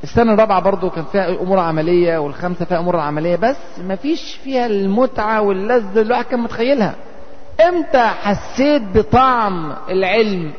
السنة 0.03 0.32
الرابعة 0.32 0.61
برضو 0.61 0.90
كان 0.90 1.05
فيها 1.05 1.28
أمور 1.28 1.59
عملية 1.59 2.18
والخامسة 2.18 2.64
فيها 2.64 2.78
أمور 2.78 2.97
عملية 2.97 3.36
بس 3.36 3.57
ما 3.78 3.97
فيش 3.97 4.36
فيها 4.44 4.66
المتعة 4.66 5.40
واللذة 5.40 5.90
اللي 5.90 6.03
الواحد 6.03 6.24
كان 6.24 6.40
متخيلها. 6.40 6.94
إمتى 7.68 8.07
حسيت 8.07 8.82
بطعم 8.82 9.72
العلم؟ 9.88 10.53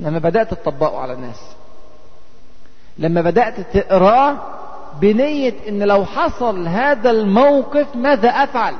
لما 0.00 0.18
بدأت 0.18 0.54
تطبقه 0.54 0.98
على 0.98 1.12
الناس. 1.12 1.40
لما 2.98 3.20
بدأت 3.20 3.60
تقراه 3.76 4.36
بنية 5.00 5.54
إن 5.68 5.82
لو 5.82 6.04
حصل 6.04 6.68
هذا 6.68 7.10
الموقف 7.10 7.96
ماذا 7.96 8.28
أفعل؟ 8.28 8.74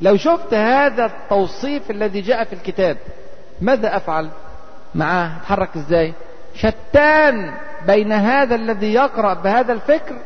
لو 0.00 0.16
شفت 0.16 0.54
هذا 0.54 1.06
التوصيف 1.06 1.90
الذي 1.90 2.20
جاء 2.20 2.44
في 2.44 2.52
الكتاب 2.52 2.96
ماذا 3.60 3.96
أفعل؟ 3.96 4.28
معاه 4.94 5.36
أتحرك 5.36 5.76
إزاي؟ 5.76 6.14
شتان 6.54 7.54
بين 7.86 8.12
هذا 8.12 8.54
الذي 8.54 8.94
يقرأ 8.94 9.34
بهذا 9.34 9.72
الفكر 9.72 10.16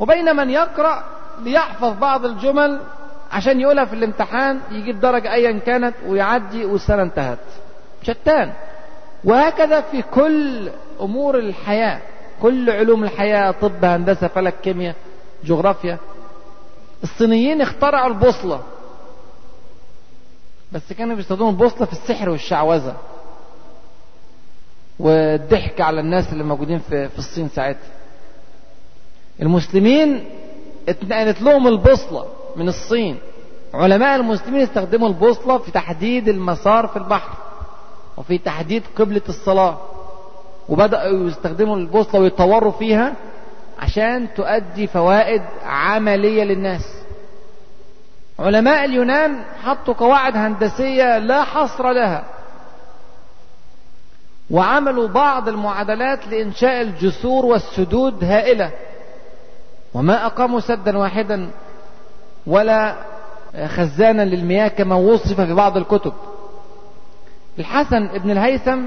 وبين 0.00 0.36
من 0.36 0.50
يقرأ 0.50 1.04
ليحفظ 1.42 1.98
بعض 1.98 2.24
الجمل 2.24 2.80
عشان 3.32 3.60
يقولها 3.60 3.84
في 3.84 3.92
الامتحان 3.92 4.60
يجيب 4.70 5.00
درجة 5.00 5.32
أيا 5.32 5.58
كانت 5.66 5.94
ويعدي 6.06 6.64
والسنة 6.64 7.02
انتهت. 7.02 7.38
شتان. 8.02 8.52
وهكذا 9.24 9.80
في 9.80 10.02
كل 10.02 10.68
أمور 11.00 11.38
الحياة 11.38 12.00
كل 12.42 12.70
علوم 12.70 13.04
الحياة 13.04 13.50
طب 13.50 13.84
هندسة 13.84 14.28
فلك 14.28 14.54
كيمياء 14.62 14.94
جغرافيا. 15.44 15.98
الصينيين 17.02 17.60
اخترعوا 17.60 18.08
البوصلة. 18.08 18.60
بس 20.72 20.92
كانوا 20.92 21.16
بيستخدموا 21.16 21.50
البوصلة 21.50 21.86
في 21.86 21.92
السحر 21.92 22.30
والشعوذة. 22.30 22.96
والضحك 25.02 25.80
على 25.80 26.00
الناس 26.00 26.32
اللي 26.32 26.44
موجودين 26.44 26.78
في 26.78 27.08
في 27.08 27.18
الصين 27.18 27.48
ساعتها. 27.48 27.90
المسلمين 29.42 30.24
اتنقلت 30.88 31.42
لهم 31.42 31.68
البوصلة 31.68 32.26
من 32.56 32.68
الصين. 32.68 33.18
علماء 33.74 34.16
المسلمين 34.16 34.60
استخدموا 34.60 35.08
البوصلة 35.08 35.58
في 35.58 35.70
تحديد 35.70 36.28
المسار 36.28 36.86
في 36.86 36.96
البحر 36.96 37.30
وفي 38.16 38.38
تحديد 38.38 38.82
قبلة 38.96 39.22
الصلاة. 39.28 39.78
وبدأوا 40.68 41.28
يستخدموا 41.28 41.76
البوصلة 41.76 42.20
ويطوروا 42.20 42.72
فيها 42.72 43.12
عشان 43.78 44.34
تؤدي 44.34 44.86
فوائد 44.86 45.42
عملية 45.64 46.44
للناس. 46.44 46.82
علماء 48.38 48.84
اليونان 48.84 49.44
حطوا 49.62 49.94
قواعد 49.94 50.36
هندسية 50.36 51.18
لا 51.18 51.44
حصر 51.44 51.92
لها. 51.92 52.24
وعملوا 54.52 55.08
بعض 55.08 55.48
المعادلات 55.48 56.28
لإنشاء 56.28 56.80
الجسور 56.80 57.46
والسدود 57.46 58.24
هائلة. 58.24 58.70
وما 59.94 60.26
أقاموا 60.26 60.60
سدا 60.60 60.98
واحدا 60.98 61.50
ولا 62.46 62.94
خزانا 63.66 64.22
للمياه 64.22 64.68
كما 64.68 64.94
وصف 64.94 65.40
في 65.40 65.54
بعض 65.54 65.76
الكتب. 65.76 66.12
الحسن 67.58 68.06
ابن 68.06 68.30
الهيثم 68.30 68.80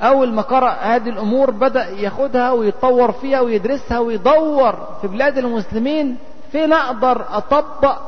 أول 0.00 0.32
ما 0.32 0.42
قرأ 0.42 0.70
هذه 0.70 1.08
الأمور 1.08 1.50
بدأ 1.50 1.88
ياخدها 1.88 2.52
ويطور 2.52 3.12
فيها 3.12 3.40
ويدرسها 3.40 3.98
ويدور 3.98 4.88
في 5.00 5.08
بلاد 5.08 5.38
المسلمين 5.38 6.16
فين 6.52 6.72
أقدر 6.72 7.24
أطبق 7.30 7.98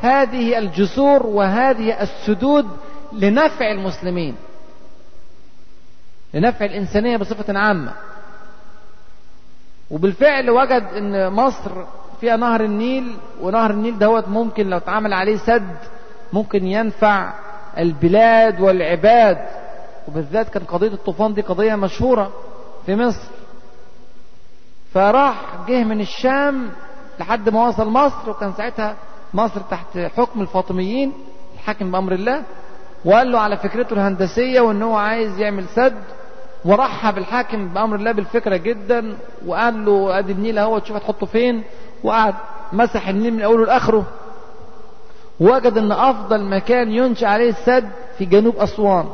هذه 0.00 0.58
الجسور 0.58 1.26
وهذه 1.26 2.02
السدود 2.02 2.66
لنفع 3.12 3.70
المسلمين. 3.70 4.36
لنفع 6.34 6.64
الإنسانية 6.64 7.16
بصفة 7.16 7.58
عامة. 7.58 7.92
وبالفعل 9.90 10.50
وجد 10.50 10.82
إن 10.96 11.32
مصر 11.32 11.70
فيها 12.20 12.36
نهر 12.36 12.64
النيل 12.64 13.16
ونهر 13.40 13.70
النيل 13.70 13.98
دوت 13.98 14.28
ممكن 14.28 14.70
لو 14.70 14.76
اتعمل 14.76 15.12
عليه 15.12 15.36
سد 15.36 15.76
ممكن 16.32 16.66
ينفع 16.66 17.32
البلاد 17.78 18.60
والعباد. 18.60 19.38
وبالذات 20.08 20.48
كان 20.48 20.64
قضية 20.64 20.92
الطوفان 20.92 21.34
دي 21.34 21.40
قضية 21.42 21.74
مشهورة 21.74 22.32
في 22.86 22.96
مصر. 22.96 23.28
فراح 24.94 25.36
جه 25.68 25.84
من 25.84 26.00
الشام 26.00 26.70
لحد 27.20 27.48
ما 27.48 27.68
وصل 27.68 27.88
مصر 27.88 28.30
وكان 28.30 28.52
ساعتها 28.52 28.96
مصر 29.34 29.60
تحت 29.60 29.98
حكم 29.98 30.40
الفاطميين 30.40 31.12
الحاكم 31.54 31.92
بأمر 31.92 32.12
الله 32.12 32.42
وقال 33.04 33.32
له 33.32 33.38
على 33.38 33.56
فكرته 33.56 33.94
الهندسية 33.94 34.60
وإن 34.60 34.82
هو 34.82 34.96
عايز 34.96 35.38
يعمل 35.38 35.64
سد 35.68 36.02
ورحب 36.64 37.18
الحاكم 37.18 37.68
بأمر 37.68 37.96
الله 37.96 38.12
بالفكرة 38.12 38.56
جدا 38.56 39.16
وقال 39.46 39.84
له 39.84 40.18
أدي 40.18 40.32
النيل 40.32 40.58
أهو 40.58 40.78
تشوف 40.78 40.96
هتحطه 40.96 41.26
فين؟ 41.26 41.62
وقعد 42.04 42.34
مسح 42.72 43.08
النيل 43.08 43.34
من 43.34 43.42
أوله 43.42 43.66
لآخره. 43.66 44.04
وجد 45.40 45.78
إن 45.78 45.92
أفضل 45.92 46.44
مكان 46.44 46.90
ينشأ 46.92 47.26
عليه 47.26 47.50
السد 47.50 47.88
في 48.18 48.24
جنوب 48.24 48.56
أسوان. 48.56 49.06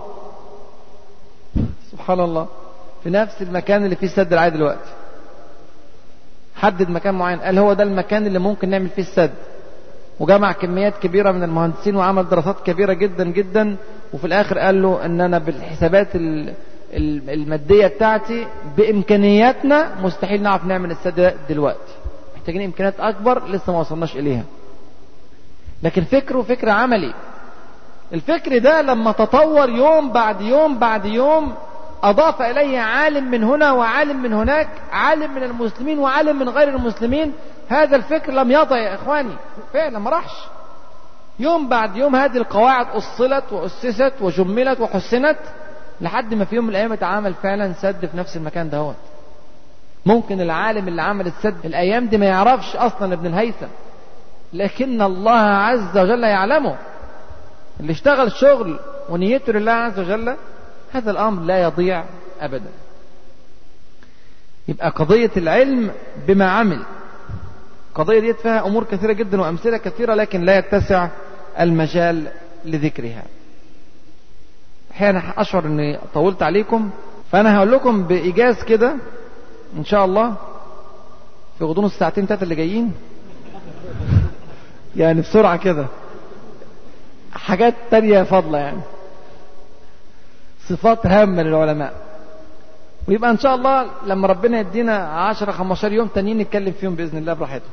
سبحان 1.92 2.20
الله. 2.20 2.46
في 3.03 3.11
نفس 3.11 3.42
المكان 3.42 3.84
اللي 3.84 3.96
فيه 3.96 4.07
السد 4.07 4.32
العادي 4.32 4.57
دلوقتي. 4.57 4.90
حدد 6.57 6.90
مكان 6.90 7.14
معين. 7.14 7.40
قال 7.40 7.59
هو 7.59 7.72
ده 7.72 7.84
المكان 7.84 8.26
اللي 8.26 8.38
ممكن 8.38 8.68
نعمل 8.68 8.88
فيه 8.88 9.03
السد. 9.03 9.30
وجمع 10.20 10.53
كميات 10.53 10.99
كبيرة 10.99 11.32
من 11.32 11.42
المهندسين 11.42 11.96
وعمل 11.96 12.28
دراسات 12.28 12.57
كبيرة 12.64 12.92
جدا 12.92 13.24
جدا. 13.24 13.76
وفي 14.12 14.26
الآخر 14.26 14.59
قال 14.59 14.82
له 14.82 15.05
أن 15.05 15.20
أنا 15.20 15.38
بالحسابات 15.38 16.09
المادية 16.93 17.86
بتاعتي 17.86 18.47
بإمكانياتنا 18.76 19.91
مستحيل 20.03 20.43
نعرف 20.43 20.64
نعمل 20.64 20.91
السد 20.91 21.36
دلوقتي. 21.49 21.93
محتاجين 22.36 22.62
إمكانيات 22.62 23.01
أكبر 23.01 23.49
لسه 23.49 23.72
ما 23.72 23.80
وصلناش 23.80 24.16
إليها. 24.16 24.45
لكن 25.82 26.05
فكره 26.05 26.43
فكر 26.43 26.68
عملي. 26.68 27.14
الفكر 28.12 28.59
ده 28.59 28.82
لما 28.82 29.12
تطور 29.12 29.68
يوم 29.68 30.12
بعد 30.12 30.41
يوم 30.41 30.78
بعد 30.78 31.05
يوم 31.05 31.55
أضاف 32.03 32.43
إليه 32.43 32.78
عالم 32.78 33.30
من 33.30 33.45
هنا 33.45 33.72
وعالم 33.72 34.22
من 34.22 34.32
هناك 34.32 34.68
عالم 34.93 35.34
من 35.34 35.43
المسلمين 35.43 35.99
وعالم 35.99 36.39
من 36.39 36.49
غير 36.49 36.68
المسلمين 36.68 37.32
هذا 37.68 37.97
الفكر 37.97 38.32
لم 38.32 38.51
يضع 38.51 38.78
يا 38.78 38.95
إخواني. 38.95 39.34
فعلا 39.72 39.99
ما 39.99 40.11
راحش. 40.11 40.32
يوم 41.39 41.68
بعد 41.68 41.97
يوم 41.97 42.16
هذه 42.16 42.36
القواعد 42.36 42.86
أصلت 42.86 43.45
وأسست 43.53 44.12
وجملت 44.20 44.80
وحسنت. 44.80 45.39
لحد 46.01 46.34
ما 46.34 46.44
في 46.44 46.57
يوم 46.57 46.64
من 46.64 46.70
الأيام 46.70 46.92
اتعمل 46.92 47.34
فعلا 47.34 47.72
سد 47.72 48.07
في 48.07 48.16
نفس 48.16 48.36
المكان 48.36 48.70
دهوت 48.70 48.96
ممكن 50.07 50.40
العالم 50.40 50.88
اللي 50.88 51.03
عمل 51.03 51.26
السد 51.26 51.57
الأيام 51.64 52.07
دي 52.07 52.18
ما 52.18 52.26
يعرفش 52.26 52.76
أصلا 52.76 53.14
ابن 53.14 53.26
الهيثم. 53.26 53.66
لكن 54.53 55.03
الله 55.03 55.40
عز 55.40 55.99
وجل 55.99 56.22
يعلمه. 56.24 56.76
اللي 57.80 57.92
اشتغل 57.92 58.32
شغل 58.32 58.78
ونيته 59.09 59.53
لله 59.53 59.72
عز 59.72 59.99
وجل 60.01 60.36
هذا 60.92 61.11
الأمر 61.11 61.42
لا 61.42 61.62
يضيع 61.62 62.05
أبدا. 62.40 62.70
يبقى 64.68 64.90
قضية 64.90 65.30
العلم 65.36 65.90
بما 66.26 66.51
عمل. 66.51 66.82
قضية 67.94 68.20
دي 68.20 68.34
فيها 68.34 68.66
أمور 68.66 68.84
كثيرة 68.84 69.12
جدا 69.12 69.40
وأمثلة 69.40 69.76
كثيرة 69.76 70.14
لكن 70.14 70.44
لا 70.44 70.59
يتسع 70.59 71.09
المجال 71.61 72.28
لذكرها. 72.64 73.22
أحيانا 74.99 75.22
أشعر 75.36 75.64
أني 75.66 75.99
طولت 76.14 76.42
عليكم. 76.42 76.90
فأنا 77.32 77.57
هقول 77.57 77.72
لكم 77.72 78.03
بإيجاز 78.03 78.62
كده 78.64 78.96
إن 79.76 79.84
شاء 79.84 80.05
الله 80.05 80.34
في 81.59 81.64
غضون 81.64 81.84
الساعتين 81.84 82.26
ثلاثة 82.26 82.42
اللي 82.42 82.55
جايين. 82.55 82.92
يعني 84.96 85.20
بسرعة 85.20 85.57
كده. 85.57 85.86
حاجات 87.32 87.74
تانية 87.90 88.22
فاضلة 88.22 88.59
يعني. 88.59 88.80
صفات 90.68 91.07
هامة 91.07 91.42
للعلماء. 91.42 91.92
ويبقى 93.09 93.30
إن 93.30 93.38
شاء 93.38 93.55
الله 93.55 93.86
لما 94.07 94.28
ربنا 94.28 94.61
يدينا 94.61 94.96
10 94.96 95.53
15 95.53 95.92
يوم 95.92 96.09
تانيين 96.09 96.38
نتكلم 96.38 96.72
فيهم 96.72 96.94
بإذن 96.94 97.18
الله 97.18 97.32
براحتهم. 97.32 97.70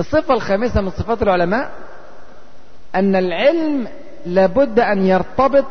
الصفة 0.00 0.34
الخامسة 0.34 0.80
من 0.80 0.90
صفات 0.90 1.22
العلماء 1.22 1.70
أن 2.94 3.16
العلم 3.16 3.88
لابد 4.26 4.80
أن 4.80 5.06
يرتبط 5.06 5.66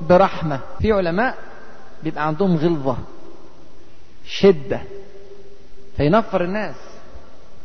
برحمة. 0.00 0.60
في 0.80 0.92
علماء 0.92 1.34
بيبقى 2.02 2.26
عندهم 2.26 2.56
غلظة 2.56 2.96
شدة. 4.26 4.80
فينفر 5.96 6.44
الناس. 6.44 6.74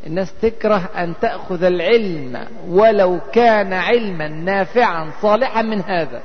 الناس 0.08 0.34
تكره 0.42 0.90
أن 0.98 1.14
تأخذ 1.22 1.64
العلم 1.64 2.48
ولو 2.68 3.20
كان 3.34 3.74
علما 3.74 4.28
نافعا 4.28 5.12
صالحا 5.22 5.62
من 5.62 5.82
هذا. 5.82 6.22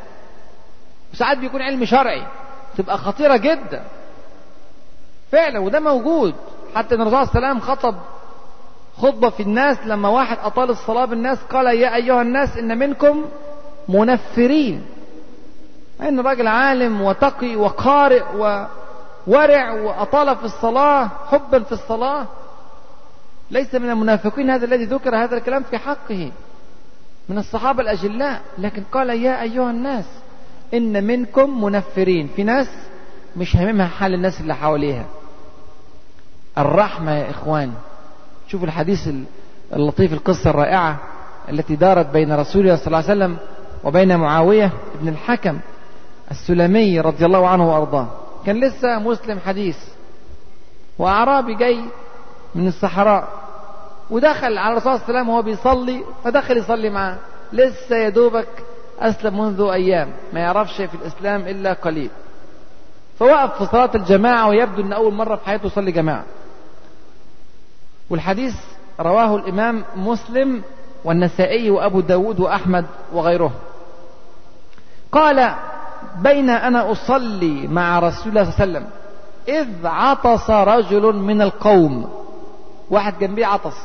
وساعات 1.12 1.38
بيكون 1.38 1.62
علم 1.62 1.84
شرعي 1.84 2.26
تبقى 2.78 2.98
خطيرة 2.98 3.36
جدا. 3.36 3.82
فعلا 5.32 5.58
وده 5.58 5.80
موجود. 5.80 6.34
حتى 6.74 6.94
إن 6.94 7.00
الرسول 7.00 7.26
صلى 7.26 7.36
الله 7.36 7.48
عليه 7.48 7.56
وسلم 7.56 7.60
خطب 7.60 7.94
خطبة 8.96 9.30
في 9.30 9.42
الناس 9.42 9.78
لما 9.86 10.08
واحد 10.08 10.38
أطال 10.42 10.70
الصلاة 10.70 11.04
بالناس 11.04 11.38
قال 11.38 11.66
يا 11.66 11.94
أيها 11.94 12.22
الناس 12.22 12.56
إن 12.56 12.78
منكم 12.78 13.24
منفرين. 13.88 14.82
إن 16.02 16.20
راجل 16.20 16.46
عالم 16.46 17.00
وتقي 17.00 17.56
وقارئ 17.56 18.22
وورع 19.26 19.72
وأطال 19.72 20.36
في 20.36 20.44
الصلاة 20.44 21.10
حبا 21.26 21.62
في 21.62 21.72
الصلاة. 21.72 22.26
ليس 23.50 23.74
من 23.74 23.90
المنافقين 23.90 24.50
هذا 24.50 24.64
الذي 24.64 24.84
ذكر 24.84 25.16
هذا 25.16 25.36
الكلام 25.36 25.62
في 25.62 25.78
حقه. 25.78 26.30
من 27.28 27.38
الصحابة 27.38 27.82
الأجلاء. 27.82 28.40
لكن 28.58 28.82
قال 28.92 29.10
يا 29.10 29.42
أيها 29.42 29.70
الناس 29.70 30.04
إن 30.74 31.04
منكم 31.04 31.64
منفرين. 31.64 32.28
في 32.36 32.42
ناس 32.42 32.68
مش 33.36 33.56
هاممها 33.56 33.86
حال 33.86 34.14
الناس 34.14 34.40
اللي 34.40 34.54
حواليها. 34.54 35.04
الرحمة 36.58 37.12
يا 37.12 37.30
إخوان. 37.30 37.72
شوفوا 38.48 38.66
الحديث 38.66 39.08
اللطيف 39.72 40.12
القصة 40.12 40.50
الرائعة 40.50 40.98
التي 41.48 41.76
دارت 41.76 42.06
بين 42.06 42.32
رسول 42.32 42.62
الله 42.62 42.76
صلى 42.76 42.86
الله 42.86 42.96
عليه 42.96 43.06
وسلم 43.06 43.36
وبين 43.84 44.16
معاوية 44.16 44.72
بن 45.00 45.08
الحكم 45.08 45.58
السلمي 46.30 47.00
رضي 47.00 47.26
الله 47.26 47.48
عنه 47.48 47.72
وأرضاه. 47.72 48.08
كان 48.46 48.64
لسه 48.64 48.98
مسلم 48.98 49.38
حديث. 49.38 49.76
وأعرابي 50.98 51.54
جاي 51.54 51.80
من 52.54 52.68
الصحراء. 52.68 53.28
ودخل 54.10 54.58
على 54.58 54.72
الرسول 54.72 54.82
صلى 54.82 54.94
الله 54.94 55.04
عليه 55.08 55.18
وسلم 55.18 55.28
وهو 55.28 55.42
بيصلي. 55.42 56.04
فدخل 56.24 56.56
يصلي 56.56 56.90
معاه. 56.90 57.16
لسه 57.52 57.96
يا 57.96 58.08
دوبك 58.08 58.48
أسلم 59.00 59.40
منذ 59.40 59.60
أيام. 59.60 60.08
ما 60.32 60.40
يعرفش 60.40 60.76
في 60.76 60.94
الإسلام 60.94 61.40
إلا 61.40 61.72
قليل. 61.72 62.10
فوقف 63.18 63.58
في 63.58 63.66
صلاة 63.66 63.90
الجماعة 63.94 64.48
ويبدو 64.48 64.82
أن 64.82 64.92
أول 64.92 65.14
مرة 65.14 65.36
في 65.36 65.44
حياته 65.44 65.66
يصلي 65.66 65.92
جماعة. 65.92 66.24
والحديث 68.10 68.54
رواه 69.00 69.36
الإمام 69.36 69.84
مسلم 69.96 70.62
والنسائي 71.04 71.70
وأبو 71.70 72.00
داود 72.00 72.40
وأحمد 72.40 72.86
وغيره 73.12 73.52
قال 75.12 75.54
بين 76.18 76.50
أنا 76.50 76.92
أصلي 76.92 77.66
مع 77.66 77.98
رسول 77.98 78.28
الله 78.28 78.50
صلى 78.50 78.64
الله 78.64 78.78
عليه 78.78 78.86
وسلم 78.86 78.86
إذ 79.48 79.86
عطس 79.86 80.50
رجل 80.50 81.12
من 81.16 81.42
القوم. 81.42 82.10
واحد 82.90 83.18
جنبيه 83.18 83.46
عطس. 83.46 83.76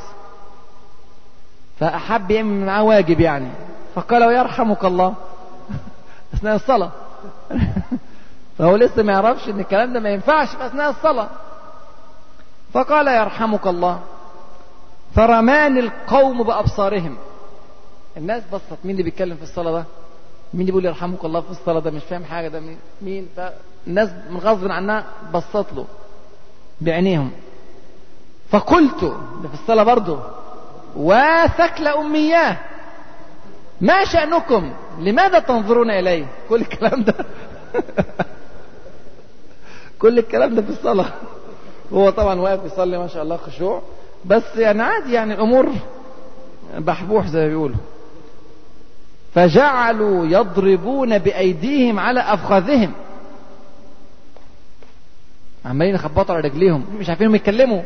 فأحب 1.80 2.30
يعمل 2.30 2.66
معاه 2.66 2.82
واجب 2.82 3.20
يعني. 3.20 3.48
فقال 3.94 4.24
ويرحمك 4.24 4.84
الله. 4.84 5.14
أثناء 6.34 6.54
الصلاة. 6.54 6.90
فهو 8.58 8.76
لسه 8.76 9.02
ما 9.02 9.12
يعرفش 9.12 9.48
إن 9.48 9.60
الكلام 9.60 9.92
ده 9.92 10.00
ما 10.00 10.10
ينفعش 10.10 10.48
في 10.48 10.66
أثناء 10.66 10.90
الصلاة. 10.90 11.28
فقال 12.72 13.08
يرحمك 13.08 13.66
الله. 13.66 14.00
فرماني 15.14 15.80
القوم 15.80 16.42
بأبصارهم. 16.42 17.16
الناس 18.16 18.42
بصت 18.52 18.78
مين 18.84 18.90
اللي 18.90 19.02
بيتكلم 19.02 19.36
في 19.36 19.42
الصلاة 19.42 19.72
ده؟ 19.72 19.84
مين 20.54 20.66
بيقول 20.66 20.84
يرحمك 20.84 21.24
الله 21.24 21.40
في 21.40 21.50
الصلاة؟ 21.50 21.80
ده 21.80 21.90
مش 21.90 22.02
فاهم 22.02 22.24
حاجة 22.24 22.48
ده 22.48 22.62
مين؟ 23.02 23.28
فالناس 23.36 24.08
من 24.30 24.36
غصب 24.36 24.70
عنها 24.70 25.04
بصت 25.34 25.72
له 25.76 25.84
بعينيهم. 26.80 27.30
فقلت 28.50 29.04
ده 29.42 29.48
في 29.48 29.54
الصلاة 29.54 29.82
برضه 29.82 30.18
وثكل 30.96 31.88
أمياه 31.88 32.56
ما 33.80 34.04
شأنكم؟ 34.04 34.72
لماذا 34.98 35.38
تنظرون 35.38 35.90
إلي؟ 35.90 36.26
كل 36.48 36.60
الكلام 36.60 37.04
ده. 37.04 37.14
كل 40.00 40.18
الكلام 40.18 40.54
ده 40.54 40.62
في 40.62 40.70
الصلاة. 40.70 41.12
هو 41.92 42.10
طبعا 42.10 42.40
واقف 42.40 42.72
يصلي 42.72 42.98
ما 42.98 43.06
شاء 43.06 43.22
الله 43.22 43.36
خشوع 43.36 43.82
بس 44.24 44.56
يعني 44.56 44.82
عادي 44.82 45.12
يعني 45.12 45.34
الأمور 45.34 45.68
بحبوح 46.78 47.26
زي 47.26 47.40
ما 47.40 47.48
بيقولوا. 47.48 47.76
فجعلوا 49.34 50.26
يضربون 50.26 51.18
بأيديهم 51.18 52.00
على 52.00 52.20
أفخاذهم. 52.20 52.92
عمالين 55.64 55.94
يخبطوا 55.94 56.34
على 56.34 56.48
رجليهم. 56.48 56.84
مش 56.98 57.08
عارفين 57.08 57.34
يتكلموا. 57.34 57.82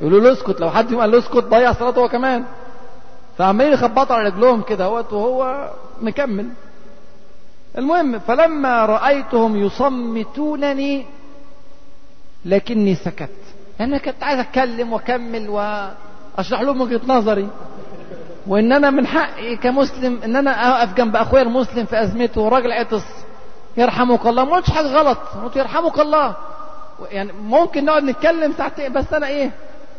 يقولوا 0.00 0.20
له 0.20 0.32
اسكت. 0.32 0.60
لو 0.60 0.70
حد 0.70 0.86
فيهم 0.88 1.00
قال 1.00 1.10
له 1.10 1.18
اسكت 1.18 1.44
ضيع 1.44 1.72
صلاته 1.72 1.98
هو 1.98 2.08
كمان. 2.08 2.44
فعمالين 3.38 3.72
يخبطوا 3.72 4.16
على 4.16 4.28
رجلهم 4.28 4.62
كده 4.62 4.84
أهوت 4.84 5.12
وهو 5.12 5.70
مكمل. 6.02 6.48
المهم 7.78 8.18
فلما 8.18 8.86
رأيتهم 8.86 9.56
يصمتونني 9.56 11.06
لكني 12.44 12.94
سكت. 12.94 13.30
لأن 13.80 13.98
كنت 13.98 14.22
عايز 14.22 14.40
أتكلم 14.40 14.92
وأكمل 14.92 15.48
وأشرح 15.48 16.60
لهم 16.60 16.80
وجهة 16.80 17.00
نظري. 17.06 17.48
وإن 18.46 18.72
أنا 18.72 18.90
من 18.90 19.06
حقي 19.06 19.56
كمسلم 19.56 20.18
إن 20.24 20.36
أنا 20.36 20.50
أقف 20.50 20.94
جنب 20.94 21.16
أخويا 21.16 21.42
المسلم 21.42 21.84
في 21.84 22.02
أزمته 22.02 22.40
وراجل 22.40 22.72
عطس. 22.72 23.04
يرحمك 23.76 24.26
الله. 24.26 24.44
ما 24.44 24.56
قلتش 24.56 24.70
حاجة 24.70 24.86
غلط. 24.86 25.18
قلت 25.44 25.56
يرحمك 25.56 25.98
الله. 26.00 26.36
يعني 27.10 27.32
ممكن 27.32 27.84
نقعد 27.84 28.02
نتكلم 28.02 28.52
ساعتين 28.52 28.92
بس 28.92 29.14
أنا 29.14 29.26
إيه؟ 29.26 29.50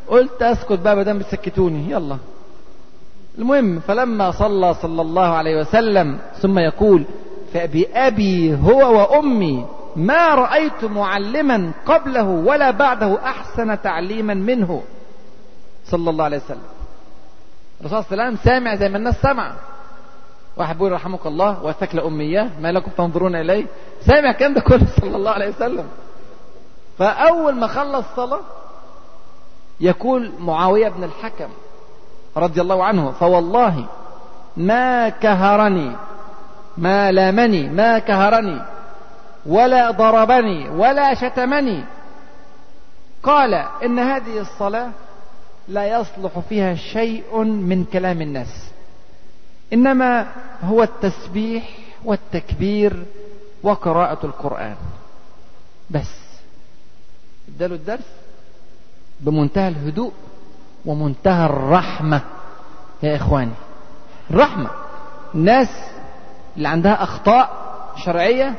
قلت 0.07 0.41
أسكت 0.41 0.79
بقى 0.79 0.95
ما 0.95 1.03
دام 1.03 1.17
بتسكتوني 1.19 1.91
يلا. 1.91 2.17
المهم 3.37 3.79
فلما 3.79 4.31
صلى 4.31 4.73
صلى 4.73 5.01
الله 5.01 5.27
عليه 5.27 5.59
وسلم 5.59 6.17
ثم 6.41 6.59
يقول 6.59 7.05
فبأبي 7.53 8.55
هو 8.55 8.99
وأمي 8.99 9.65
ما 9.95 10.35
رأيت 10.35 10.83
معلما 10.85 11.71
قبله 11.85 12.23
ولا 12.23 12.71
بعده 12.71 13.17
أحسن 13.25 13.81
تعليما 13.81 14.33
منه. 14.33 14.83
صلى 15.85 16.09
الله 16.09 16.25
عليه 16.25 16.37
وسلم. 16.37 16.61
الرسول 17.81 18.03
صلى 18.03 18.11
الله 18.11 18.23
عليه 18.23 18.33
وسلم 18.33 18.45
سامع 18.53 18.75
زي 18.75 18.89
ما 18.89 18.97
الناس 18.97 19.15
سمع. 19.21 19.51
واحد 20.57 20.75
بيقول 20.77 20.91
رحمك 20.91 21.25
الله 21.25 21.63
وثكل 21.63 21.99
أمية 21.99 22.49
ما 22.59 22.71
لكم 22.71 22.91
تنظرون 22.97 23.35
إليه 23.35 23.65
سامع 24.05 24.29
الكلام 24.29 24.53
ده 24.53 24.61
كله 24.61 24.85
صلى 25.01 25.15
الله 25.15 25.31
عليه 25.31 25.49
وسلم. 25.49 25.87
فأول 26.97 27.55
ما 27.55 27.67
خلص 27.67 28.05
صلاة 28.15 28.39
يقول 29.79 30.31
معاوية 30.39 30.89
بن 30.89 31.03
الحكم 31.03 31.49
رضي 32.37 32.61
الله 32.61 32.83
عنه 32.83 33.11
فوالله 33.11 33.85
ما 34.57 35.09
كهرني 35.09 35.91
ما 36.77 37.11
لامني 37.11 37.69
ما 37.69 37.99
كهرني 37.99 38.61
ولا 39.45 39.91
ضربني 39.91 40.69
ولا 40.69 41.13
شتمني. 41.13 41.83
قال 43.23 43.53
إن 43.83 43.99
هذه 43.99 44.39
الصلاة 44.39 44.91
لا 45.71 45.99
يصلح 45.99 46.39
فيها 46.39 46.75
شيء 46.75 47.43
من 47.43 47.85
كلام 47.85 48.21
الناس. 48.21 48.71
إنما 49.73 50.27
هو 50.63 50.83
التسبيح 50.83 51.69
والتكبير 52.05 53.05
وقراءة 53.63 54.25
القرآن. 54.25 54.75
بس. 55.89 56.21
اداله 57.55 57.75
الدرس 57.75 58.11
بمنتهى 59.19 59.67
الهدوء 59.67 60.11
ومنتهى 60.85 61.45
الرحمة 61.45 62.21
يا 63.03 63.15
إخواني. 63.15 63.51
الرحمه 64.31 64.69
الناس 65.35 65.69
اللي 66.57 66.67
عندها 66.67 67.03
أخطاء 67.03 67.49
شرعية 68.05 68.55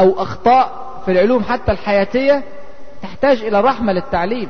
أو 0.00 0.22
أخطاء 0.22 0.90
في 1.04 1.10
العلوم 1.10 1.44
حتى 1.44 1.72
الحياتية 1.72 2.42
تحتاج 3.02 3.42
إلى 3.42 3.60
رحمة 3.60 3.92
للتعليم. 3.92 4.48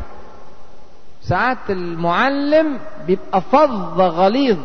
ساعات 1.23 1.71
المعلم 1.71 2.79
بيبقى 3.07 3.41
فظ 3.41 4.01
غليظ. 4.01 4.59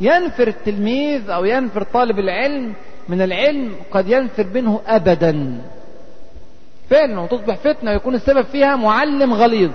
ينفر 0.00 0.48
التلميذ 0.48 1.30
أو 1.30 1.44
ينفر 1.44 1.82
طالب 1.82 2.18
العلم 2.18 2.74
من 3.08 3.22
العلم 3.22 3.76
قد 3.90 4.08
ينفر 4.08 4.46
منه 4.54 4.80
ابدا. 4.86 5.62
فعلا 6.90 7.20
وتصبح 7.20 7.56
فتنة 7.56 7.90
ويكون 7.90 8.14
السبب 8.14 8.42
فيها 8.44 8.76
معلم 8.76 9.34
غليظ. 9.34 9.70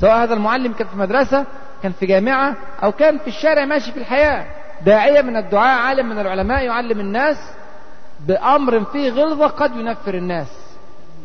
سواء 0.00 0.16
هذا 0.16 0.34
المعلم 0.34 0.72
كان 0.72 0.86
في 0.88 0.96
مدرسة 0.96 1.46
كان 1.82 1.92
في 1.92 2.06
جامعة 2.06 2.56
أو 2.82 2.92
كان 2.92 3.18
في 3.18 3.26
الشارع 3.26 3.64
ماشي 3.64 3.92
في 3.92 3.98
الحياة. 3.98 4.46
داعية 4.84 5.22
من 5.22 5.36
الدعاء 5.36 5.78
عالم 5.78 6.08
من 6.08 6.18
العلماء 6.18 6.64
يعلم 6.64 7.00
الناس 7.00 7.36
بأمر 8.26 8.84
فيه 8.84 9.10
غلظة 9.10 9.46
قد 9.46 9.76
ينفر 9.76 10.14
الناس. 10.14 10.48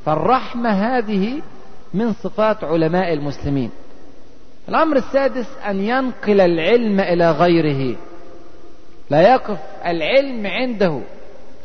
فالرحمة 0.06 0.70
هذه 0.70 1.42
من 1.94 2.14
صفات 2.14 2.64
علماء 2.64 3.14
المسلمين. 3.14 3.72
الأمر 4.70 4.98
السادس 4.98 5.48
أن 5.68 5.82
ينقل 5.82 6.42
العلم 6.42 7.00
إلى 7.00 7.32
غيره. 7.32 7.96
لا 9.10 9.22
يقف 9.22 9.58
العلم 9.86 10.48
عنده 10.48 11.00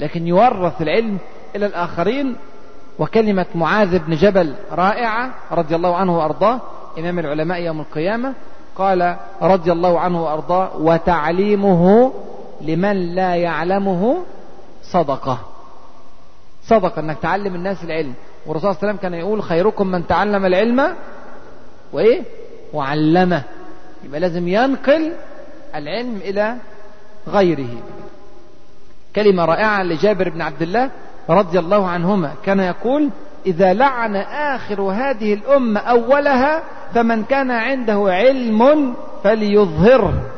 لكن 0.01 0.27
يورث 0.27 0.83
العلم 0.83 1.19
إلى 1.57 1.67
الآخرين. 1.67 2.37
وكلمة 2.99 3.47
معاذ 3.55 3.99
بن 3.99 4.15
جبل 4.17 4.55
رائعة 4.73 5.35
رضي 5.53 5.77
الله 5.77 5.97
عنه 5.97 6.19
وأرضاه. 6.19 6.61
إمام 6.99 7.19
العلماء 7.19 7.61
يوم 7.61 7.81
القيامة 7.81 8.35
قال 8.77 9.17
رضي 9.43 9.73
الله 9.73 10.01
عنه 10.01 10.25
وأرضاه 10.25 10.77
وتعليمه 10.77 12.13
لمن 12.61 13.15
لا 13.15 13.35
يعلمه 13.35 14.17
صدقة. 14.83 15.39
صدقة 16.65 17.01
إنك 17.01 17.19
تعلم 17.19 17.55
الناس 17.55 17.85
العلم. 17.85 18.15
والرسول 18.47 18.61
صلى 18.61 18.71
الله 18.71 18.79
عليه 18.83 18.89
وسلم 18.89 18.97
كان 18.97 19.15
يقول 19.15 19.43
خيركم 19.43 19.87
من 19.87 20.07
تعلم 20.07 20.47
العلم 20.47 20.95
وإيه؟ 21.93 22.23
وعلمه. 22.73 23.43
يبقى 24.05 24.21
لازم 24.21 24.49
ينقل 24.49 25.13
العلم 25.75 26.17
إلى 26.17 26.57
غيره. 27.29 27.83
كلمة 29.17 29.45
رائعة 29.45 29.83
لجابر 29.83 30.29
بن 30.29 30.41
عبد 30.43 30.63
الله 30.63 30.91
رضي 31.31 31.59
الله 31.59 31.89
عنهما. 31.89 32.33
كان 32.45 32.61
يقول 32.61 33.11
إذا 33.47 33.73
لعن 33.73 34.17
آخر 34.17 34.81
هذه 34.83 35.35
الأمة 35.35 35.81
أولها 35.81 36.63
فمن 36.95 37.25
كان 37.25 37.51
عنده 37.51 38.05
علم 38.07 38.95
فليظهره 39.25 40.31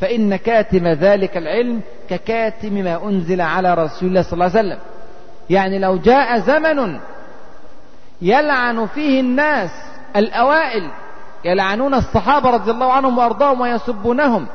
فإن 0.00 0.36
كاتم 0.36 0.88
ذلك 0.88 1.36
العلم 1.36 1.80
ككاتم 2.10 2.74
ما 2.74 3.08
أنزل 3.08 3.40
على 3.40 3.74
رسول 3.74 4.08
الله 4.08 4.22
صلى 4.22 4.32
الله 4.32 4.44
عليه 4.44 4.68
وسلم. 4.68 4.78
يعني 5.50 5.78
لو 5.78 5.96
جاء 5.96 6.38
زمن 6.38 7.00
يلعن 8.22 8.86
فيه 8.86 9.20
الناس 9.20 9.70
الأوائل 10.16 10.90
يلعنون 11.44 11.94
الصحابة 11.94 12.50
رضي 12.50 12.70
الله 12.70 12.92
عنهم 12.92 13.18
وأرضاهم 13.18 13.60
ويسبونهم 13.60 14.46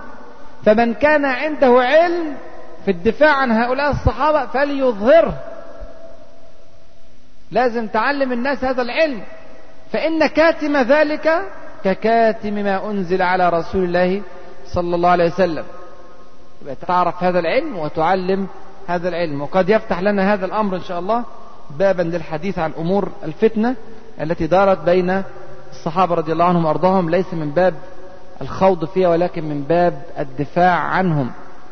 فمن 0.66 0.94
كان 0.94 1.26
عنده 1.26 1.82
علم 1.82 2.38
في 2.86 2.92
الدفاع 2.92 3.32
عن 3.32 3.52
هؤلاء 3.52 3.92
الصحابة 3.92 4.46
فليظهره 4.46 5.34
لازم 7.52 7.88
تعلم 7.88 8.32
الناس 8.32 8.64
هذا 8.64 8.82
العلم. 8.82 9.22
فإن 9.92 10.28
كاتم 10.28 10.78
ذلك 10.78 11.42
ككاتم 11.84 12.54
ما 12.54 12.92
أنزل 12.92 13.22
على 13.22 13.50
رسول 13.50 13.84
الله 13.84 14.22
صلى 14.66 14.96
الله 14.96 15.10
عليه 15.10 15.26
وسلم. 15.26 15.64
تعرف 16.88 17.24
هذا 17.24 17.40
العلم 17.40 17.78
وتعلم 17.78 18.48
هذا 18.90 19.10
العلم. 19.10 19.42
وقد 19.42 19.70
يفتح 19.70 20.00
لنا 20.00 20.34
هذا 20.34 20.46
الأمر 20.46 20.76
إن 20.76 20.82
شاء 20.82 21.00
الله 21.00 21.24
بابا 21.80 22.02
للحديث 22.02 22.60
عن 22.60 22.72
أمور 22.80 23.10
الفتنة 23.24 23.76
التي 24.22 24.48
دارت 24.48 24.80
بين 24.80 25.24
الصحابة 25.72 26.16
رضي 26.16 26.32
الله 26.32 26.46
عنهم 26.46 26.66
وأرضاهم. 26.66 27.10
ليس 27.10 27.34
من 27.34 27.52
باب 27.52 27.74
الخوض 28.42 28.86
فيها 28.86 29.10
ولكن 29.10 29.50
من 29.50 29.64
باب 29.64 30.04
الدفاع 30.20 30.80
عنهم 30.80 31.32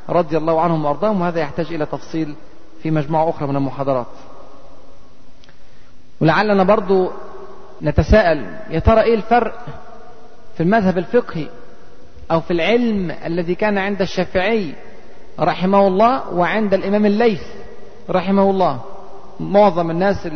رضي 0.10 0.38
الله 0.38 0.62
عنهم 0.62 0.86
وأرضاهم. 0.86 1.22
وهذا 1.22 1.40
يحتاج 1.40 1.74
إلى 1.74 1.86
تفصيل 1.86 2.36
في 2.84 2.92
مجموعة 2.92 3.30
أخرى 3.30 3.48
من 3.48 3.56
المحاضرات. 3.56 4.08
ولعلنا 6.22 6.64
برضو 6.64 7.12
نتساءل 7.82 8.46
يا 8.70 8.80
ترى 8.80 9.02
إيه 9.02 9.16
الفرق 9.16 9.66
في 10.58 10.64
المذهب 10.64 10.98
الفقهي 10.98 11.48
أو 12.32 12.42
في 12.42 12.52
العلم 12.52 13.12
الذي 13.26 13.56
كان 13.56 13.78
عند 13.78 14.02
الشافعي 14.02 14.74
رحمه 15.40 15.88
الله 15.88 16.34
وعند 16.34 16.74
الإمام 16.74 17.06
الليث 17.06 17.44
رحمه 18.10 18.50
الله 18.50 18.80
معظم 19.40 19.92
الناس 19.92 20.28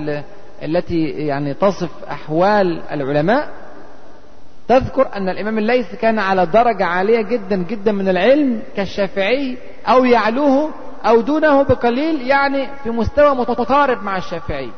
التي 0.63 1.03
يعني 1.05 1.53
تصف 1.53 1.89
أحوال 2.11 2.81
العلماء 2.91 3.49
تذكر 4.67 5.09
أن 5.15 5.29
الإمام 5.29 5.57
الليث 5.57 5.95
كان 5.95 6.19
على 6.19 6.45
درجة 6.45 6.85
عالية 6.85 7.21
جدا 7.21 7.55
جدا 7.55 7.91
من 7.91 8.09
العلم 8.09 8.61
كالشافعي 8.75 9.57
أو 9.87 10.05
يعلوه 10.05 10.69
أو 11.05 11.21
دونه 11.21 11.63
بقليل 11.63 12.27
يعني 12.27 12.67
في 12.83 12.89
مستوى 12.89 13.35
متقارب 13.35 14.03
مع 14.03 14.17
الشافعي. 14.17 14.69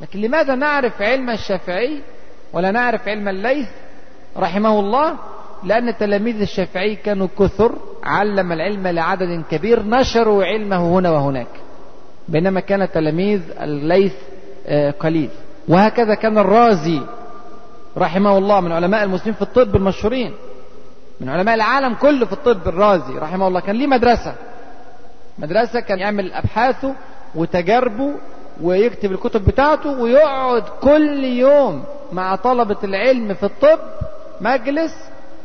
لكن 0.00 0.20
لماذا 0.20 0.54
نعرف 0.54 1.02
علم 1.02 1.30
الشافعي 1.30 2.02
ولا 2.52 2.70
نعرف 2.70 3.08
علم 3.08 3.28
الليث 3.28 3.68
رحمه 4.36 4.80
الله 4.80 5.16
لأن 5.64 5.96
تلاميذ 5.96 6.40
الشافعي 6.40 6.96
كانوا 6.96 7.28
كثر 7.38 7.72
علم 8.04 8.52
العلم 8.52 8.86
لعدد 8.86 9.42
كبير 9.50 9.82
نشروا 9.82 10.44
علمه 10.44 10.98
هنا 10.98 11.10
وهناك. 11.10 11.46
بينما 12.28 12.60
كان 12.60 12.90
تلاميذ 12.90 13.40
الليث 13.60 14.14
قليل. 15.00 15.30
وهكذا 15.68 16.14
كان 16.14 16.38
الرازي 16.38 17.00
رحمه 17.98 18.38
الله 18.38 18.60
من 18.60 18.72
علماء 18.72 19.04
المسلمين 19.04 19.34
في 19.34 19.42
الطب 19.42 19.76
المشهورين. 19.76 20.32
من 21.20 21.28
علماء 21.28 21.54
العالم 21.54 21.94
كله 21.94 22.26
في 22.26 22.32
الطب 22.32 22.68
الرازي 22.68 23.18
رحمه 23.18 23.48
الله. 23.48 23.60
كان 23.60 23.76
ليه 23.76 23.86
مدرسة. 23.86 24.34
مدرسة 25.38 25.80
كان 25.80 25.98
يعمل 25.98 26.32
أبحاثه 26.32 26.94
وتجاربه 27.34 28.14
ويكتب 28.62 29.12
الكتب 29.12 29.44
بتاعته 29.44 30.00
ويقعد 30.00 30.62
كل 30.82 31.24
يوم 31.24 31.84
مع 32.12 32.36
طلبة 32.36 32.76
العلم 32.84 33.34
في 33.34 33.46
الطب 33.46 33.78
مجلس 34.40 34.94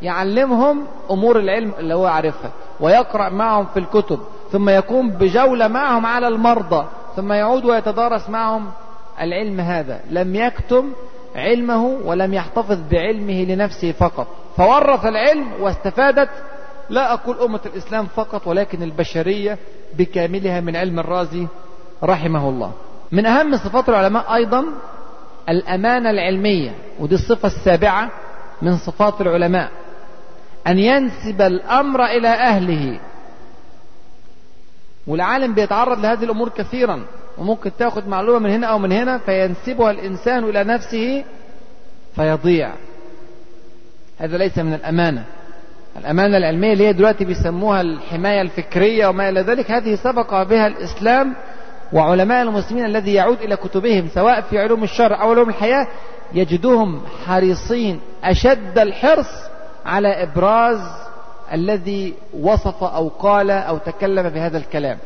يعلمهم 0.02 0.84
أمور 1.12 1.40
العلم 1.40 1.72
اللي 1.80 1.94
هو 1.94 2.06
عارفها 2.06 2.52
ويقرأ 2.80 3.30
معهم 3.30 3.66
في 3.66 3.80
الكتب 3.80 4.20
ثم 4.52 4.70
يقوم 4.70 5.10
بجولة 5.10 5.68
معهم 5.68 6.06
على 6.06 6.28
المرضى 6.28 6.86
ثم 7.16 7.34
يعود 7.34 7.66
ويتدارس 7.66 8.30
معهم 8.30 8.72
العلم 9.22 9.60
هذا. 9.60 10.00
لم 10.10 10.36
يكتم 10.36 10.92
علمه 11.36 11.86
ولم 12.06 12.34
يحتفظ 12.34 12.80
بعلمه 12.92 13.44
لنفسه 13.44 13.92
فقط. 13.92 14.28
فورث 14.58 15.06
العلم 15.06 15.48
واستفادت 15.62 16.30
لا 16.90 17.14
أقول 17.14 17.40
أمة 17.40 17.60
الإسلام 17.66 18.06
فقط 18.06 18.48
ولكن 18.48 18.84
البشرية 18.84 19.58
بكاملها 19.98 20.60
من 20.62 20.76
علم 20.76 21.00
الرازي 21.00 21.48
رحمه 22.04 22.50
الله. 22.50 22.72
من 23.12 23.26
أهم 23.26 23.58
صفات 23.58 23.90
العلماء 23.90 24.36
أيضا 24.36 24.66
الأمانة 25.50 26.10
العلمية 26.10 26.76
ودي 27.00 27.16
الصفة 27.16 27.48
السابعة 27.48 28.12
من 28.62 28.78
صفات 28.78 29.22
العلماء. 29.22 29.72
أن 30.68 30.80
ينسب 30.80 31.42
الأمر 31.42 32.06
إلى 32.06 32.28
أهله. 32.28 33.00
والعالم 35.08 35.54
بيتعرض 35.54 36.00
لهذه 36.00 36.24
الأمور 36.24 36.50
كثيرا 36.50 37.06
وممكن 37.38 37.72
تاخد 37.80 38.08
معلومة 38.08 38.40
من 38.40 38.50
هنا 38.50 38.68
أو 38.68 38.80
من 38.80 38.92
هنا 38.92 39.18
فينسبها 39.18 39.92
الإنسان 39.92 40.44
إلى 40.44 40.64
نفسه 40.64 41.24
فيضيع. 42.16 42.72
هذا 44.20 44.38
ليس 44.38 44.58
من 44.58 44.74
الأمانة. 44.74 45.24
الأمانة 45.98 46.38
العلمية 46.38 46.74
اللي 46.74 46.88
هي 46.88 46.94
دلوقتي 46.94 47.26
بيسموها 47.26 47.82
الحماية 47.82 48.42
الفكرية 48.42 49.08
وما 49.08 49.30
إلى 49.30 49.42
ذلك 49.42 49.72
هذه 49.72 49.96
سبق 49.96 50.44
بها 50.44 50.68
الإسلام 50.68 51.36
وعلماء 51.94 52.44
المسلمين 52.44 52.86
الذي 52.86 53.14
يعود 53.14 53.42
إلى 53.42 53.56
كتبهم 53.56 54.08
سواء 54.08 54.42
في 54.42 54.58
علوم 54.60 54.84
الشرع 54.84 55.22
أو 55.24 55.32
علوم 55.32 55.50
الحياة 55.50 55.88
يجدهم 56.34 57.02
حريصين 57.26 58.00
أشد 58.24 58.80
الحرص 58.80 59.47
على 59.88 60.24
إبراز 60.24 60.80
الذي 61.54 62.14
وصف 62.40 62.84
أو 62.84 63.08
قال 63.08 63.52
أو 63.52 63.78
تكلم 63.78 64.30
بهذا 64.30 64.58
الكلام. 64.58 64.98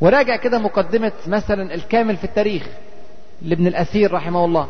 وراجع 0.00 0.36
كده 0.36 0.58
مقدمة 0.58 1.12
مثلا 1.26 1.74
الكامل 1.74 2.16
في 2.16 2.24
التاريخ 2.24 2.66
لابن 3.42 3.66
الأثير 3.66 4.12
رحمه 4.12 4.44
الله. 4.44 4.68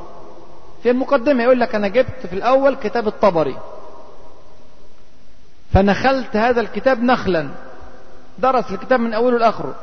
في 0.83 0.91
المقدمة 0.91 1.43
يقول 1.43 1.61
لك 1.61 1.75
أنا 1.75 1.89
جبت 1.89 2.27
في 2.27 2.33
الأول 2.33 2.75
كتاب 2.75 3.07
الطبري. 3.07 3.57
فنخلت 5.73 6.37
هذا 6.37 6.61
الكتاب 6.61 7.03
نخلا. 7.03 7.49
درس 8.39 8.71
الكتاب 8.71 9.01
من 9.01 9.15
أوله 9.15 9.39
لآخره. 9.39 9.75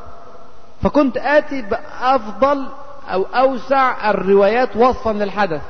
فكنت 0.84 1.18
آتي 1.18 1.62
بأفضل 1.62 2.68
أو 3.14 3.24
أوسع 3.24 4.10
الروايات 4.10 4.76
وصفا 4.76 5.10
للحدث. 5.10 5.62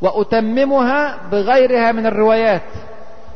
وأتممها 0.00 1.18
بغيرها 1.30 1.92
من 1.92 2.06
الروايات. 2.06 2.62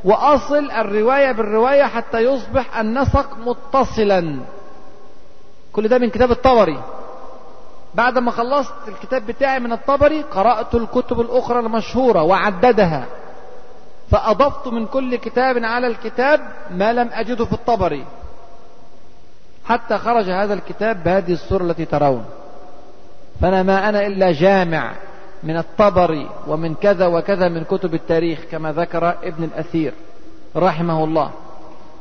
وأصل 0.04 0.70
الرواية 0.70 1.32
بالرواية 1.32 1.82
حتى 1.82 2.18
يصبح 2.18 2.78
النسق 2.78 3.36
متصلا. 3.38 4.36
كل 5.72 5.88
ده 5.88 5.98
من 5.98 6.10
كتاب 6.10 6.30
الطبري. 6.30 6.82
بعد 7.94 8.18
ما 8.18 8.30
خلصت 8.30 8.74
الكتاب 8.88 9.26
بتاعي 9.26 9.60
من 9.60 9.72
الطبري 9.72 10.22
قرأت 10.22 10.74
الكتب 10.74 11.20
الأخرى 11.20 11.58
المشهورة 11.58 12.22
وعددها. 12.22 13.04
فأضفت 14.10 14.68
من 14.68 14.86
كل 14.86 15.16
كتاب 15.16 15.64
على 15.64 15.86
الكتاب 15.86 16.40
ما 16.70 16.92
لم 16.92 17.10
أجده 17.12 17.44
في 17.44 17.52
الطبري. 17.52 18.04
حتى 19.64 19.98
خرج 19.98 20.30
هذا 20.30 20.54
الكتاب 20.54 21.04
بهذه 21.04 21.32
الصورة 21.32 21.62
التي 21.62 21.84
ترون. 21.84 22.24
فأنا 23.40 23.62
ما 23.62 23.88
أنا 23.88 24.06
إلا 24.06 24.32
جامع. 24.32 24.92
من 25.42 25.56
الطبري 25.56 26.28
ومن 26.46 26.74
كذا 26.74 27.06
وكذا 27.06 27.48
من 27.48 27.64
كتب 27.64 27.94
التاريخ 27.94 28.40
كما 28.50 28.72
ذكر 28.72 29.08
ابن 29.22 29.44
الأثير 29.44 29.92
رحمه 30.56 31.04
الله. 31.04 31.30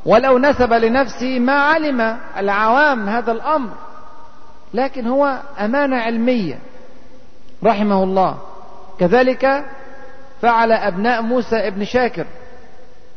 ولو 0.06 0.38
نسب 0.38 0.72
لنفسه 0.72 1.38
ما 1.38 1.52
علم 1.52 2.16
العوام 2.36 3.08
هذا 3.08 3.32
الأمر 3.32 3.70
لكن 4.74 5.06
هو 5.06 5.38
أمانة 5.58 5.96
علمية 5.96 6.58
رحمه 7.64 8.02
الله. 8.04 8.38
كذلك 8.98 9.64
فعل 10.42 10.72
أبناء 10.72 11.22
موسى 11.22 11.56
ابن 11.56 11.84
شاكر 11.84 12.26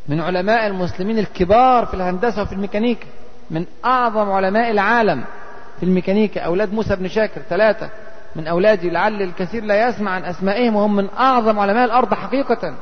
من 0.07 0.21
علماء 0.21 0.67
المسلمين 0.67 1.19
الكبار 1.19 1.85
في 1.85 1.93
الهندسة 1.93 2.41
وفي 2.41 2.53
الميكانيكا 2.53 3.05
من 3.51 3.65
أعظم 3.85 4.31
علماء 4.31 4.71
العالم 4.71 5.23
في 5.79 5.83
الميكانيكا 5.83 6.41
أولاد 6.41 6.73
موسى 6.73 6.95
بن 6.95 7.07
شاكر 7.07 7.41
ثلاثة. 7.49 7.89
من 8.35 8.47
أولادي 8.47 8.89
لعل 8.89 9.21
الكثير 9.21 9.63
لا 9.63 9.89
يسمع 9.89 10.11
عن 10.11 10.23
أسمائهم 10.23 10.75
وهم 10.75 10.95
من 10.95 11.09
أعظم 11.09 11.59
علماء 11.59 11.85
الأرض 11.85 12.13
حقيقة. 12.13 12.75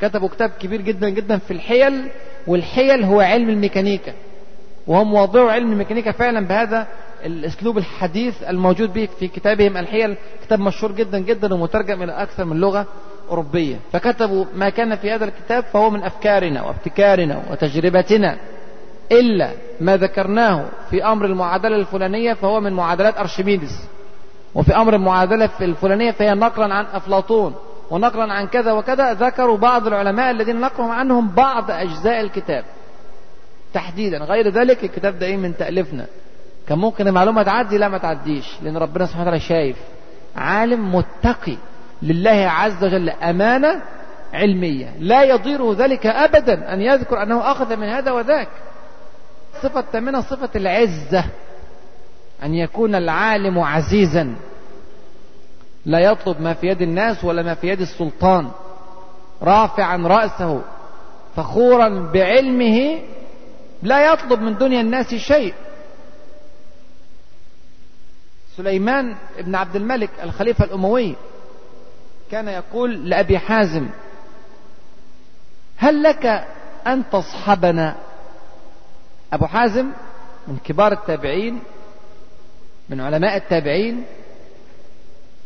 كتبوا 0.00 0.28
كتاب 0.28 0.50
كبير 0.60 0.80
جدا 0.80 1.08
جدا 1.08 1.38
في 1.38 1.50
الحيل 1.50 2.08
والحيل 2.46 3.04
هو 3.04 3.20
علم 3.20 3.48
الميكانيكا. 3.48 4.12
وهم 4.86 5.14
وضعوا 5.14 5.50
علم 5.50 5.72
الميكانيكا 5.72 6.12
فعلا 6.12 6.46
بهذا 6.46 6.86
الأسلوب 7.24 7.78
الحديث 7.78 8.42
الموجود 8.42 8.92
به 8.92 9.08
في 9.18 9.28
كتابهم 9.28 9.76
الحيل. 9.76 10.16
كتاب 10.42 10.60
مشهور 10.60 10.92
جدا 10.92 11.18
جدا 11.18 11.54
ومترجم 11.54 12.02
إلى 12.02 12.12
أكثر 12.12 12.44
من 12.44 12.56
لغة 12.56 12.86
أوروبية. 13.30 13.76
فكتبوا 13.92 14.44
ما 14.54 14.68
كان 14.68 14.96
في 14.96 15.10
هذا 15.10 15.24
الكتاب 15.24 15.64
فهو 15.64 15.90
من 15.90 16.02
أفكارنا 16.02 16.62
وابتكارنا 16.62 17.42
وتجربتنا. 17.50 18.36
إلا 19.12 19.50
ما 19.80 19.96
ذكرناه 19.96 20.64
في 20.90 21.04
أمر 21.04 21.26
المعادلة 21.26 21.76
الفلانية 21.76 22.32
فهو 22.32 22.60
من 22.60 22.72
معادلات 22.72 23.18
ارشميدس 23.18 23.88
وفي 24.54 24.76
أمر 24.76 24.94
المعادله 24.94 25.50
الفلانية 25.60 26.10
فهي 26.10 26.34
نقلا 26.34 26.74
عن 26.74 26.84
أفلاطون 26.92 27.54
ونقلا 27.90 28.32
عن 28.32 28.46
كذا 28.46 28.72
وكذا 28.72 29.14
ذكروا 29.14 29.56
بعض 29.56 29.86
العلماء 29.86 30.30
الذين 30.30 30.60
نقلوا 30.60 30.92
عنهم 30.92 31.28
بعض 31.28 31.70
أجزاء 31.70 32.20
الكتاب 32.20 32.64
تحديدا. 33.74 34.18
غير 34.18 34.48
ذلك 34.48 34.84
الكتاب 34.84 35.18
ده 35.18 35.36
من 35.36 35.56
تأليفنا؟ 35.56 36.06
كان 36.68 36.78
ممكن 36.78 37.08
المعلومة 37.08 37.42
تعدي 37.42 37.78
لا 37.78 37.88
ما 37.88 37.98
تعديش 37.98 38.62
لأن 38.62 38.76
ربنا 38.76 39.06
سبحانه 39.06 39.22
وتعالى 39.22 39.40
شايف 39.40 39.76
عالم 40.36 40.94
متقي 40.94 41.56
لله 42.02 42.50
عز 42.50 42.84
وجل 42.84 43.10
أمانة 43.10 43.82
علمية. 44.32 44.94
لا 44.98 45.22
يضيره 45.22 45.74
ذلك 45.78 46.06
أبدا 46.06 46.72
أن 46.74 46.80
يذكر 46.80 47.22
أنه 47.22 47.52
أخذ 47.52 47.76
من 47.76 47.88
هذا 47.88 48.10
وذاك. 48.12 48.48
صفة 49.62 49.80
الثامنة 49.80 50.20
صفة 50.20 50.48
العزة. 50.56 51.24
أن 52.42 52.54
يكون 52.54 52.94
العالم 52.94 53.58
عزيزا. 53.58 54.34
لا 55.86 55.98
يطلب 55.98 56.40
ما 56.40 56.54
في 56.54 56.66
يد 56.66 56.82
الناس 56.82 57.24
ولا 57.24 57.42
ما 57.42 57.54
في 57.54 57.68
يد 57.68 57.80
السلطان. 57.80 58.50
رافعا 59.42 59.96
رأسه 59.96 60.62
فخورا 61.36 62.10
بعلمه 62.12 63.02
لا 63.82 64.12
يطلب 64.12 64.40
من 64.40 64.58
دنيا 64.58 64.80
الناس 64.80 65.14
شيء. 65.14 65.54
سليمان 68.56 69.16
بن 69.38 69.54
عبد 69.54 69.76
الملك 69.76 70.10
الخليفة 70.22 70.64
الأموي 70.64 71.16
كان 72.30 72.48
يقول 72.48 73.10
لأبي 73.10 73.38
حازم 73.38 73.88
هل 75.76 76.02
لك 76.02 76.46
أن 76.86 77.02
تصحبنا؟ 77.12 77.96
أبو 79.32 79.46
حازم 79.46 79.90
من 80.48 80.56
كبار 80.64 80.92
التابعين 80.92 81.60
من 82.90 83.00
علماء 83.00 83.36
التابعين 83.36 84.04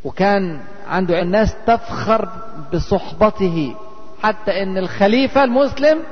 وكان 0.04 0.60
عنده 0.88 1.22
الناس 1.22 1.54
تفخر 1.66 2.28
بصحبته 2.74 3.76
حتى 4.22 4.62
إن 4.62 4.78
الخليفة 4.78 5.44
المسلم 5.44 6.02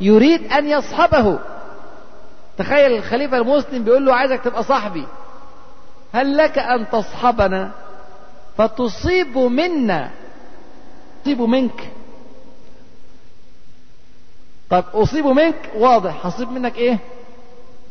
يريد 0.00 0.52
أن 0.52 0.66
يصحبه. 0.66 1.38
تخيل 2.58 2.92
الخليفة 2.96 3.36
المسلم 3.36 3.84
بيقول 3.84 4.06
له 4.06 4.14
عايزك 4.14 4.40
تبقى 4.40 4.62
صاحبي. 4.64 5.06
هل 6.12 6.36
لك 6.36 6.58
أن 6.58 6.90
تصحبنا؟ 6.90 7.70
فتصيب 8.58 9.38
منا 9.38 10.10
تصيب 11.22 11.40
منك. 11.40 11.90
طب 14.70 14.84
أصيب 14.94 15.26
منك؟ 15.26 15.70
واضح. 15.76 16.26
هصيب 16.26 16.52
منك 16.52 16.76
إيه؟ 16.76 16.98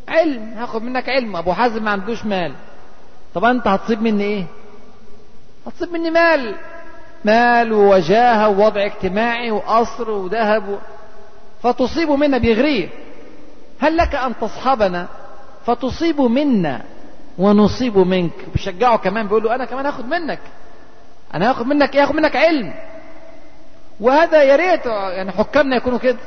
علم. 0.07 0.53
هاخد 0.57 0.81
منك 0.83 1.09
علم. 1.09 1.35
أبو 1.35 1.53
حازم 1.53 1.83
ما 1.83 1.91
عندوش 1.91 2.25
مال. 2.25 2.55
طب 3.35 3.45
أنت 3.45 3.67
هتصيب 3.67 4.01
مني 4.01 4.23
إيه؟ 4.23 4.45
هتصيب 5.67 5.93
مني 5.93 6.09
مال. 6.09 6.55
مال 7.25 7.73
ووجاهة 7.73 8.49
ووضع 8.49 8.85
اجتماعي 8.85 9.51
وقصر 9.51 10.09
وذهب 10.11 10.69
و... 10.69 10.75
فتصيب 11.63 12.09
منا 12.09 12.37
بيغريه 12.37 12.89
هل 13.79 13.97
لك 13.97 14.15
أن 14.15 14.33
تصحبنا؟ 14.41 15.07
فتصيب 15.65 16.21
منا 16.21 16.81
ونصيب 17.37 17.97
منك. 17.97 18.31
بيشجعه 18.53 18.97
كمان 18.97 19.27
بيقول 19.27 19.43
له 19.43 19.55
أنا 19.55 19.65
كمان 19.65 19.85
هاخد 19.85 20.05
منك. 20.05 20.39
أنا 21.33 21.49
هاخد 21.49 21.65
منك 21.67 21.95
إيه؟ 21.95 22.03
هاخد 22.03 22.15
منك 22.15 22.35
علم. 22.35 22.73
وهذا 23.99 24.43
يا 24.43 24.55
ريت 24.55 24.85
يعني 24.85 25.31
حكامنا 25.31 25.75
يكونوا 25.75 25.99
كده. 25.99 26.17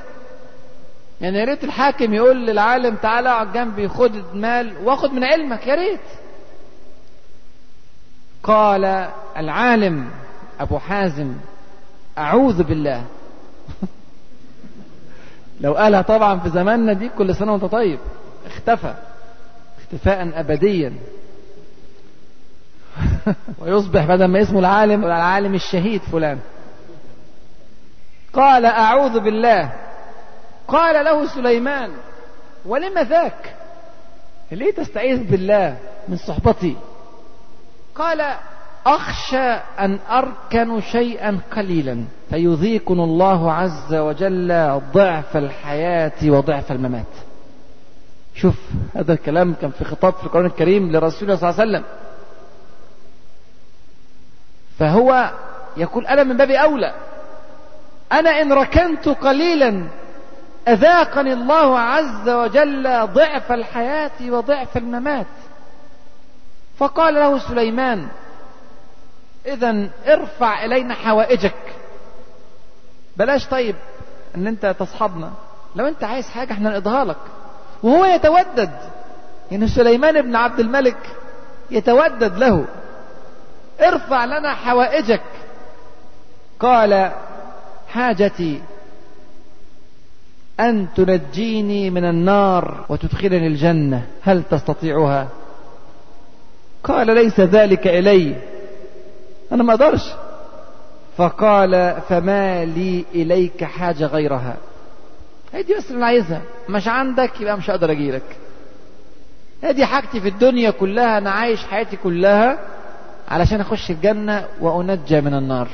يعني 1.20 1.39
يا 1.39 1.44
ريت 1.44 1.64
الحاكم 1.64 2.14
يقول 2.14 2.47
للعالم 2.47 2.94
تعالى 2.97 3.28
اقعد 3.28 3.52
جنبي 3.52 3.89
خد 3.89 4.14
المال 4.14 4.72
واخد 4.85 5.12
من 5.12 5.24
علمك 5.24 5.66
يا 5.66 5.74
ريت. 5.74 6.01
قال 8.43 9.09
العالم 9.36 10.10
أبو 10.60 10.78
حازم 10.78 11.35
أعوذ 12.19 12.62
بالله. 12.62 13.05
لو 15.60 15.74
قالها 15.74 16.02
طبعا 16.02 16.39
في 16.39 16.51
زماننا 16.51 16.93
دي 16.93 17.09
كل 17.09 17.35
سنة 17.35 17.52
وأنت 17.52 17.65
طيب. 17.65 17.98
اختفى 18.47 18.94
اختفاء 19.78 20.40
أبديا. 20.40 20.93
ويصبح 23.60 24.05
بدل 24.05 24.24
ما 24.24 24.43
اسمه 24.43 24.59
العالم 24.59 25.05
العالم 25.05 25.55
الشهيد 25.55 26.02
فلان. 26.02 26.39
قال 28.32 28.66
أعوذ 28.66 29.20
بالله. 29.20 29.73
قال 30.69 31.05
له 31.05 31.27
سليمان 31.27 31.90
ولم 32.66 32.98
ذاك؟ 32.98 33.55
ليه 34.52 34.73
تستعيذ 34.73 35.31
بالله 35.31 35.77
من 36.09 36.16
صحبتي؟ 36.16 36.77
قال 37.98 38.34
أخشى 38.86 39.52
أن 39.78 39.98
أركن 40.10 40.80
شيئا 40.80 41.40
قليلا 41.56 42.04
فيذيقن 42.30 43.00
الله 43.00 43.52
عز 43.52 43.94
وجل 43.94 44.80
ضعف 44.92 45.36
الحياة 45.36 46.12
وضعف 46.24 46.72
الممات. 46.72 47.06
شوف 48.34 48.54
هذا 48.96 49.12
الكلام 49.12 49.54
كان 49.54 49.70
في 49.70 49.84
خطاب 49.84 50.12
في 50.14 50.24
القرآن 50.24 50.46
الكريم 50.46 50.92
لرسول 50.92 51.22
الله 51.30 51.36
صلى 51.36 51.50
الله 51.50 51.60
عليه 51.60 51.70
وسلم. 51.70 51.84
فهو 54.78 55.30
يقول 55.76 56.06
أنا 56.06 56.22
من 56.22 56.36
باب 56.36 56.50
أولى. 56.50 56.94
أنا 58.12 58.30
إن 58.30 58.52
ركنت 58.52 59.08
قليلا 59.08 59.88
أذاقني 60.68 61.32
الله 61.32 61.78
عز 61.78 62.28
وجل 62.28 63.06
ضعف 63.06 63.52
الحياة 63.52 64.10
وضعف 64.28 64.76
الممات. 64.76 65.26
فقال 66.78 67.14
له 67.14 67.38
سليمان 67.38 68.09
إذا 69.46 69.88
ارفع 70.06 70.64
إلينا 70.64 70.94
حوائجك. 70.94 71.55
بلاش 73.16 73.46
طيب 73.46 73.76
أن 74.34 74.46
أنت 74.46 74.76
تصحبنا. 74.78 75.32
لو 75.76 75.86
أنت 75.86 76.05
عايز 76.05 76.28
حاجة 76.28 76.52
إحنا 76.52 76.70
نقضيها 76.70 77.05
لك. 77.05 77.16
وهو 77.82 78.05
يتودد. 78.05 78.78
يعني 79.50 79.68
سليمان 79.68 80.22
بن 80.22 80.36
عبد 80.36 80.60
الملك 80.60 81.16
يتودد 81.70 82.38
له. 82.38 82.64
ارفع 83.80 84.24
لنا 84.24 84.55
حوائجك. 84.55 85.22
قال 86.60 87.12
حاجتي 87.88 88.62
أن 90.60 90.86
تنجيني 90.96 91.90
من 91.90 92.05
النار 92.05 92.84
وتدخلني 92.88 93.46
الجنة. 93.46 94.06
هل 94.22 94.42
تستطيعها؟ 94.50 95.28
قال 96.84 97.06
ليس 97.06 97.40
ذلك 97.40 97.86
إلي. 97.86 98.36
أنا 99.52 99.62
ما 99.62 99.72
أقدرش. 99.74 100.12
فقال 101.16 101.96
فما 102.09 102.64
لي 102.64 103.05
إليك 103.14 103.64
حاجة 103.64 104.06
غيرها. 104.06 104.56
هي 105.52 105.62
دي 105.62 105.74
بس 105.74 105.90
اللي 105.90 106.05
عايزها. 106.05 106.40
مش 106.68 106.88
عندك 106.88 107.40
يبقى 107.40 107.56
مش 107.59 107.70
هقدر 107.70 107.90
أجيلك 107.90 108.36
هذه 109.62 109.84
حاجتي 109.84 110.20
في 110.20 110.28
الدنيا 110.28 110.70
كلها 110.70 111.18
أنا 111.18 111.30
عايش 111.30 111.64
حياتي 111.66 111.96
كلها 111.96 112.59
علشان 113.28 113.60
أخش 113.60 113.90
الجنة 113.90 114.44
وأنجى 114.60 115.20
من 115.20 115.34
النار. 115.34 115.68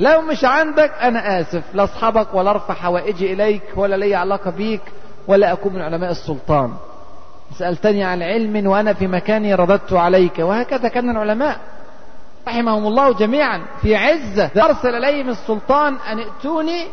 لو 0.00 0.20
مش 0.20 0.44
عندك 0.44 0.90
أنا 1.00 1.40
آسف. 1.40 1.62
لا 1.74 1.84
أصحابك 1.84 2.34
ولا 2.34 2.50
أرفع 2.50 2.74
حوائجي 2.74 3.32
إليك 3.32 3.62
ولا 3.76 3.96
لي 3.96 4.14
علاقة 4.14 4.50
بيك 4.50 4.80
ولا 5.28 5.52
أكون 5.52 5.72
من 5.72 5.82
علماء 5.82 6.10
السلطان. 6.10 6.74
سألتني 7.58 8.04
عن 8.04 8.22
علم 8.22 8.66
وأنا 8.66 8.92
في 8.92 9.06
مكاني 9.06 9.54
رددت 9.54 9.92
عليك 9.92 10.38
وهكذا 10.38 10.88
كان 10.88 11.10
العلماء 11.10 11.60
رحمهم 12.48 12.86
الله 12.86 13.12
جميعا. 13.14 13.62
في 13.82 13.96
عزة 13.96 14.50
أرسل 14.56 14.94
إليهم 14.94 15.28
السلطان 15.28 15.94
أن 15.94 16.18
ائتوني 16.18 16.86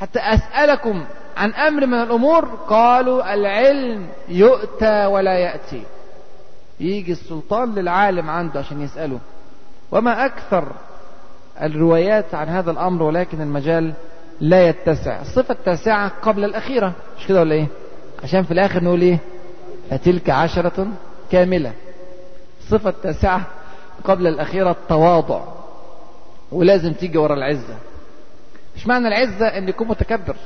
حتى 0.00 0.18
أسألكم 0.18 1.04
عن 1.36 1.52
أمر 1.54 1.86
من 1.86 1.94
الأمور. 1.94 2.44
قالوا 2.44 3.34
العلم 3.34 4.06
يؤتى 4.28 5.06
ولا 5.06 5.38
يأتي. 5.38 5.82
يجي 6.80 7.12
السلطان 7.12 7.74
للعالم 7.74 8.30
عنده 8.30 8.60
عشان 8.60 8.82
يسأله. 8.82 9.18
وما 9.92 10.26
أكثر 10.26 10.72
الروايات 11.62 12.34
عن 12.34 12.48
هذا 12.48 12.70
الأمر 12.70 13.02
ولكن 13.02 13.40
المجال 13.40 13.92
لا 14.40 14.68
يتسع. 14.68 15.20
الصفة 15.20 15.52
التاسعة 15.52 16.12
قبل 16.22 16.44
الأخيرة. 16.44 16.92
مش 17.18 17.26
كده 17.26 17.40
ولا 17.40 17.54
إيه؟ 17.54 17.66
عشان 18.24 18.42
في 18.42 18.50
الآخر 18.50 18.84
نقول 18.84 19.00
إيه؟ 19.00 19.18
فتلك 19.90 20.30
عشرة 20.30 20.86
كاملة. 21.32 21.72
الصفة 22.60 22.90
التاسعة 22.90 23.42
قبل 24.04 24.26
الأخيرة 24.26 24.70
التواضع. 24.70 25.40
ولازم 26.52 26.92
تيجي 26.92 27.18
ورا 27.18 27.34
العزة. 27.34 27.76
مش 28.76 28.86
معنى 28.86 29.08
العزة 29.08 29.46
أن 29.46 29.68
يكون 29.68 29.88
متكبر. 29.88 30.36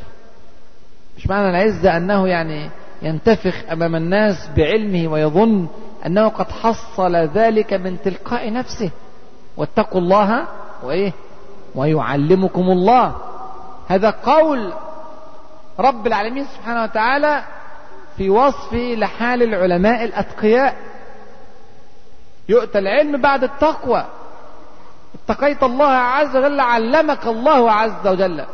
مش 1.19 1.27
معنى 1.27 1.51
العزة 1.51 1.97
أنه 1.97 2.29
يعني 2.29 2.71
ينتفخ 3.03 3.55
أمام 3.73 3.97
الناس 3.97 4.49
بعلمه 4.57 5.13
ويظن 5.13 5.67
أنه 6.07 6.29
قد 6.29 6.51
حصل 6.51 7.17
ذلك 7.17 7.73
من 7.73 7.97
تلقاء 8.05 8.53
نفسه. 8.53 8.91
واتقوا 9.57 10.01
الله 10.01 10.45
وإيه؟ 10.83 11.13
ويعلمكم 11.75 12.71
الله. 12.71 13.15
هذا 13.89 14.11
قول 14.11 14.73
رب 15.79 16.07
العالمين 16.07 16.45
سبحانه 16.45 16.83
وتعالى 16.83 17.43
في 18.16 18.31
وصفه 18.31 18.95
لحال 18.95 19.43
العلماء 19.43 20.05
الأتقياء. 20.05 20.77
يؤتى 22.49 22.78
العلم 22.78 23.20
بعد 23.20 23.45
التقوى. 23.45 24.05
اتقيت 25.15 25.62
الله 25.62 25.91
عز 25.91 26.36
وجل 26.36 26.61
علمك 26.61 27.27
الله 27.27 27.73
عز 27.73 28.07
وجل. 28.07 28.45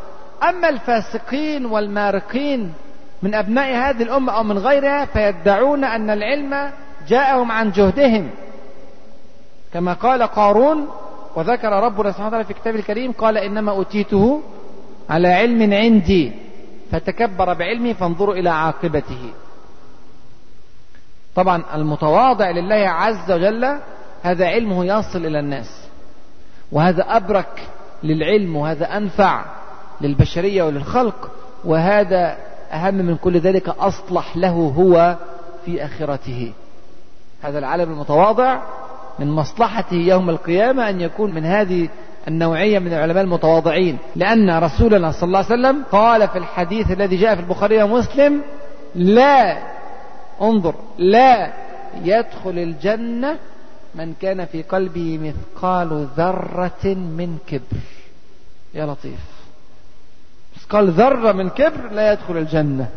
أما 0.43 0.69
الفاسقين 0.69 1.67
والمارقين 1.67 2.73
من 3.23 3.35
أبناء 3.35 3.75
هذه 3.75 4.03
الأمة 4.03 4.33
أو 4.33 4.43
من 4.43 4.59
غيرها 4.59 5.05
فيدعون 5.05 5.85
أن 5.85 6.11
العلم 6.11 6.71
جاءهم 7.09 7.53
عن 7.53 7.71
جهدهم. 7.71 8.31
كما 9.73 9.93
قال 9.93 10.23
قارون 10.23 10.89
وذكر 11.37 11.69
ربنا 11.69 12.11
سبحانه 12.11 12.29
وتعالى 12.29 12.45
في 12.45 12.55
كتابه 12.55 12.79
الكريم 12.79 13.13
قال 13.13 13.39
إنما 13.39 13.73
أوتيته 13.73 14.43
على 15.11 15.29
علم 15.29 15.73
عندي 15.73 16.33
فتكبر 16.93 17.55
بعلمه 17.55 17.93
فانظروا 17.93 18.35
إلى 18.35 18.51
عاقبته. 18.51 19.33
طبعا 21.35 21.63
المتواضع 21.75 22.51
لله 22.51 22.89
عز 22.89 23.33
وجل 23.33 23.79
هذا 24.23 24.47
علمه 24.47 24.85
يصل 24.85 25.27
إلى 25.27 25.39
الناس. 25.39 25.89
وهذا 26.73 27.03
أبرك 27.03 27.69
للعلم 28.03 28.57
وهذا 28.57 28.97
أنفع 28.97 29.45
للبشرية 30.01 30.63
وللخلق. 30.63 31.31
وهذا 31.65 32.37
أهم 32.73 32.95
من 32.95 33.17
كل 33.17 33.39
ذلك 33.39 33.69
أصلح 33.69 34.37
له 34.37 34.75
هو 34.77 35.17
في 35.65 35.85
آخرته. 35.85 36.53
هذا 37.43 37.59
العالم 37.59 37.93
المتواضع 37.93 38.61
من 39.19 39.31
مصلحته 39.31 39.97
يوم 39.97 40.31
القيامة 40.31 40.91
أن 40.91 41.01
يكون 41.01 41.35
من 41.35 41.45
هذه 41.45 41.89
النوعية 42.29 42.79
من 42.79 42.93
العلماء 42.93 43.25
المتواضعين. 43.25 43.99
لأن 44.17 44.59
رسولنا 44.59 45.13
صلى 45.13 45.27
الله 45.27 45.39
عليه 45.39 45.61
وسلم 45.61 45.85
قال 45.93 46.29
في 46.29 46.39
الحديث 46.39 46.91
الذي 46.91 47.17
جاء 47.17 47.35
في 47.35 47.41
البخاري 47.41 47.83
ومسلم 47.83 48.41
لا 48.95 49.59
انظر 50.43 50.75
لا 50.99 51.53
يدخل 52.03 52.59
الجنة 52.59 53.39
من 53.95 54.15
كان 54.21 54.45
في 54.45 54.63
قلبه 54.63 55.19
مثقال 55.19 56.09
ذرة 56.17 56.85
من 56.95 57.39
كبر. 57.47 57.83
يا 58.75 58.87
لطيف. 58.87 59.21
مثقال 60.57 60.91
ذرة 60.91 61.33
من 61.33 61.49
كبر 61.49 61.91
لا 61.91 62.13
يدخل 62.13 62.37
الجنة. 62.37 62.89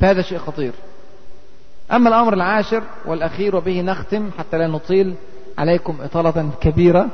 فهذا 0.00 0.22
شيء 0.22 0.38
خطير. 0.38 0.72
أما 1.92 2.08
الأمر 2.08 2.34
العاشر 2.34 2.82
والأخير 3.06 3.56
وبه 3.56 3.80
نختم 3.80 4.30
حتى 4.38 4.58
لا 4.58 4.66
نطيل 4.66 5.14
عليكم 5.58 5.96
إطالة 6.00 6.50
كبيرة. 6.60 7.08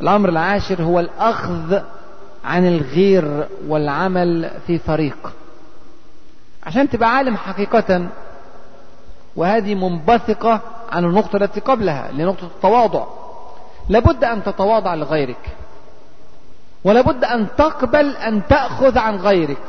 الأمر 0.00 0.28
العاشر 0.28 0.82
هو 0.82 1.00
الأخذ 1.00 1.80
عن 2.44 2.66
الغير 2.66 3.46
والعمل 3.68 4.50
في 4.66 4.78
فريق. 4.78 5.32
عشان 6.62 6.88
تبقى 6.88 7.16
عالم 7.16 7.36
حقيقة 7.36 8.08
وهذه 9.36 9.74
منبثقة 9.74 10.60
عن 10.92 11.04
النقطة 11.04 11.36
التي 11.36 11.60
قبلها 11.60 12.12
لنقطة 12.12 12.46
التواضع. 12.46 13.06
لابد 13.88 14.24
أن 14.24 14.44
تتواضع 14.44 14.94
لغيرك. 14.94 15.48
ولابد 16.84 17.24
أن 17.24 17.46
تقبل 17.58 18.16
أن 18.16 18.46
تأخذ 18.46 18.98
عن 18.98 19.16
غيرك. 19.16 19.62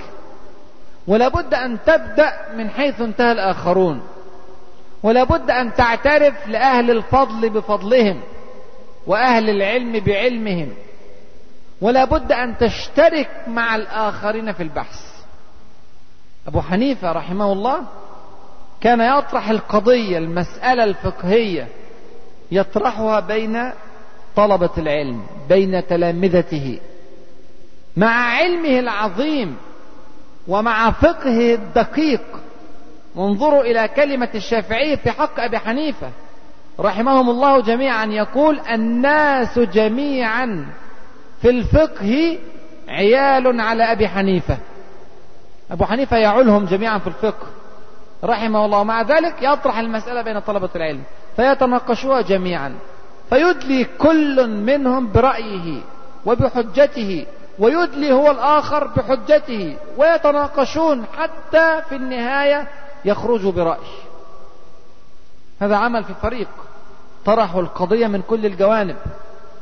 ولابد 1.07 1.53
أن 1.53 1.77
تبدأ 1.85 2.34
من 2.56 2.69
حيث 2.69 3.02
انتهى 3.02 3.31
الآخرون. 3.31 4.02
ولابد 5.03 5.52
أن 5.52 5.73
تعترف 5.73 6.48
لأهل 6.48 6.91
الفضل 6.91 7.49
بفضلهم 7.49 8.22
وأهل 9.07 9.49
العلم 9.49 9.99
بعلمهم. 9.99 10.73
ولابد 11.81 12.31
أن 12.31 12.57
تشترك 12.57 13.30
مع 13.48 13.76
الآخرين 13.76 14.52
في 14.52 14.64
البحث. 14.64 15.02
أبو 16.48 16.61
حنيفة 16.61 17.11
رحمه 17.11 17.53
الله 17.53 17.81
كان 18.82 19.02
يطرح 19.02 19.49
القضية 19.49 20.18
المسألة 20.18 20.84
الفقهية 20.84 21.68
يطرحها 22.52 23.20
بين 23.20 23.72
طلبة 24.36 24.70
العلم 24.78 25.24
بين 25.49 25.88
تلامذته. 25.88 26.80
مع 27.98 28.12
علمه 28.12 28.80
العظيم 28.80 29.58
ومع 30.48 30.91
فقهه 30.91 31.56
الدقيق. 31.56 32.22
انظروا 33.18 33.62
إلى 33.62 33.88
كلمة 33.88 34.30
الشافعي 34.36 34.98
في 34.98 35.12
حق 35.12 35.40
أبي 35.40 35.58
حنيفة. 35.58 36.12
رحمهم 36.80 37.30
الله 37.30 37.62
جميعا 37.62 38.06
يقول 38.06 38.60
الناس 38.60 39.60
جميعا 39.60 40.66
في 41.41 41.49
الفقه 41.49 42.38
عيال 42.90 43.62
على 43.62 43.84
أبي 43.91 44.08
حنيفة. 44.08 44.58
أبو 45.72 45.86
حنيفة 45.86 46.18
يعولهم 46.18 46.66
جميعا 46.66 46.98
في 46.98 47.08
الفقه. 47.08 47.48
رحمه 48.23 48.65
الله. 48.65 48.84
مع 48.84 49.02
ذلك 49.02 49.35
يطرح 49.41 49.77
المسألة 49.77 50.22
بين 50.22 50.39
طلبة 50.39 50.69
العلم 50.76 51.03
فيتناقشوها 51.35 52.22
جميعا. 52.22 52.76
فيدلي 53.30 53.84
كل 53.84 54.49
منهم 54.49 55.11
برأيه 55.11 55.81
وبحجته 56.26 57.26
ويدلي 57.60 58.14
هو 58.14 58.31
الآخر 58.31 58.88
بحجته 58.88 59.77
ويتناقشون 59.98 61.06
حتى 61.18 61.81
في 61.89 61.95
النهاية 61.95 62.68
يخرجوا 63.06 63.52
برأي 63.52 63.88
هذا 65.61 65.76
عمل 65.76 66.03
في 66.03 66.14
فريق 66.14 66.48
طرحوا 67.26 67.61
القضية 67.61 68.07
من 68.07 68.22
كل 68.22 68.45
الجوانب. 68.45 68.95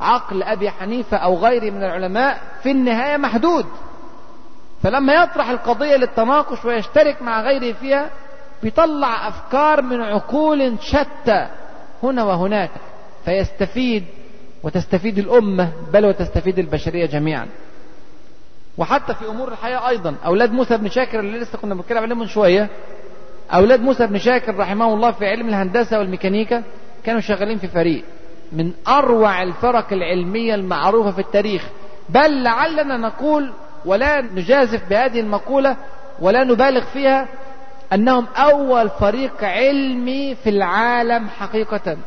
عقل 0.02 0.44
أبي 0.44 0.69
حنيفة 0.69 1.18
أو 1.18 1.38
غيره 1.38 1.72
من 1.72 1.84
العلماء 1.84 2.41
في 2.64 2.72
النهاية 2.72 3.18
محدود. 3.18 3.65
فلما 4.84 5.14
يطرح 5.14 5.49
القضية 5.49 5.95
للتناقش 5.95 6.65
ويشترك 6.65 7.22
مع 7.22 7.41
غيره 7.41 7.73
فيها 7.73 8.10
بيطلع 8.66 9.28
أفكار 9.28 9.82
من 9.82 10.02
عقول 10.02 10.76
شتى 10.82 11.48
هنا 12.04 12.24
وهناك 12.24 12.70
فيستفيد 13.26 14.04
وتستفيد 14.64 15.18
الأمة 15.18 15.72
بل 15.94 16.06
وتستفيد 16.06 16.60
البشرية 16.60 17.06
جميعا. 17.06 17.48
وحتى 18.78 19.14
في 19.14 19.28
أمور 19.28 19.52
الحياة 19.52 19.90
أيضا 19.90 20.16
أولاد 20.26 20.52
موسى 20.52 20.78
بن 20.78 20.90
شاكر 20.90 21.20
اللي 21.20 21.40
لسه 21.40 21.58
كنا 21.58 21.76
بنتكلم 21.76 21.98
عليه 21.98 22.16
من 22.16 22.28
شوية 22.28 22.70
أولاد 23.54 23.82
موسى 23.82 24.08
بن 24.08 24.18
شاكر 24.18 24.56
رحمه 24.56 24.94
الله 24.94 25.12
في 25.12 25.26
علم 25.26 25.50
الهندسة 25.50 26.00
والميكانيكا 26.00 26.64
كانوا 27.04 27.22
شغالين 27.22 27.58
في 27.58 27.68
فريق 27.68 28.04
من 28.52 28.72
أروع 28.88 29.44
الفرق 29.44 29.94
العلمية 29.94 30.56
المعروفة 30.56 31.12
في 31.12 31.20
التاريخ. 31.20 31.68
بل 32.10 32.44
لعلنا 32.44 32.98
نقول 32.98 33.54
ولا 33.86 34.22
نجازف 34.22 34.90
بهذه 34.90 35.20
المقولة 35.20 35.78
ولا 36.22 36.44
نبالغ 36.44 36.82
فيها 36.82 37.28
أنهم 37.94 38.26
أول 38.38 38.90
فريق 38.90 39.44
علمي 39.44 40.36
في 40.36 40.49
العالم 40.49 41.28
حقيقة. 41.30 41.98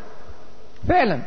فعلا. 0.89 1.19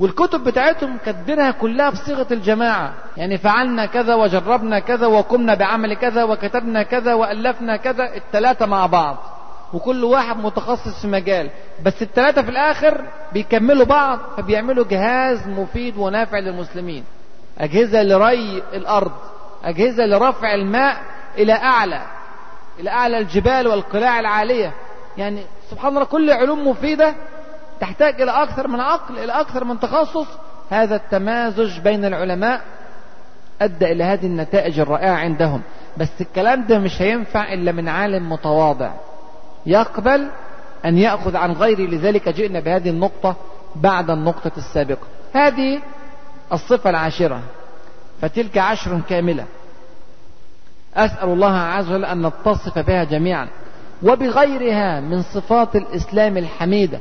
والكتب 0.00 0.44
بتاعتهم 0.44 0.96
كاتبينها 1.04 1.50
كلها 1.50 1.90
بصيغة 1.90 2.26
الجماعة. 2.30 2.94
يعني 3.16 3.38
فعلنا 3.38 3.86
كذا 3.86 4.14
وجربنا 4.14 4.78
كذا 4.78 5.06
وقمنا 5.06 5.54
بعمل 5.54 5.94
كذا 5.94 6.24
وكتبنا 6.24 6.82
كذا 6.82 7.14
وألفنا 7.14 7.76
كذا 7.76 8.14
التلاتة 8.16 8.66
مع 8.66 8.86
بعض. 8.86 9.16
وكل 9.72 10.04
واحد 10.04 10.36
متخصص 10.36 11.00
في 11.02 11.06
مجال. 11.06 11.50
بس 11.84 12.02
التلاتة 12.02 12.42
في 12.42 12.50
الآخر 12.50 13.04
بيكملوا 13.32 13.86
بعض 13.86 14.18
فبيعملوا 14.36 14.84
جهاز 14.90 15.48
مفيد 15.48 15.96
ونافع 15.96 16.38
للمسلمين. 16.38 17.04
أجهزة 17.58 18.02
لري 18.02 18.62
الأرض 18.72 19.12
أجهزة 19.64 20.06
لرفع 20.06 20.54
الماء 20.54 20.96
إلى 21.38 21.52
أعلى. 21.52 22.02
إلى 22.80 22.90
أعلى 22.90 23.18
الجبال 23.18 23.66
والقلاع 23.68 24.20
العالية. 24.20 24.72
يعني 25.16 25.42
سبحان 25.70 25.94
الله 25.94 26.04
كل 26.04 26.30
علوم 26.30 26.68
مفيدة 26.68 27.14
تحتاج 27.80 28.22
إلى 28.22 28.30
أكثر 28.30 28.68
من 28.68 28.80
عقل 28.80 29.18
إلى 29.18 29.32
أكثر 29.32 29.64
من 29.64 29.80
تخصص. 29.80 30.26
هذا 30.70 30.96
التمازج 30.96 31.80
بين 31.80 32.04
العلماء 32.04 32.60
أدى 33.62 33.92
إلى 33.92 34.04
هذه 34.04 34.26
النتائج 34.26 34.80
الرائعة 34.80 35.14
عندهم. 35.14 35.62
بس 35.96 36.20
الكلام 36.20 36.66
ده 36.66 36.78
مش 36.78 37.02
هينفع 37.02 37.52
إلا 37.52 37.72
من 37.72 37.88
عالم 37.88 38.32
متواضع. 38.32 38.90
يقبل 39.66 40.28
أن 40.84 40.98
يأخذ 40.98 41.36
عن 41.36 41.52
غيره 41.52 41.80
لذلك 41.90 42.28
جئنا 42.28 42.60
بهذه 42.60 42.90
النقطة 42.90 43.36
بعد 43.76 44.10
النقطة 44.10 44.52
السابقة. 44.56 45.06
هذه 45.34 45.80
الصفة 46.52 46.90
العاشرة. 46.90 47.40
فتلك 48.22 48.58
عشر 48.58 49.00
كاملة. 49.08 49.44
أسأل 50.96 51.28
الله 51.28 51.52
عز 51.56 51.90
وجل 51.90 52.04
أن 52.04 52.26
نتصف 52.26 52.78
بها 52.78 53.04
جميعا. 53.04 53.48
وبغيرها 54.02 55.00
من 55.00 55.22
صفات 55.22 55.76
الإسلام 55.76 56.36
الحميدة 56.36 56.98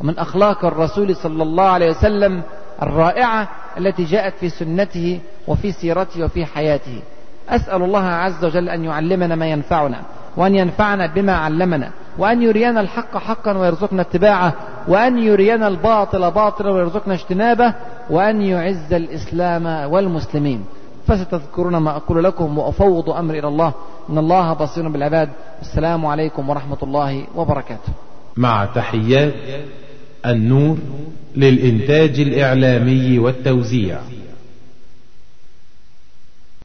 ومن 0.00 0.18
أخلاق 0.18 0.64
الرسول 0.64 1.16
صلى 1.16 1.42
الله 1.42 1.64
عليه 1.64 1.90
وسلم 1.90 2.42
الرائعة 2.82 3.48
التي 3.78 4.04
جاءت 4.04 4.34
في 4.40 4.48
سنته 4.48 5.20
وفي 5.48 5.72
سيرته 5.72 6.24
وفي 6.24 6.46
حياته. 6.46 7.02
أسأل 7.48 7.82
الله 7.82 8.04
عز 8.04 8.44
وجل 8.44 8.68
أن 8.68 8.84
يعلمنا 8.84 9.34
ما 9.34 9.46
ينفعنا 9.46 9.98
وأن 10.36 10.54
ينفعنا 10.54 11.06
بما 11.06 11.32
علمنا 11.32 11.90
وأن 12.18 12.42
يرينا 12.42 12.80
الحق 12.80 13.16
حقا 13.16 13.58
ويرزقنا 13.58 14.02
اتباعه 14.02 14.52
وأن 14.88 15.18
يرينا 15.18 15.68
الباطل 15.68 16.30
باطلا 16.30 16.70
ويرزقنا 16.70 17.14
اجتنابه 17.14 17.74
وأن 18.10 18.42
يعز 18.42 18.92
الإسلام 18.92 19.66
والمسلمين. 19.92 20.64
فستذكرون 21.10 21.76
ما 21.76 21.96
أقول 21.96 22.24
لكم 22.24 22.58
وأفوض 22.58 23.10
أمري 23.10 23.38
إلى 23.38 23.48
الله. 23.48 23.72
إن 24.10 24.18
الله 24.18 24.52
بصير 24.52 24.88
بالعباد. 24.88 25.28
السلام 25.62 26.06
عليكم 26.06 26.50
ورحمة 26.50 26.78
الله 26.82 27.26
وبركاته. 27.36 27.92
مع 28.36 28.64
تحيات 28.64 29.34
النور 30.26 30.78
للإنتاج 31.36 32.20
الإعلامي 32.20 33.18
والتوزيع. 33.18 33.98